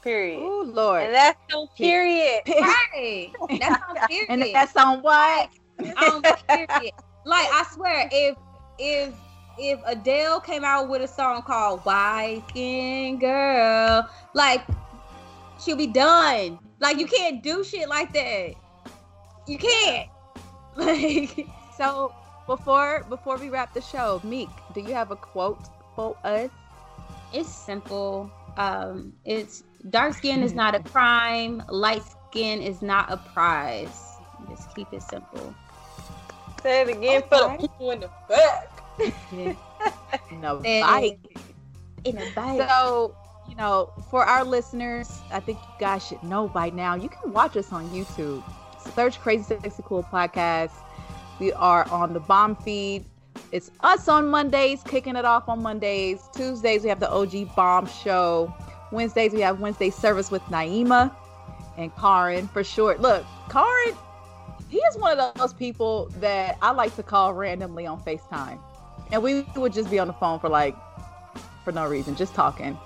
Period. 0.02 0.38
Oh 0.40 0.62
Lord. 0.66 1.02
And 1.02 1.14
that's 1.14 1.54
on 1.54 1.68
period. 1.76 2.42
Right. 2.46 3.32
That's 3.58 3.82
on 3.88 3.96
period. 4.08 4.26
and 4.28 4.42
that's 4.54 4.76
on 4.76 5.02
what? 5.02 5.50
on 5.80 6.22
period. 6.48 6.92
Like 7.26 7.48
I 7.50 7.66
swear, 7.72 8.08
if 8.12 8.36
if 8.78 9.12
if 9.58 9.80
Adele 9.84 10.38
came 10.38 10.64
out 10.64 10.88
with 10.88 11.02
a 11.02 11.08
song 11.08 11.42
called 11.42 11.80
White 11.80 12.44
Skin 12.50 13.18
Girl, 13.18 14.08
like 14.32 14.64
she'll 15.60 15.76
be 15.76 15.88
done. 15.88 16.60
Like 16.78 16.98
you 16.98 17.06
can't 17.08 17.42
do 17.42 17.64
shit 17.64 17.88
like 17.88 18.12
that. 18.12 18.54
You 19.48 19.58
can't. 19.58 20.08
Like 20.76 21.48
so 21.78 22.14
before 22.46 23.04
before 23.08 23.36
we 23.36 23.48
wrap 23.48 23.74
the 23.74 23.80
show, 23.80 24.20
Meek, 24.24 24.48
do 24.74 24.80
you 24.80 24.94
have 24.94 25.10
a 25.10 25.16
quote 25.16 25.68
for 25.94 26.16
us? 26.24 26.50
It's 27.32 27.48
simple. 27.48 28.30
Um, 28.56 29.12
it's 29.24 29.64
dark 29.90 30.14
skin 30.14 30.42
is 30.42 30.52
not 30.52 30.74
a 30.74 30.80
crime. 30.80 31.62
Light 31.68 32.02
skin 32.30 32.62
is 32.62 32.82
not 32.82 33.10
a 33.12 33.16
prize. 33.16 34.16
Just 34.48 34.74
keep 34.74 34.92
it 34.92 35.02
simple. 35.02 35.54
Say 36.62 36.82
it 36.82 36.88
again 36.88 37.22
okay. 37.22 37.28
for 37.28 37.52
the 37.52 37.68
people 37.68 37.90
in 37.90 38.00
the 38.00 38.10
back. 38.28 38.82
in 40.30 40.44
a 40.44 40.56
bike. 40.56 41.18
In 42.04 42.18
a 42.18 42.30
bike. 42.34 42.68
So, 42.68 43.14
you 43.48 43.56
know, 43.56 43.92
for 44.10 44.24
our 44.24 44.44
listeners, 44.44 45.20
I 45.30 45.40
think 45.40 45.58
you 45.58 45.74
guys 45.78 46.06
should 46.06 46.22
know 46.22 46.48
by 46.48 46.70
now. 46.70 46.94
You 46.94 47.08
can 47.08 47.32
watch 47.32 47.56
us 47.56 47.72
on 47.72 47.88
YouTube. 47.90 48.42
Search 48.94 49.20
Crazy 49.20 49.42
Sexy 49.42 49.82
Cool 49.84 50.04
Podcast 50.04 50.70
we 51.38 51.52
are 51.52 51.88
on 51.90 52.12
the 52.12 52.20
bomb 52.20 52.56
feed. 52.56 53.04
It's 53.52 53.70
us 53.80 54.08
on 54.08 54.28
Mondays, 54.28 54.82
kicking 54.82 55.16
it 55.16 55.24
off 55.24 55.48
on 55.48 55.62
Mondays. 55.62 56.28
Tuesdays, 56.34 56.82
we 56.82 56.88
have 56.88 57.00
the 57.00 57.10
OG 57.10 57.54
Bomb 57.54 57.86
Show. 57.86 58.52
Wednesdays, 58.92 59.32
we 59.32 59.40
have 59.40 59.60
Wednesday 59.60 59.90
service 59.90 60.30
with 60.30 60.42
Naima 60.44 61.14
and 61.76 61.94
Karin 61.96 62.48
for 62.48 62.64
short. 62.64 63.00
Look, 63.00 63.24
Karin, 63.50 63.94
he 64.68 64.78
is 64.78 64.96
one 64.96 65.18
of 65.18 65.34
those 65.34 65.52
people 65.52 66.08
that 66.20 66.56
I 66.62 66.70
like 66.72 66.94
to 66.96 67.02
call 67.02 67.34
randomly 67.34 67.86
on 67.86 68.00
FaceTime. 68.00 68.58
And 69.12 69.22
we 69.22 69.42
would 69.54 69.72
just 69.72 69.90
be 69.90 69.98
on 69.98 70.06
the 70.06 70.12
phone 70.14 70.40
for 70.40 70.48
like, 70.48 70.76
for 71.64 71.72
no 71.72 71.86
reason, 71.86 72.16
just 72.16 72.34
talking. 72.34 72.78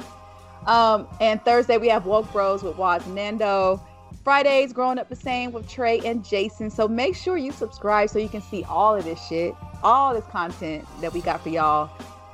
Um, 0.66 1.06
and 1.20 1.42
Thursday, 1.44 1.78
we 1.78 1.88
have 1.88 2.06
Woke 2.06 2.30
Bros 2.32 2.62
with 2.62 2.76
Waz 2.76 3.06
Nando. 3.06 3.80
Fridays, 4.22 4.72
Growing 4.72 4.98
Up 4.98 5.08
the 5.08 5.16
Same 5.16 5.52
with 5.52 5.68
Trey 5.68 6.00
and 6.00 6.24
Jason. 6.24 6.70
So 6.70 6.86
make 6.86 7.16
sure 7.16 7.38
you 7.38 7.52
subscribe 7.52 8.10
so 8.10 8.18
you 8.18 8.28
can 8.28 8.42
see 8.42 8.64
all 8.64 8.94
of 8.94 9.04
this 9.04 9.24
shit, 9.26 9.54
all 9.82 10.12
this 10.12 10.26
content 10.26 10.86
that 11.00 11.12
we 11.12 11.22
got 11.22 11.42
for 11.42 11.48
y'all. 11.48 11.90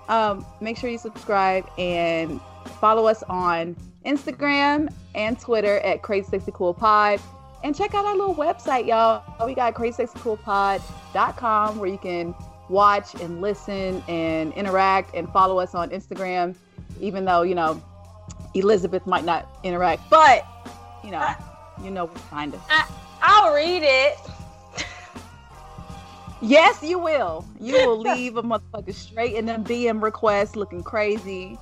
Um, 0.08 0.44
make 0.60 0.76
sure 0.76 0.90
you 0.90 0.98
subscribe 0.98 1.68
and 1.78 2.40
follow 2.80 3.06
us 3.06 3.22
on 3.24 3.76
Instagram 4.04 4.92
and 5.14 5.38
Twitter 5.38 5.78
at 5.80 6.02
Crazy 6.02 6.28
Sexy 6.28 6.50
Cool 6.52 6.74
Pod. 6.74 7.20
And 7.64 7.74
check 7.74 7.94
out 7.94 8.04
our 8.04 8.14
little 8.14 8.34
website, 8.34 8.86
y'all. 8.86 9.22
We 9.46 9.54
got 9.54 9.74
crazysexycoolpod.com 9.74 11.78
where 11.78 11.88
you 11.88 11.98
can 11.98 12.34
watch 12.68 13.14
and 13.20 13.40
listen 13.40 14.02
and 14.08 14.52
interact 14.54 15.14
and 15.14 15.28
follow 15.30 15.58
us 15.58 15.74
on 15.74 15.90
Instagram, 15.90 16.54
even 17.00 17.24
though, 17.24 17.42
you 17.42 17.54
know, 17.54 17.82
Elizabeth 18.54 19.06
might 19.06 19.24
not 19.24 19.48
interact. 19.64 20.08
But, 20.10 20.44
you 21.02 21.10
know, 21.10 21.34
you 21.82 21.90
know, 21.90 22.08
kind 22.30 22.54
of. 22.54 22.60
I, 22.68 22.88
I'll 23.22 23.54
read 23.54 23.82
it. 23.84 24.18
yes, 26.40 26.82
you 26.82 26.98
will. 26.98 27.46
You 27.60 27.74
will 27.86 27.98
leave 27.98 28.36
a 28.36 28.42
motherfucker 28.42 28.94
straight 28.94 29.34
in 29.34 29.46
them 29.46 29.64
DM 29.64 30.02
requests 30.02 30.56
looking 30.56 30.82
crazy. 30.82 31.58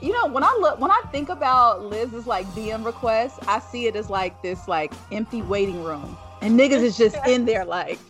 You 0.00 0.12
know, 0.12 0.26
when 0.26 0.42
I 0.42 0.56
look, 0.60 0.80
when 0.80 0.90
I 0.90 1.00
think 1.12 1.28
about 1.28 1.84
Liz's 1.84 2.26
like 2.26 2.46
DM 2.48 2.84
requests, 2.84 3.38
I 3.46 3.60
see 3.60 3.86
it 3.86 3.94
as 3.94 4.10
like 4.10 4.40
this 4.42 4.66
like 4.66 4.92
empty 5.12 5.42
waiting 5.42 5.84
room, 5.84 6.16
and 6.40 6.58
niggas 6.58 6.82
is 6.82 6.98
just 6.98 7.16
in 7.26 7.44
there 7.44 7.64
like 7.64 8.00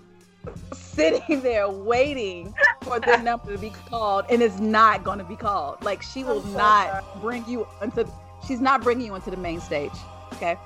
sitting 0.72 1.42
there 1.42 1.68
waiting 1.68 2.54
for 2.82 2.98
their 3.00 3.18
number 3.22 3.52
to 3.52 3.58
be 3.58 3.70
called, 3.90 4.24
and 4.30 4.42
it's 4.42 4.58
not 4.58 5.04
going 5.04 5.18
to 5.18 5.24
be 5.24 5.36
called. 5.36 5.82
Like 5.84 6.02
she 6.02 6.24
will 6.24 6.42
so 6.42 6.48
not 6.56 6.88
sorry. 6.88 7.20
bring 7.20 7.46
you 7.46 7.66
into. 7.82 8.08
She's 8.46 8.60
not 8.60 8.82
bringing 8.82 9.06
you 9.06 9.14
into 9.14 9.30
the 9.30 9.36
main 9.36 9.60
stage. 9.60 9.92
Okay. 10.32 10.56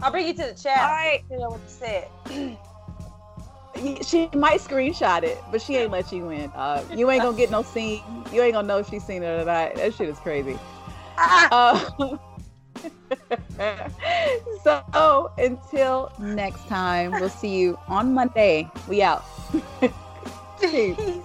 I'll 0.00 0.10
bring 0.10 0.26
you 0.26 0.34
to 0.34 0.46
the 0.46 0.54
chat. 0.54 0.80
All 0.80 0.90
right. 0.90 1.22
You 1.30 1.38
know 1.38 1.50
what 1.50 1.60
you 1.60 1.68
said. 1.68 2.08
she 4.06 4.28
might 4.34 4.60
screenshot 4.60 5.22
it, 5.22 5.42
but 5.50 5.60
she 5.60 5.76
ain't 5.76 5.90
let 5.90 6.10
you 6.12 6.30
in. 6.30 6.50
Uh, 6.54 6.82
you 6.94 7.10
ain't 7.10 7.22
gonna 7.22 7.36
get 7.36 7.50
no 7.50 7.62
scene. 7.62 8.02
You 8.32 8.40
ain't 8.42 8.54
gonna 8.54 8.66
know 8.66 8.78
if 8.78 8.88
she's 8.88 9.04
seen 9.04 9.22
it 9.22 9.26
or 9.26 9.44
not. 9.44 9.74
That 9.76 9.94
shit 9.94 10.08
is 10.08 10.18
crazy. 10.18 10.58
Uh, 11.18 11.90
so 14.62 15.30
until 15.38 16.12
next 16.18 16.66
time, 16.68 17.12
we'll 17.12 17.28
see 17.28 17.58
you 17.58 17.78
on 17.88 18.14
Monday. 18.14 18.70
We 18.88 19.02
out. 19.02 19.24
Peace. 20.60 20.98